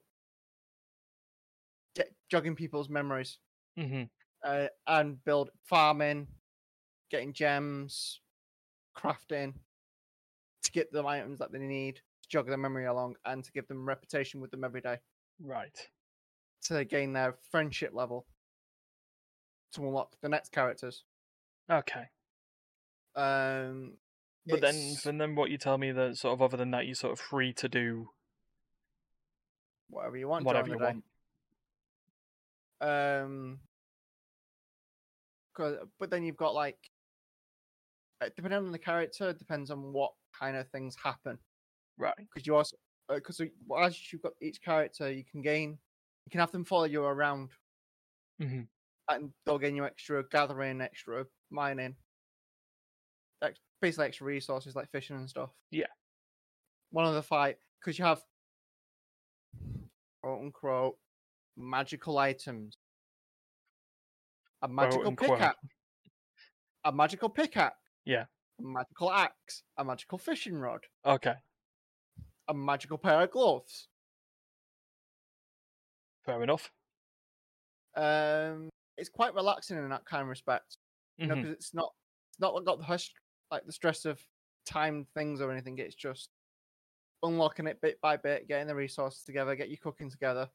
get, 1.94 2.12
jogging 2.30 2.56
people's 2.56 2.88
memories 2.88 3.38
Mm-hmm. 3.78 4.02
uh, 4.44 4.66
and 4.87 5.24
build 5.24 5.48
farming, 5.64 6.26
getting 7.11 7.32
gems, 7.32 8.20
crafting 8.94 9.54
to 10.64 10.72
get 10.72 10.92
the 10.92 11.06
items 11.06 11.38
that 11.38 11.52
they 11.52 11.58
need 11.58 12.00
jog 12.32 12.46
their 12.46 12.56
memory 12.56 12.86
along 12.86 13.14
and 13.26 13.44
to 13.44 13.52
give 13.52 13.68
them 13.68 13.86
reputation 13.86 14.40
with 14.40 14.50
them 14.50 14.64
every 14.64 14.80
day 14.80 14.98
Right. 15.38 15.90
to 16.62 16.84
gain 16.86 17.12
their 17.12 17.34
friendship 17.50 17.92
level 17.92 18.26
to 19.72 19.82
unlock 19.86 20.16
the 20.22 20.28
next 20.30 20.50
characters. 20.50 21.04
Okay. 21.70 22.08
Um, 23.14 23.98
But 24.46 24.62
then, 24.62 24.74
it's 24.74 25.04
and 25.06 25.20
then 25.20 25.34
what 25.34 25.50
you 25.50 25.58
tell 25.58 25.76
me 25.76 25.92
that 25.92 26.16
sort 26.16 26.32
of 26.32 26.40
other 26.42 26.56
than 26.56 26.70
that, 26.70 26.86
you're 26.86 26.94
sort 26.94 27.12
of 27.12 27.20
free 27.20 27.52
to 27.54 27.68
do 27.68 28.10
whatever 29.88 30.16
you 30.16 30.26
want. 30.26 30.44
whatever 30.46 30.68
you 30.68 30.78
during 30.78 30.96
the 30.96 31.00
day. 31.02 31.06
want. 32.80 33.24
Um, 33.24 33.60
'cause- 35.52 35.86
but 35.98 36.08
then 36.10 36.24
you've 36.24 36.36
got 36.36 36.54
like, 36.54 36.90
uh, 38.22 38.30
depending 38.30 38.58
on 38.58 38.72
the 38.72 38.78
character, 38.78 39.28
it 39.28 39.38
depends 39.38 39.70
on 39.70 39.92
what 39.92 40.14
kind 40.32 40.56
of 40.56 40.68
things 40.70 40.96
happen. 40.96 41.38
Right. 41.98 42.14
Because 42.16 42.46
you 42.46 42.57
also, 42.57 42.76
because 43.09 43.40
as 43.40 44.12
you've 44.12 44.22
got 44.22 44.33
each 44.40 44.61
character, 44.62 45.11
you 45.11 45.24
can 45.31 45.42
gain, 45.42 45.70
you 46.26 46.31
can 46.31 46.40
have 46.40 46.52
them 46.52 46.64
follow 46.64 46.85
you 46.85 47.05
around, 47.05 47.50
Mm-hmm. 48.40 48.62
and 49.09 49.31
they'll 49.44 49.59
gain 49.59 49.76
you 49.76 49.85
extra 49.85 50.24
gathering, 50.31 50.81
extra 50.81 51.24
mining, 51.50 51.94
ex- 53.42 53.61
basically 53.81 54.07
extra 54.07 54.26
resources 54.26 54.74
like 54.74 54.90
fishing 54.90 55.16
and 55.16 55.28
stuff. 55.31 55.50
Yeah. 55.70 55.87
One 56.90 57.05
of 57.07 57.14
the 57.14 57.22
fight 57.22 57.57
because 57.81 57.98
you 57.98 58.05
have 58.05 58.22
quote 60.22 60.40
unquote 60.42 60.96
magical 61.57 62.18
items. 62.18 62.76
A 64.62 64.68
magical 64.68 65.14
pickaxe. 65.14 65.57
A 66.85 66.92
magical 66.92 67.28
pickaxe. 67.28 67.76
Yeah. 68.05 68.24
A 68.61 68.62
magical 68.62 69.12
axe. 69.12 69.62
A 69.78 69.85
magical 69.85 70.18
fishing 70.18 70.55
rod. 70.55 70.81
Okay. 71.07 71.35
A 72.48 72.55
magical 72.55 72.98
pair 72.98 73.22
of 73.22 73.31
gloves. 73.31 73.88
Fair 76.24 76.42
enough. 76.42 76.70
Um, 77.96 78.68
it's 78.96 79.09
quite 79.09 79.35
relaxing 79.35 79.76
in 79.76 79.88
that 79.90 80.05
kind 80.05 80.22
of 80.22 80.28
respect. 80.28 80.76
You 81.18 81.26
know, 81.26 81.35
Mhm. 81.35 81.42
because 81.42 81.55
it's 81.57 81.74
not 81.74 81.92
it's 82.31 82.40
not 82.40 82.64
got 82.64 82.78
the 82.78 82.85
hush 82.85 83.12
like 83.50 83.66
the 83.66 83.72
stress 83.72 84.05
of 84.07 84.26
time 84.64 85.05
things 85.14 85.40
or 85.40 85.52
anything. 85.52 85.78
It's 85.78 85.94
just 85.94 86.31
unlocking 87.22 87.66
it 87.66 87.81
bit 87.81 88.00
by 88.00 88.16
bit, 88.16 88.48
getting 88.48 88.66
the 88.66 88.74
resources 88.74 89.22
together, 89.24 89.55
get 89.55 89.68
your 89.68 89.78
cooking 89.78 90.11
together, 90.11 90.50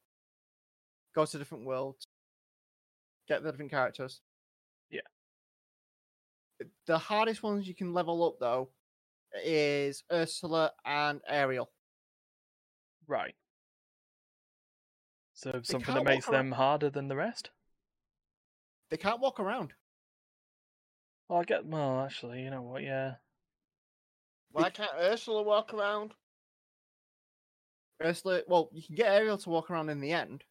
go 1.14 1.26
to 1.26 1.38
different 1.38 1.66
worlds, 1.66 2.08
get 3.28 3.44
the 3.44 3.52
different 3.52 3.72
characters. 3.72 4.22
Yeah. 4.90 5.02
The 6.86 6.98
hardest 6.98 7.44
ones 7.44 7.68
you 7.68 7.76
can 7.76 7.94
level 7.94 8.24
up 8.24 8.40
though 8.40 8.74
is 9.44 10.04
Ursula 10.12 10.74
and 10.86 11.22
Ariel. 11.28 11.72
Right. 13.08 13.36
So 15.34 15.62
something 15.64 15.94
that 15.94 16.04
makes 16.04 16.26
them 16.26 16.52
harder 16.52 16.90
than 16.90 17.08
the 17.08 17.16
rest. 17.16 17.52
They 18.90 18.98
can't 18.98 19.20
walk 19.22 19.40
around. 19.40 19.74
Well, 21.30 21.40
I 21.40 21.44
get. 21.44 21.66
Well, 21.66 22.02
actually, 22.02 22.42
you 22.42 22.50
know 22.50 22.62
what? 22.62 22.84
Yeah. 22.84 23.16
Why 24.52 24.70
can't 24.70 24.90
Ursula 25.00 25.44
walk 25.44 25.74
around? 25.74 26.14
Ursula, 28.04 28.42
well, 28.48 28.70
you 28.74 28.82
can 28.82 28.96
get 28.96 29.12
Ariel 29.12 29.38
to 29.38 29.50
walk 29.50 29.70
around 29.70 29.90
in 29.90 30.00
the 30.00 30.12
end, 30.12 30.44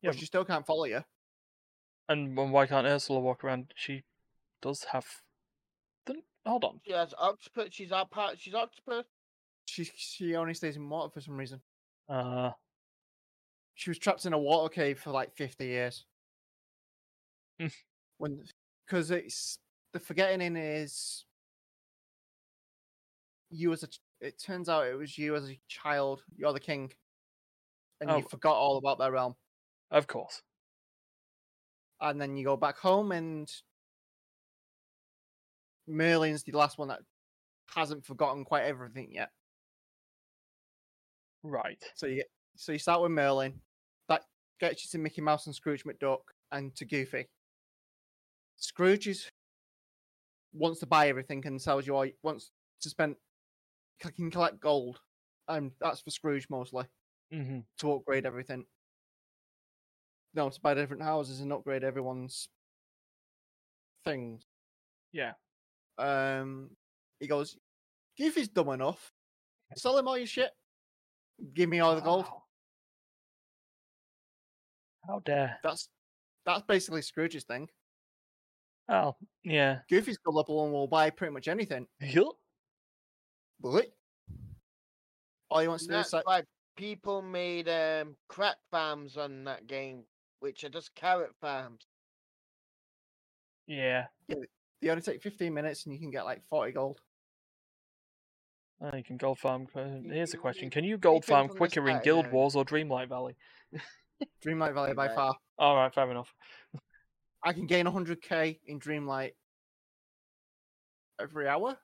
Yeah. 0.00 0.10
but 0.10 0.18
she 0.18 0.26
still 0.26 0.44
can't 0.44 0.66
follow 0.66 0.84
you. 0.84 1.04
And 2.08 2.36
why 2.36 2.66
can't 2.66 2.86
Ursula 2.86 3.20
walk 3.20 3.44
around? 3.44 3.72
She 3.76 4.04
does 4.60 4.84
have. 4.92 5.06
Then 6.06 6.22
hold 6.44 6.64
on. 6.64 6.80
She 6.84 6.92
has 6.92 7.14
octopus. 7.16 7.68
She's 7.70 7.92
out 7.92 8.10
part. 8.10 8.38
She's 8.38 8.54
octopus. 8.54 9.04
She 9.66 9.84
she 9.84 10.34
only 10.34 10.54
stays 10.54 10.76
in 10.76 10.88
water 10.88 11.12
for 11.12 11.20
some 11.20 11.36
reason. 11.36 11.62
Uh. 12.08 12.50
She 13.74 13.90
was 13.90 13.98
trapped 13.98 14.26
in 14.26 14.32
a 14.32 14.38
water 14.38 14.72
cave 14.72 15.00
for 15.00 15.10
like 15.10 15.34
fifty 15.34 15.66
years. 15.66 16.04
Mm. 17.60 17.72
when 18.18 18.42
because 18.86 19.10
it's 19.10 19.58
the 19.92 20.00
forgetting 20.00 20.40
in 20.40 20.56
is 20.56 21.26
you 23.50 23.72
as 23.72 23.82
a 23.82 23.88
it 24.20 24.40
turns 24.42 24.68
out 24.70 24.86
it 24.86 24.94
was 24.96 25.18
you 25.18 25.34
as 25.36 25.50
a 25.50 25.60
child 25.68 26.22
you're 26.36 26.52
the 26.54 26.58
king 26.60 26.90
and 28.00 28.10
Oh. 28.10 28.16
you 28.16 28.22
forgot 28.22 28.54
all 28.54 28.78
about 28.78 28.98
their 28.98 29.12
realm 29.12 29.34
Of 29.90 30.06
course. 30.06 30.42
and 32.00 32.18
then 32.20 32.36
you 32.36 32.44
go 32.44 32.56
back 32.56 32.78
home 32.78 33.12
and 33.12 33.52
merlin's 35.86 36.42
the 36.42 36.52
last 36.52 36.78
one 36.78 36.88
that 36.88 37.00
hasn't 37.74 38.04
forgotten 38.06 38.44
quite 38.44 38.64
everything 38.64 39.12
yet 39.12 39.30
Right. 41.42 41.82
So 41.94 42.06
you 42.06 42.16
get 42.16 42.30
so 42.56 42.72
you 42.72 42.78
start 42.78 43.02
with 43.02 43.10
Merlin. 43.10 43.60
That 44.08 44.22
gets 44.60 44.84
you 44.84 44.88
to 44.90 44.98
Mickey 45.02 45.20
Mouse 45.20 45.46
and 45.46 45.54
Scrooge 45.54 45.84
McDuck 45.84 46.20
and 46.50 46.74
to 46.76 46.84
Goofy. 46.84 47.28
Scrooge 48.56 49.08
is 49.08 49.28
wants 50.52 50.80
to 50.80 50.86
buy 50.86 51.08
everything 51.08 51.44
and 51.46 51.60
sells 51.60 51.86
you 51.86 51.96
all 51.96 52.06
wants 52.22 52.50
to 52.82 52.90
spend 52.90 53.16
can 54.00 54.30
collect 54.30 54.60
gold. 54.60 55.00
And 55.48 55.72
that's 55.80 56.00
for 56.00 56.10
Scrooge 56.10 56.46
mostly 56.50 56.84
Mm-hmm. 57.32 57.60
to 57.78 57.92
upgrade 57.94 58.26
everything. 58.26 58.66
No, 60.34 60.50
to 60.50 60.60
buy 60.60 60.74
different 60.74 61.02
houses 61.02 61.40
and 61.40 61.50
upgrade 61.52 61.82
everyone's 61.82 62.48
things. 64.04 64.44
Yeah. 65.12 65.32
Um 65.98 66.70
he 67.20 67.26
goes, 67.26 67.56
Goofy's 68.18 68.48
dumb 68.48 68.68
enough. 68.70 69.12
Sell 69.76 69.96
him 69.96 70.08
all 70.08 70.18
your 70.18 70.26
shit. 70.26 70.50
Give 71.54 71.68
me 71.68 71.80
all 71.80 71.94
the 71.94 72.00
gold. 72.00 72.24
Wow. 72.24 72.42
How 75.06 75.18
dare? 75.20 75.58
That's 75.62 75.88
that's 76.44 76.62
basically 76.62 77.02
Scrooge's 77.02 77.44
thing. 77.44 77.68
Oh, 78.88 79.14
yeah. 79.44 79.78
Goofy's 79.88 80.18
gullible 80.18 80.64
and 80.64 80.72
will 80.72 80.86
buy 80.86 81.10
pretty 81.10 81.32
much 81.32 81.48
anything. 81.48 81.86
Yup. 82.00 82.34
But 83.60 83.92
all 85.50 85.60
he 85.60 85.68
wants 85.68 85.86
to 85.86 85.94
And 85.94 86.02
do 86.02 86.06
is 86.06 86.12
like, 86.12 86.26
why 86.26 86.42
people 86.76 87.22
made 87.22 87.68
um 87.68 88.16
crack 88.28 88.56
farms 88.70 89.16
on 89.16 89.44
that 89.44 89.66
game, 89.66 90.04
which 90.40 90.64
are 90.64 90.68
just 90.68 90.94
carrot 90.94 91.32
farms. 91.40 91.86
Yeah. 93.66 94.06
They 94.28 94.88
only 94.88 95.02
take 95.02 95.22
15 95.22 95.54
minutes 95.54 95.84
and 95.84 95.94
you 95.94 96.00
can 96.00 96.10
get 96.10 96.24
like 96.24 96.42
40 96.50 96.72
gold. 96.72 97.00
Oh, 98.82 98.96
you 98.96 99.04
can 99.04 99.16
gold 99.16 99.38
farm. 99.38 99.68
uh, 99.76 100.00
Here's 100.02 100.34
a 100.34 100.36
question: 100.36 100.68
Can 100.68 100.82
you 100.82 100.98
gold 100.98 101.24
farm 101.24 101.48
quicker 101.48 101.88
in 101.88 102.00
Guild. 102.02 102.30
Wars 102.32 102.56
or 102.56 102.64
Dreamlight 102.64 103.08
Valley? 103.08 103.36
Dreamlight 104.44 104.74
Valley 104.74 104.94
by 104.94 105.08
far. 105.08 105.36
All 105.56 105.76
right, 105.76 105.94
fair 105.94 106.10
enough. 106.10 106.34
I 107.44 107.52
can 107.52 107.66
gain 107.66 107.86
100k 107.86 108.58
in 108.66 108.80
Dreamlight 108.80 109.32
every 111.20 111.46
hour. 111.46 111.76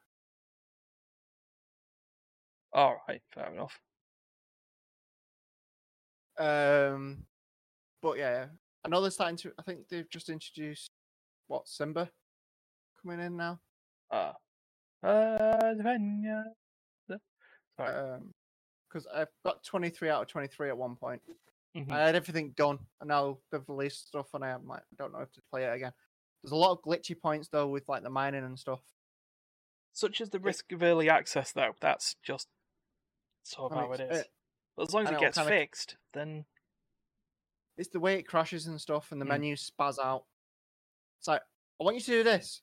All 2.72 3.00
right, 3.08 3.22
fair 3.32 3.52
enough. 3.52 3.78
Um, 6.38 7.26
but 8.02 8.18
yeah, 8.18 8.46
I 8.84 8.88
know 8.88 9.00
they're 9.00 9.10
starting 9.12 9.36
to. 9.38 9.52
I 9.58 9.62
think 9.62 9.88
they've 9.88 10.10
just 10.10 10.30
introduced 10.30 10.90
what 11.46 11.68
Simba 11.68 12.10
coming 13.00 13.24
in 13.24 13.36
now. 13.36 13.60
Ah, 14.10 14.34
uh, 15.04 15.74
Venya. 15.74 16.42
Sorry. 17.78 17.94
Um, 18.14 18.34
because 18.88 19.06
I've 19.14 19.28
got 19.44 19.62
23 19.64 20.08
out 20.10 20.22
of 20.22 20.28
23 20.28 20.68
at 20.70 20.76
one 20.78 20.96
point. 20.96 21.22
Mhm. 21.76 21.92
I 21.92 22.06
had 22.06 22.14
everything 22.14 22.52
done, 22.52 22.78
and 23.00 23.08
now 23.08 23.38
they've 23.50 23.68
released 23.68 24.08
stuff, 24.08 24.32
and 24.34 24.42
I 24.44 24.56
like, 24.56 24.80
I 24.80 24.94
don't 24.96 25.12
know 25.12 25.20
if 25.20 25.30
to 25.32 25.42
play 25.50 25.64
it 25.64 25.74
again. 25.74 25.92
There's 26.42 26.52
a 26.52 26.56
lot 26.56 26.72
of 26.72 26.82
glitchy 26.82 27.18
points 27.20 27.48
though 27.48 27.66
with 27.68 27.88
like 27.88 28.02
the 28.02 28.08
mining 28.10 28.44
and 28.44 28.58
stuff. 28.58 28.80
Such 29.92 30.20
as 30.20 30.30
the 30.30 30.38
risk 30.38 30.72
of 30.72 30.82
early 30.82 31.10
access, 31.10 31.52
though. 31.52 31.74
That's 31.80 32.14
just 32.22 32.48
sort 33.42 33.72
of 33.72 33.78
I 33.78 33.80
how 33.82 33.86
mean, 33.90 34.00
it 34.00 34.04
it's- 34.04 34.20
is. 34.20 34.28
But 34.76 34.82
as 34.88 34.94
long 34.94 35.06
as 35.06 35.12
it 35.12 35.20
gets 35.20 35.38
fixed, 35.40 35.96
then 36.12 36.46
It's 37.76 37.90
the 37.90 38.00
way 38.00 38.18
it 38.18 38.24
crashes 38.24 38.66
and 38.66 38.80
stuff, 38.80 39.12
and 39.12 39.20
the 39.20 39.24
Mm. 39.24 39.28
menus 39.28 39.70
spaz 39.70 39.98
out. 40.00 40.26
It's 41.18 41.28
like 41.28 41.42
I 41.80 41.84
want 41.84 41.94
you 41.96 42.00
to 42.02 42.10
do 42.10 42.22
this. 42.24 42.62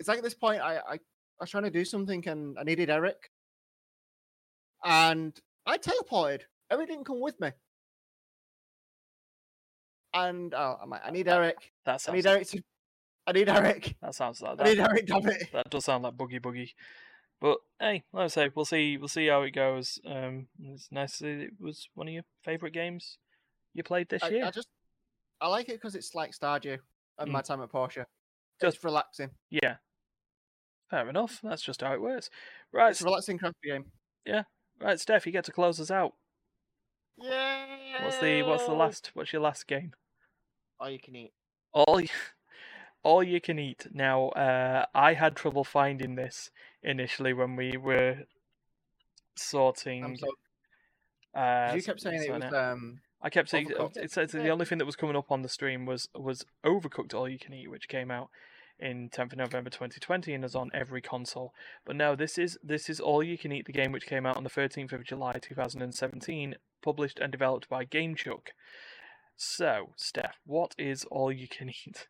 It's 0.00 0.08
like 0.08 0.18
at 0.18 0.24
this 0.24 0.34
point, 0.34 0.60
I 0.60 0.78
I, 0.78 0.94
I 0.94 1.00
was 1.40 1.50
trying 1.50 1.62
to 1.64 1.70
do 1.70 1.84
something, 1.84 2.26
and 2.26 2.58
I 2.58 2.64
needed 2.64 2.90
Eric, 2.90 3.30
and 4.84 5.38
I 5.66 5.78
teleported. 5.78 6.42
Eric 6.70 6.88
didn't 6.88 7.04
come 7.04 7.20
with 7.20 7.40
me, 7.40 7.50
and 10.14 10.54
oh, 10.54 10.76
I'm 10.82 10.90
like, 10.90 11.02
I 11.04 11.10
need 11.10 11.28
Eric. 11.28 11.72
that 11.84 12.04
I 12.08 12.12
need 12.12 12.24
like, 12.24 12.34
Eric 12.36 12.48
to. 12.48 12.62
I 13.26 13.32
need 13.32 13.48
Eric. 13.48 13.96
that 14.02 14.14
sounds 14.14 14.40
like 14.42 14.60
I 14.60 14.64
need. 14.64 14.80
Eric. 14.80 15.06
Damn 15.06 15.26
it. 15.28 15.48
That 15.52 15.70
does 15.70 15.84
sound 15.84 16.04
like 16.04 16.14
boogie 16.14 16.40
boogie. 16.40 16.70
But 17.40 17.58
hey, 17.78 18.04
like 18.12 18.24
I 18.24 18.28
say, 18.28 18.50
we'll 18.54 18.64
see. 18.64 18.96
We'll 18.96 19.08
see 19.08 19.26
how 19.28 19.42
it 19.42 19.52
goes. 19.52 20.00
Um, 20.06 20.48
it's 20.62 20.88
nice 20.90 21.12
to 21.12 21.16
see 21.18 21.44
it 21.44 21.50
was 21.60 21.88
one 21.94 22.08
of 22.08 22.14
your 22.14 22.24
favourite 22.44 22.74
games 22.74 23.18
you 23.74 23.82
played 23.82 24.08
this 24.08 24.22
I, 24.22 24.28
year. 24.30 24.44
I 24.46 24.50
just 24.50 24.68
I 25.40 25.48
like 25.48 25.68
it 25.68 25.74
because 25.74 25.94
it's 25.94 26.14
like 26.14 26.32
Stardew 26.32 26.78
and 27.18 27.28
Mm. 27.28 27.32
my 27.32 27.42
time 27.42 27.62
at 27.62 27.70
Portia. 27.70 28.06
Just- 28.60 28.76
Just 28.76 28.84
relaxing. 28.84 29.30
Yeah, 29.50 29.76
fair 30.90 31.08
enough. 31.08 31.38
That's 31.44 31.62
just 31.62 31.80
how 31.82 31.92
it 31.92 32.00
works. 32.00 32.28
Right, 32.72 32.90
It's 32.90 33.00
a 33.02 33.04
relaxing 33.04 33.38
craft 33.38 33.56
game. 33.62 33.84
Right, 34.80 35.00
Steph, 35.00 35.26
you 35.26 35.32
get 35.32 35.44
to 35.44 35.52
close 35.52 35.80
us 35.80 35.90
out. 35.90 36.14
Yeah. 37.16 38.04
What's 38.04 38.18
the 38.18 38.42
what's 38.42 38.66
the 38.66 38.72
last? 38.72 39.10
What's 39.14 39.32
your 39.32 39.42
last 39.42 39.66
game? 39.66 39.92
All 40.80 40.88
you 40.90 41.00
can 41.00 41.16
eat. 41.16 41.32
all 41.72 41.96
y- 41.96 42.08
all 43.02 43.22
you 43.22 43.40
can 43.40 43.58
eat 43.58 43.86
now 43.92 44.28
uh 44.30 44.84
i 44.94 45.14
had 45.14 45.36
trouble 45.36 45.62
finding 45.64 46.14
this 46.16 46.50
initially 46.82 47.32
when 47.32 47.54
we 47.56 47.76
were 47.76 48.16
sorting 49.36 50.16
uh 51.34 51.72
you 51.74 51.82
kept 51.82 52.00
saying 52.00 52.22
it 52.22 52.32
was 52.32 52.42
out. 52.42 52.52
um 52.54 53.00
i 53.22 53.30
kept 53.30 53.48
saying 53.48 53.68
it 53.96 54.10
said 54.10 54.28
the 54.30 54.48
only 54.48 54.64
thing 54.64 54.78
that 54.78 54.84
was 54.84 54.96
coming 54.96 55.16
up 55.16 55.30
on 55.30 55.42
the 55.42 55.48
stream 55.48 55.86
was 55.86 56.08
was 56.14 56.44
overcooked 56.66 57.14
all 57.14 57.28
you 57.28 57.38
can 57.38 57.54
eat 57.54 57.70
which 57.70 57.88
came 57.88 58.10
out 58.10 58.30
in 58.78 59.08
10th 59.10 59.32
of 59.32 59.38
november 59.38 59.70
2020 59.70 60.32
and 60.34 60.44
is 60.44 60.54
on 60.54 60.70
every 60.72 61.00
console 61.00 61.52
but 61.84 61.96
no 61.96 62.14
this 62.14 62.38
is 62.38 62.58
this 62.62 62.88
is 62.88 63.00
all 63.00 63.22
you 63.22 63.36
can 63.38 63.52
eat 63.52 63.66
the 63.66 63.72
game 63.72 63.92
which 63.92 64.06
came 64.06 64.24
out 64.26 64.36
on 64.36 64.44
the 64.44 64.50
13th 64.50 64.92
of 64.92 65.04
july 65.04 65.32
2017 65.32 66.54
published 66.82 67.18
and 67.18 67.32
developed 67.32 67.68
by 67.68 67.84
gamechuck 67.84 68.48
so 69.36 69.92
steph 69.96 70.38
what 70.44 70.74
is 70.78 71.04
all 71.10 71.32
you 71.32 71.48
can 71.48 71.68
eat 71.68 72.08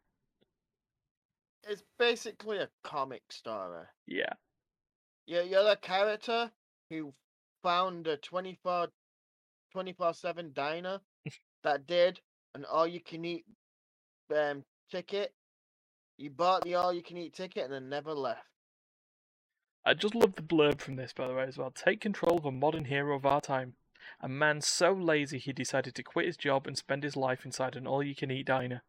It's 1.68 1.82
basically 1.98 2.58
a 2.58 2.68
comic 2.82 3.22
story. 3.30 3.84
yeah 4.06 4.32
You're, 5.26 5.42
you're 5.42 5.64
the 5.64 5.76
character 5.76 6.50
who 6.90 7.12
found 7.62 8.06
a 8.06 8.16
24 8.16 8.88
7 10.12 10.52
diner 10.54 11.00
that 11.62 11.86
did 11.86 12.20
an 12.54 12.64
all 12.64 12.86
you 12.86 13.00
can 13.00 13.24
eat 13.24 13.44
um, 14.34 14.64
ticket. 14.90 15.32
You 16.18 16.30
bought 16.30 16.64
the 16.64 16.74
all 16.74 16.92
you 16.92 17.02
can 17.02 17.16
eat 17.16 17.32
ticket 17.32 17.64
and 17.64 17.72
then 17.72 17.88
never 17.88 18.12
left. 18.12 18.42
I 19.86 19.94
just 19.94 20.16
love 20.16 20.34
the 20.34 20.42
blurb 20.42 20.80
from 20.80 20.96
this, 20.96 21.12
by 21.12 21.28
the 21.28 21.34
way, 21.34 21.44
as 21.44 21.56
well. 21.56 21.70
Take 21.70 22.00
control 22.00 22.38
of 22.38 22.44
a 22.44 22.50
modern 22.50 22.86
hero 22.86 23.14
of 23.14 23.24
our 23.24 23.40
time. 23.40 23.74
A 24.20 24.28
man 24.28 24.60
so 24.60 24.92
lazy 24.92 25.38
he 25.38 25.52
decided 25.52 25.94
to 25.94 26.02
quit 26.02 26.26
his 26.26 26.36
job 26.36 26.66
and 26.66 26.76
spend 26.76 27.04
his 27.04 27.16
life 27.16 27.46
inside 27.46 27.76
an 27.76 27.86
all 27.86 28.02
you 28.02 28.16
can 28.16 28.32
eat 28.32 28.46
diner. 28.46 28.82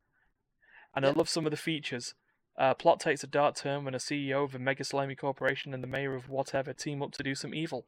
And 0.96 1.06
I 1.06 1.12
love 1.12 1.30
some 1.30 1.46
of 1.46 1.52
the 1.52 1.58
features. 1.58 2.16
Uh, 2.58 2.74
plot 2.74 3.00
takes 3.00 3.24
a 3.24 3.28
dark 3.28 3.56
turn 3.56 3.86
when 3.86 3.94
a 3.94 4.00
CEO 4.00 4.44
of 4.44 4.56
a 4.56 4.60
mega 4.60 4.84
slimy 4.84 5.16
corporation 5.16 5.74
and 5.74 5.84
the 5.84 5.88
mayor 5.88 6.16
of 6.16 6.30
whatever 6.30 6.74
team 6.74 7.04
up 7.04 7.12
to 7.12 7.24
do 7.24 7.36
some 7.36 7.54
evil. 7.54 7.86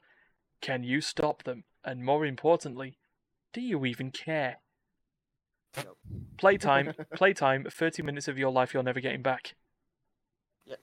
Can 0.62 0.84
you 0.84 1.02
stop 1.02 1.44
them? 1.44 1.64
And 1.84 2.06
more 2.06 2.28
importantly, 2.28 3.00
do 3.54 3.60
you 3.60 3.84
even 3.86 4.12
care? 4.12 4.60
Nope. 5.78 5.98
Playtime, 6.38 6.94
playtime, 7.16 7.66
30 7.70 8.04
minutes 8.04 8.28
of 8.28 8.38
your 8.38 8.52
life 8.52 8.74
you're 8.74 8.84
never 8.84 9.00
getting 9.00 9.22
back. 9.22 9.56
Yeah. 10.66 10.76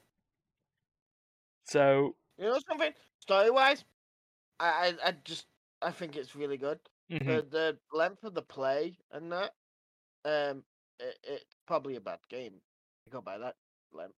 So, 1.64 2.16
You 2.38 2.44
know 2.46 2.58
something? 2.68 2.92
Story 3.20 3.50
wise, 3.50 3.84
I, 4.60 4.94
I 5.04 5.08
I 5.08 5.12
just 5.24 5.46
I 5.82 5.90
think 5.90 6.16
it's 6.16 6.34
really 6.34 6.56
good. 6.56 6.78
mhm. 7.10 7.26
The 7.26 7.46
the 7.50 7.78
length 7.96 8.24
of 8.24 8.34
the 8.34 8.42
play 8.42 8.96
and 9.12 9.30
that, 9.32 9.52
um, 10.24 10.64
it, 10.98 11.18
it's 11.24 11.44
probably 11.66 11.96
a 11.96 12.00
bad 12.00 12.20
game. 12.30 12.54
You 13.06 13.12
go 13.12 13.20
by 13.20 13.38
that 13.38 13.56
length 13.92 14.14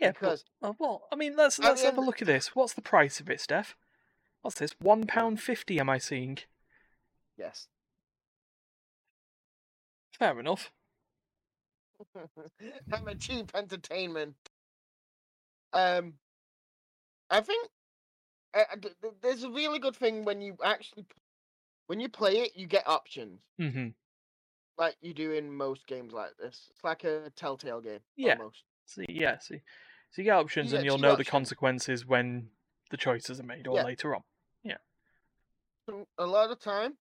yeah, 0.00 0.08
but- 0.12 0.20
because 0.20 0.44
Oh, 0.62 0.74
well, 0.78 1.06
I 1.12 1.16
mean, 1.16 1.36
let's 1.36 1.58
let's 1.58 1.82
have 1.82 1.98
a 1.98 2.00
look 2.00 2.22
at 2.22 2.26
this. 2.26 2.54
What's 2.54 2.72
the 2.72 2.82
price 2.82 3.20
of 3.20 3.28
it, 3.28 3.40
Steph? 3.40 3.76
What's 4.42 4.58
this? 4.58 4.74
One 4.80 5.06
pound 5.06 5.40
fifty? 5.40 5.78
Am 5.78 5.90
I 5.90 5.98
seeing? 5.98 6.38
yes, 7.36 7.68
Fair 10.18 10.38
enough. 10.38 10.72
I'm 12.92 13.08
a 13.08 13.14
cheap 13.14 13.50
entertainment. 13.54 14.34
Um, 15.72 16.14
I 17.30 17.40
think 17.40 17.68
uh, 18.54 18.60
uh, 18.72 18.76
th- 18.80 18.94
th- 19.02 19.14
there's 19.20 19.42
a 19.42 19.50
really 19.50 19.78
good 19.78 19.96
thing 19.96 20.24
when 20.24 20.40
you 20.40 20.56
actually 20.64 21.06
when 21.86 22.00
you 22.00 22.08
play 22.08 22.38
it, 22.38 22.52
you 22.54 22.66
get 22.66 22.86
options 22.88 23.40
hmm 23.58 23.88
like 24.76 24.96
you 25.00 25.14
do 25.14 25.32
in 25.32 25.52
most 25.52 25.86
games 25.86 26.12
like 26.12 26.36
this. 26.36 26.68
It's 26.70 26.82
like 26.84 27.04
a 27.04 27.30
Telltale 27.36 27.80
game. 27.80 28.00
Yeah. 28.16 28.32
almost. 28.38 28.64
See, 28.86 29.06
yeah, 29.08 29.38
see, 29.38 29.62
so 30.10 30.20
you 30.20 30.24
get 30.24 30.36
options, 30.36 30.72
You 30.72 30.78
and 30.78 30.84
you'll 30.84 30.98
know 30.98 31.16
the 31.16 31.24
consequences 31.24 32.04
when 32.04 32.48
the 32.90 32.96
choices 32.96 33.40
are 33.40 33.44
made, 33.44 33.66
or 33.66 33.76
Yeah. 33.76 33.84
later 33.84 34.14
on. 34.14 34.22
Yeah. 34.62 34.76
a 36.18 36.26
lot 36.26 36.50
of 36.50 36.58
time, 36.58 36.94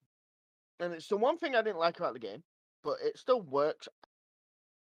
and 0.81 0.93
it's 0.93 1.09
the 1.09 1.17
one 1.17 1.39
thing 1.39 1.55
I 1.55 1.63
didn't 1.63 1.79
like 1.79 1.99
about 1.99 2.13
the 2.13 2.21
game, 2.21 2.43
but 2.83 2.97
it 3.03 3.19
still 3.19 3.41
works 3.41 3.89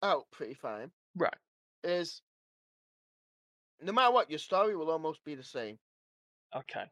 out 0.03 0.27
pretty 0.31 0.55
fine. 0.55 0.91
Right. 1.17 1.35
Is 1.83 2.23
no 3.83 3.93
matter 3.93 4.13
what, 4.13 4.31
your 4.31 4.39
story 4.39 4.77
will 4.77 4.91
almost 4.91 5.25
be 5.25 5.35
the 5.35 5.43
same. 5.43 5.79
Okay. 6.55 6.85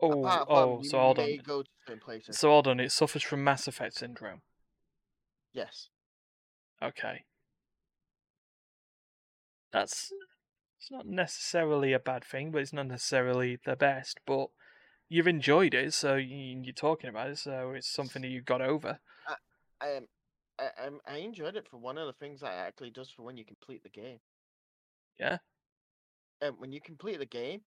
Oh, 0.00 0.44
oh, 0.48 0.82
so 0.82 0.98
hold 0.98 1.18
on. 1.18 1.38
go 1.42 1.62
to 1.62 1.68
certain 1.86 2.00
places. 2.00 2.38
So 2.38 2.50
hold 2.50 2.68
on. 2.68 2.80
It 2.80 2.92
suffers 2.92 3.22
from 3.22 3.42
Mass 3.42 3.66
Effect 3.66 3.94
syndrome. 3.94 4.42
yes. 5.52 5.88
Okay. 6.82 7.24
That's 9.72 10.12
it's 10.78 10.90
not 10.90 11.06
necessarily 11.06 11.92
a 11.92 11.98
bad 11.98 12.24
thing, 12.24 12.50
but 12.50 12.60
it's 12.60 12.72
not 12.72 12.86
necessarily 12.86 13.58
the 13.64 13.76
best. 13.76 14.20
But 14.26 14.48
you've 15.08 15.26
enjoyed 15.26 15.74
it, 15.74 15.94
so 15.94 16.16
you, 16.16 16.60
you're 16.62 16.72
talking 16.72 17.10
about 17.10 17.30
it, 17.30 17.38
so 17.38 17.72
it's 17.72 17.88
something 17.88 18.22
that 18.22 18.28
you 18.28 18.40
got 18.40 18.60
over. 18.60 19.00
Um, 19.80 20.06
I, 20.58 20.86
um, 20.86 21.00
I 21.06 21.18
enjoyed 21.18 21.56
it 21.56 21.68
for 21.68 21.76
one 21.76 21.98
of 21.98 22.06
the 22.06 22.12
things 22.14 22.40
that 22.40 22.52
it 22.52 22.68
actually 22.68 22.90
does 22.90 23.10
for 23.10 23.22
when 23.22 23.36
you 23.36 23.44
complete 23.44 23.82
the 23.82 23.90
game. 23.90 24.18
Yeah. 25.18 25.38
Um, 26.42 26.54
when 26.58 26.72
you 26.72 26.80
complete 26.80 27.18
the 27.18 27.26
game, 27.26 27.62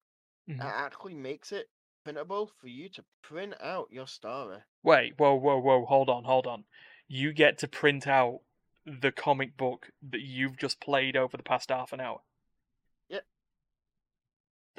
Mhm. 0.47 0.59
it 0.59 0.61
actually 0.61 1.15
makes 1.15 1.51
it 1.51 1.69
printable 2.03 2.47
for 2.59 2.67
you 2.67 2.89
to 2.89 3.05
print 3.21 3.53
out 3.61 3.91
your 3.91 4.07
story. 4.07 4.59
Wait, 4.83 5.17
whoa, 5.17 5.35
whoa, 5.35 5.59
whoa, 5.59 5.85
hold 5.85 6.09
on, 6.09 6.23
hold 6.23 6.47
on. 6.47 6.65
You 7.07 7.33
get 7.33 7.57
to 7.59 7.67
print 7.67 8.07
out 8.07 8.41
the 8.85 9.11
comic 9.11 9.57
book 9.57 9.91
that 10.01 10.21
you've 10.21 10.57
just 10.57 10.79
played 10.79 11.15
over 11.15 11.37
the 11.37 11.43
past 11.43 11.69
half 11.69 11.93
an 11.93 11.99
hour. 11.99 12.21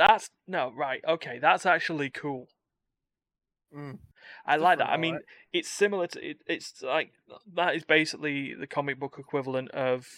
That's 0.01 0.31
no 0.47 0.73
right. 0.75 1.05
Okay, 1.07 1.39
that's 1.39 1.67
actually 1.67 2.09
cool. 2.09 2.49
mm, 3.77 3.99
I 4.47 4.57
like 4.57 4.79
that. 4.79 4.89
I 4.89 4.97
mean, 4.97 5.21
it's 5.53 5.69
similar 5.69 6.07
to 6.07 6.31
it, 6.31 6.39
it's 6.47 6.81
like 6.81 7.13
that 7.55 7.77
is 7.77 7.85
basically 7.85 8.55
the 8.55 8.67
comic 8.67 8.99
book 8.99 9.17
equivalent 9.19 9.71
of 9.73 10.09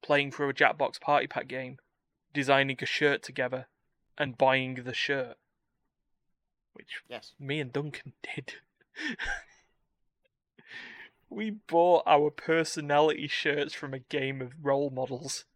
playing 0.00 0.30
through 0.30 0.50
a 0.50 0.54
Jackbox 0.54 1.00
Party 1.00 1.26
Pack 1.26 1.48
game, 1.48 1.78
designing 2.32 2.78
a 2.80 2.86
shirt 2.86 3.24
together, 3.24 3.66
and 4.16 4.38
buying 4.38 4.84
the 4.84 4.94
shirt, 4.94 5.38
which 6.72 7.02
Yes. 7.08 7.32
me 7.40 7.58
and 7.58 7.72
Duncan 7.72 8.12
did. 8.22 8.54
we 11.28 11.50
bought 11.50 12.04
our 12.06 12.30
personality 12.30 13.26
shirts 13.26 13.74
from 13.74 13.92
a 13.92 13.98
game 13.98 14.40
of 14.40 14.52
role 14.62 14.90
models. 14.90 15.46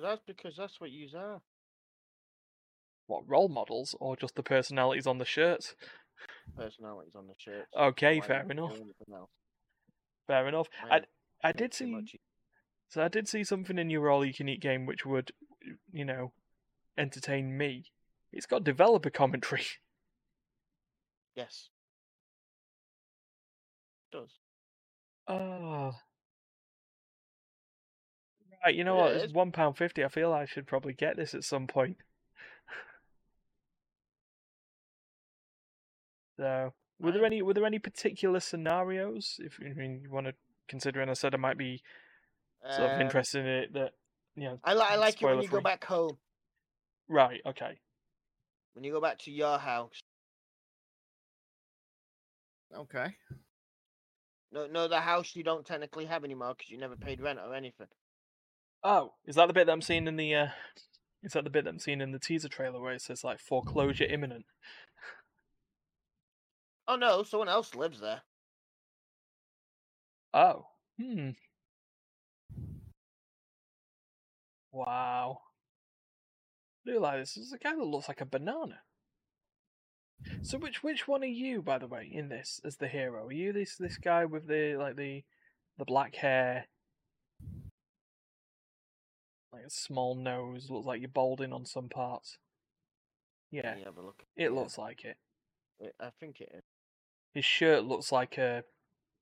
That's 0.00 0.20
because 0.26 0.56
that's 0.56 0.80
what 0.80 0.90
you 0.90 1.08
are. 1.16 1.40
What 3.06 3.28
role 3.28 3.48
models, 3.48 3.94
or 4.00 4.16
just 4.16 4.34
the 4.34 4.42
personalities 4.42 5.06
on 5.06 5.18
the 5.18 5.24
shirts? 5.24 5.74
Personalities 6.56 7.14
on 7.14 7.26
the 7.26 7.34
shirts. 7.38 7.68
Okay, 7.76 8.20
fair 8.20 8.46
enough. 8.50 8.76
Fair 10.26 10.48
enough. 10.48 10.68
I 10.90 11.00
I 11.42 11.52
did 11.52 11.74
see 11.74 12.18
so 12.88 13.02
I 13.02 13.08
did 13.08 13.28
see 13.28 13.44
something 13.44 13.78
in 13.78 13.90
your 13.90 14.08
all 14.10 14.24
you 14.24 14.32
can 14.32 14.48
eat 14.48 14.60
game 14.60 14.86
which 14.86 15.04
would, 15.04 15.32
you 15.92 16.04
know, 16.04 16.32
entertain 16.96 17.56
me. 17.56 17.90
It's 18.32 18.46
got 18.46 18.64
developer 18.64 19.10
commentary. 19.10 19.66
Yes. 21.36 21.68
It 24.12 24.16
does. 24.16 24.38
Oh. 25.26 25.90
Right, 28.64 28.74
you 28.74 28.84
know 28.84 28.96
Yeah, 28.96 29.02
what? 29.02 29.12
it 29.12 29.16
It's 29.16 29.24
is. 29.26 29.32
one 29.32 29.52
pound 29.52 29.76
fifty. 29.76 30.04
I 30.04 30.08
feel 30.08 30.32
I 30.32 30.46
should 30.46 30.66
probably 30.66 30.94
get 30.94 31.16
this 31.16 31.34
at 31.34 31.44
some 31.44 31.66
point. 31.66 31.96
So, 36.36 36.72
were 36.98 37.12
there 37.12 37.24
any 37.24 37.42
were 37.42 37.54
there 37.54 37.64
any 37.64 37.78
particular 37.78 38.40
scenarios? 38.40 39.36
If 39.38 39.60
I 39.64 39.72
mean 39.72 40.00
you 40.02 40.10
want 40.10 40.26
to 40.26 40.34
consider, 40.66 41.00
and 41.00 41.08
I 41.08 41.14
said 41.14 41.32
I 41.32 41.36
might 41.38 41.56
be 41.58 41.80
sort 42.68 42.90
of 42.90 42.94
Um, 42.96 43.00
interested 43.02 43.40
in 43.42 43.46
it. 43.46 43.72
That 43.74 43.92
you 44.34 44.44
know, 44.44 44.58
I, 44.64 44.74
li- 44.74 44.80
I 44.84 44.96
like 44.96 45.22
it 45.22 45.26
when 45.26 45.36
you 45.36 45.42
spoiler-free. 45.46 45.58
go 45.58 45.62
back 45.62 45.84
home. 45.84 46.18
right? 47.08 47.40
Okay. 47.46 47.78
When 48.72 48.82
you 48.82 48.90
go 48.92 49.00
back 49.00 49.18
to 49.20 49.30
your 49.30 49.58
house. 49.58 50.00
Okay. 52.74 53.14
No, 54.50 54.66
no, 54.66 54.88
the 54.88 55.00
house 55.00 55.36
you 55.36 55.44
don't 55.44 55.64
technically 55.64 56.06
have 56.06 56.24
anymore 56.24 56.54
because 56.56 56.68
you 56.70 56.78
never 56.78 56.96
paid 56.96 57.20
rent 57.20 57.38
or 57.38 57.54
anything. 57.54 57.86
Oh, 58.84 59.14
is 59.26 59.36
that 59.36 59.46
the 59.46 59.54
bit 59.54 59.66
that 59.66 59.72
I'm 59.72 59.80
seeing 59.80 60.06
in 60.06 60.16
the? 60.16 60.34
Uh, 60.34 60.48
is 61.22 61.32
that 61.32 61.44
the 61.44 61.50
bit 61.50 61.64
that 61.64 61.70
I'm 61.70 61.78
seeing 61.78 62.02
in 62.02 62.12
the 62.12 62.18
teaser 62.18 62.48
trailer 62.48 62.80
where 62.80 62.92
it 62.92 63.00
says 63.00 63.24
like 63.24 63.40
foreclosure 63.40 64.04
imminent? 64.04 64.44
Oh 66.86 66.96
no, 66.96 67.22
someone 67.22 67.48
else 67.48 67.74
lives 67.74 68.00
there. 68.00 68.22
Oh. 70.34 70.66
Hmm. 71.00 71.30
Wow. 74.70 75.38
Look 76.84 77.00
like 77.00 77.20
this. 77.20 77.34
This 77.34 77.46
is 77.46 77.52
a 77.52 77.58
guy 77.58 77.74
that 77.74 77.82
looks 77.82 78.08
like 78.08 78.20
a 78.20 78.26
banana. 78.26 78.80
So 80.42 80.58
which 80.58 80.82
which 80.82 81.08
one 81.08 81.22
are 81.22 81.26
you, 81.26 81.62
by 81.62 81.78
the 81.78 81.86
way, 81.86 82.10
in 82.12 82.28
this 82.28 82.60
as 82.64 82.76
the 82.76 82.88
hero? 82.88 83.26
Are 83.26 83.32
you 83.32 83.52
this 83.52 83.76
this 83.76 83.96
guy 83.96 84.24
with 84.24 84.46
the 84.46 84.76
like 84.76 84.96
the 84.96 85.24
the 85.78 85.84
black 85.84 86.16
hair, 86.16 86.66
like 89.54 89.64
a 89.66 89.70
small 89.70 90.14
nose, 90.14 90.68
looks 90.70 90.86
like 90.86 91.00
you're 91.00 91.08
balding 91.08 91.52
on 91.52 91.64
some 91.64 91.88
parts? 91.88 92.38
Yeah, 93.50 93.74
have 93.84 93.96
a 93.96 94.02
look. 94.02 94.22
it 94.36 94.52
looks 94.52 94.78
like 94.78 95.04
it. 95.04 95.16
I 96.00 96.10
think 96.20 96.40
it 96.40 96.50
is. 96.54 96.62
His 97.34 97.44
shirt 97.44 97.84
looks 97.84 98.12
like 98.12 98.38
a 98.38 98.64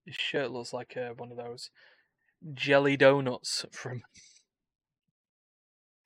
his 0.07 0.15
shirt 0.17 0.51
looks 0.51 0.73
like 0.73 0.97
a, 0.97 1.13
one 1.17 1.31
of 1.31 1.37
those 1.37 1.71
jelly 2.55 2.97
donuts 2.97 3.65
from 3.73 4.03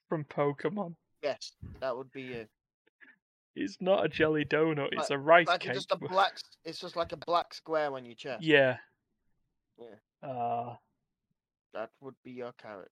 from 0.08 0.24
Pokemon. 0.24 0.94
Yes, 1.22 1.52
that 1.80 1.96
would 1.96 2.12
be 2.12 2.32
it. 2.32 2.48
It's 3.54 3.78
not 3.80 4.04
a 4.04 4.08
jelly 4.08 4.44
donut. 4.44 4.88
It's 4.92 5.10
a 5.10 5.18
rice 5.18 5.46
Like 5.46 5.60
cake. 5.60 5.74
just 5.74 5.90
a 5.90 5.96
black. 6.10 6.38
It's 6.64 6.78
just 6.78 6.94
like 6.96 7.12
a 7.12 7.16
black 7.16 7.54
square 7.54 7.92
on 7.94 8.04
your 8.04 8.14
chest. 8.14 8.44
Yeah. 8.44 8.76
Yeah. 9.78 10.28
Uh, 10.28 10.76
That 11.74 11.90
would 12.00 12.14
be 12.22 12.32
your 12.32 12.52
carrot. 12.60 12.90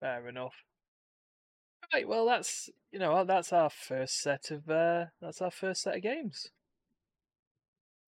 Fair 0.00 0.28
enough. 0.28 0.54
Right. 1.92 2.06
Well, 2.06 2.26
that's 2.26 2.68
you 2.92 2.98
know 2.98 3.24
that's 3.24 3.52
our 3.52 3.70
first 3.70 4.20
set 4.20 4.50
of 4.50 4.68
uh 4.68 5.06
that's 5.20 5.40
our 5.40 5.50
first 5.50 5.82
set 5.82 5.96
of 5.96 6.02
games. 6.02 6.50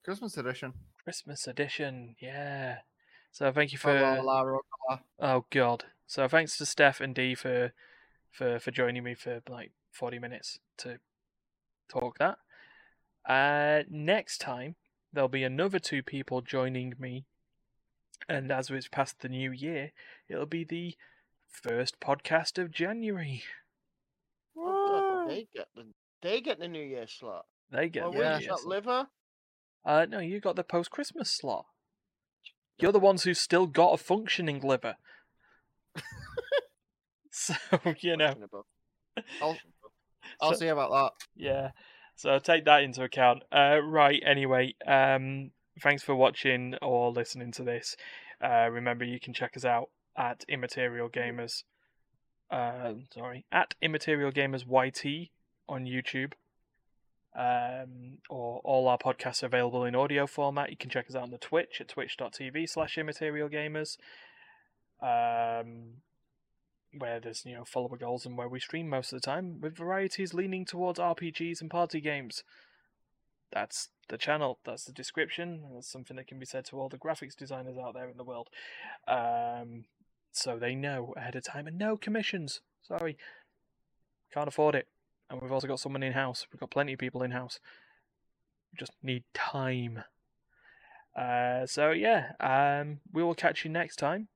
Christmas 0.04 0.36
edition. 0.36 0.74
Christmas 1.02 1.46
edition. 1.46 2.16
Yeah. 2.20 2.78
So 3.32 3.52
thank 3.52 3.72
you 3.72 3.78
Oh, 3.78 3.88
for. 3.88 4.00
la, 4.00 4.20
la, 4.42 4.58
la. 4.90 4.98
Oh 5.18 5.44
God. 5.50 5.84
So 6.06 6.28
thanks 6.28 6.58
to 6.58 6.66
Steph 6.66 7.00
and 7.00 7.14
Dee 7.14 7.34
for 7.34 7.72
for 8.30 8.58
for 8.58 8.70
joining 8.70 9.04
me 9.04 9.14
for 9.14 9.40
like 9.48 9.72
forty 9.92 10.18
minutes 10.18 10.58
to 10.78 10.98
talk 11.88 12.18
that. 12.18 12.38
Uh, 13.28 13.84
next 13.88 14.38
time 14.38 14.76
there'll 15.12 15.28
be 15.28 15.44
another 15.44 15.78
two 15.78 16.02
people 16.02 16.40
joining 16.40 16.94
me, 16.98 17.24
and 18.28 18.50
as 18.50 18.70
it's 18.70 18.88
past 18.88 19.20
the 19.20 19.28
new 19.28 19.52
year, 19.52 19.92
it'll 20.28 20.46
be 20.46 20.64
the 20.64 20.94
first 21.50 22.00
podcast 22.00 22.58
of 22.58 22.70
January. 22.70 23.42
Oh, 24.56 25.26
they 25.28 25.46
get 25.54 25.68
the 25.74 25.84
they 26.22 26.40
get 26.40 26.58
the 26.58 26.68
New 26.68 26.82
Year 26.84 27.06
slot. 27.06 27.46
They 27.70 27.88
get 27.88 28.02
Well, 28.04 28.12
the 28.12 28.18
yeah. 28.18 28.38
New 28.38 28.44
Year 28.44 28.50
slot. 28.56 28.66
liver. 28.66 29.06
Uh, 29.84 30.06
no, 30.08 30.18
you 30.18 30.40
got 30.40 30.56
the 30.56 30.64
post 30.64 30.90
Christmas 30.90 31.30
slot. 31.32 31.66
You're 32.78 32.92
the 32.92 32.98
ones 32.98 33.24
who's 33.24 33.40
still 33.40 33.66
got 33.66 33.92
a 33.94 33.96
functioning 33.96 34.60
liver. 34.60 34.96
so 37.30 37.54
you 38.00 38.16
know. 38.16 38.34
I'll, 39.42 39.56
I'll 40.40 40.52
So- 40.52 40.58
see 40.58 40.68
about 40.68 40.90
that. 40.90 41.12
Yeah. 41.36 41.70
So 42.16 42.38
take 42.38 42.66
that 42.66 42.82
into 42.82 43.02
account. 43.02 43.44
Uh, 43.50 43.78
right. 43.82 44.22
Anyway, 44.26 44.74
um, 44.86 45.52
thanks 45.82 46.02
for 46.02 46.14
watching 46.14 46.74
or 46.82 47.10
listening 47.10 47.50
to 47.52 47.62
this. 47.62 47.96
Uh, 48.44 48.68
remember, 48.70 49.04
you 49.06 49.18
can 49.18 49.32
check 49.32 49.56
us 49.56 49.64
out 49.64 49.88
at 50.20 50.44
Immaterial 50.48 51.08
Gamers. 51.08 51.64
Uh, 52.50 52.92
sorry, 53.12 53.46
at 53.50 53.74
Immaterial 53.80 54.30
Gamers 54.30 54.64
YT 54.66 55.30
on 55.68 55.86
YouTube. 55.86 56.32
Um, 57.34 58.18
or 58.28 58.60
all 58.64 58.88
our 58.88 58.98
podcasts 58.98 59.42
are 59.42 59.46
available 59.46 59.84
in 59.84 59.94
audio 59.94 60.26
format. 60.26 60.70
You 60.70 60.76
can 60.76 60.90
check 60.90 61.06
us 61.08 61.14
out 61.14 61.22
on 61.22 61.30
the 61.30 61.38
Twitch 61.38 61.80
at 61.80 61.88
twitch.tv 61.88 62.68
slash 62.68 62.98
immaterial 62.98 63.48
gamers. 63.48 63.96
Um, 65.00 66.02
where 66.98 67.20
there's 67.20 67.44
you 67.46 67.54
know 67.54 67.64
follower 67.64 67.96
goals 67.96 68.26
and 68.26 68.36
where 68.36 68.48
we 68.48 68.58
stream 68.58 68.88
most 68.88 69.12
of 69.12 69.20
the 69.20 69.24
time 69.24 69.60
with 69.60 69.76
varieties 69.76 70.34
leaning 70.34 70.64
towards 70.64 70.98
RPGs 70.98 71.60
and 71.60 71.70
party 71.70 72.00
games. 72.00 72.42
That's 73.52 73.88
the 74.08 74.18
channel. 74.18 74.58
That's 74.64 74.84
the 74.84 74.92
description. 74.92 75.62
and 75.64 75.76
That's 75.76 75.90
something 75.90 76.16
that 76.16 76.26
can 76.26 76.40
be 76.40 76.46
said 76.46 76.64
to 76.66 76.80
all 76.80 76.88
the 76.88 76.98
graphics 76.98 77.36
designers 77.36 77.78
out 77.78 77.94
there 77.94 78.08
in 78.08 78.16
the 78.16 78.24
world, 78.24 78.48
um, 79.08 79.84
so 80.32 80.58
they 80.58 80.74
know 80.74 81.14
ahead 81.16 81.36
of 81.36 81.44
time. 81.44 81.66
And 81.66 81.78
no 81.78 81.96
commissions. 81.96 82.60
Sorry, 82.82 83.16
can't 84.32 84.48
afford 84.48 84.74
it. 84.74 84.88
And 85.28 85.40
we've 85.40 85.52
also 85.52 85.68
got 85.68 85.80
someone 85.80 86.02
in 86.02 86.12
house. 86.12 86.46
We've 86.52 86.60
got 86.60 86.70
plenty 86.70 86.92
of 86.94 86.98
people 86.98 87.22
in 87.22 87.30
house. 87.30 87.60
We 88.72 88.78
just 88.78 88.92
need 89.02 89.24
time. 89.34 90.04
Uh, 91.16 91.66
so 91.66 91.90
yeah, 91.90 92.32
um, 92.40 93.00
we 93.12 93.22
will 93.22 93.34
catch 93.34 93.64
you 93.64 93.70
next 93.70 93.96
time. 93.96 94.28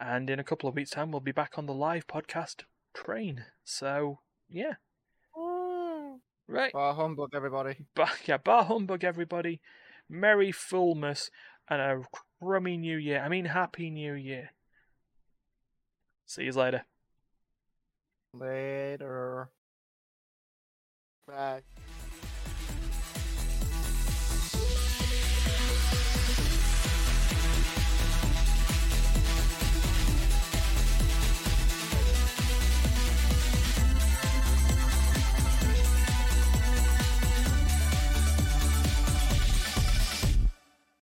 And 0.00 0.30
in 0.30 0.38
a 0.38 0.44
couple 0.44 0.68
of 0.68 0.76
weeks' 0.76 0.90
time, 0.90 1.10
we'll 1.10 1.20
be 1.20 1.32
back 1.32 1.58
on 1.58 1.66
the 1.66 1.74
live 1.74 2.06
podcast 2.06 2.62
train. 2.94 3.46
So, 3.64 4.20
yeah. 4.48 4.74
Right. 6.48 6.72
Bar 6.72 6.94
humbug, 6.94 7.34
everybody. 7.34 7.76
Bar, 7.94 8.08
yeah, 8.24 8.38
bar 8.38 8.64
humbug, 8.64 9.04
everybody. 9.04 9.60
Merry 10.08 10.50
Fullmas 10.50 11.30
and 11.68 11.82
a 11.82 12.02
crummy 12.40 12.78
new 12.78 12.96
year. 12.96 13.20
I 13.20 13.28
mean, 13.28 13.44
Happy 13.44 13.90
New 13.90 14.14
Year. 14.14 14.52
See 16.28 16.44
you 16.44 16.52
later. 16.52 16.84
Later. 18.32 19.50
Bye. 21.26 21.62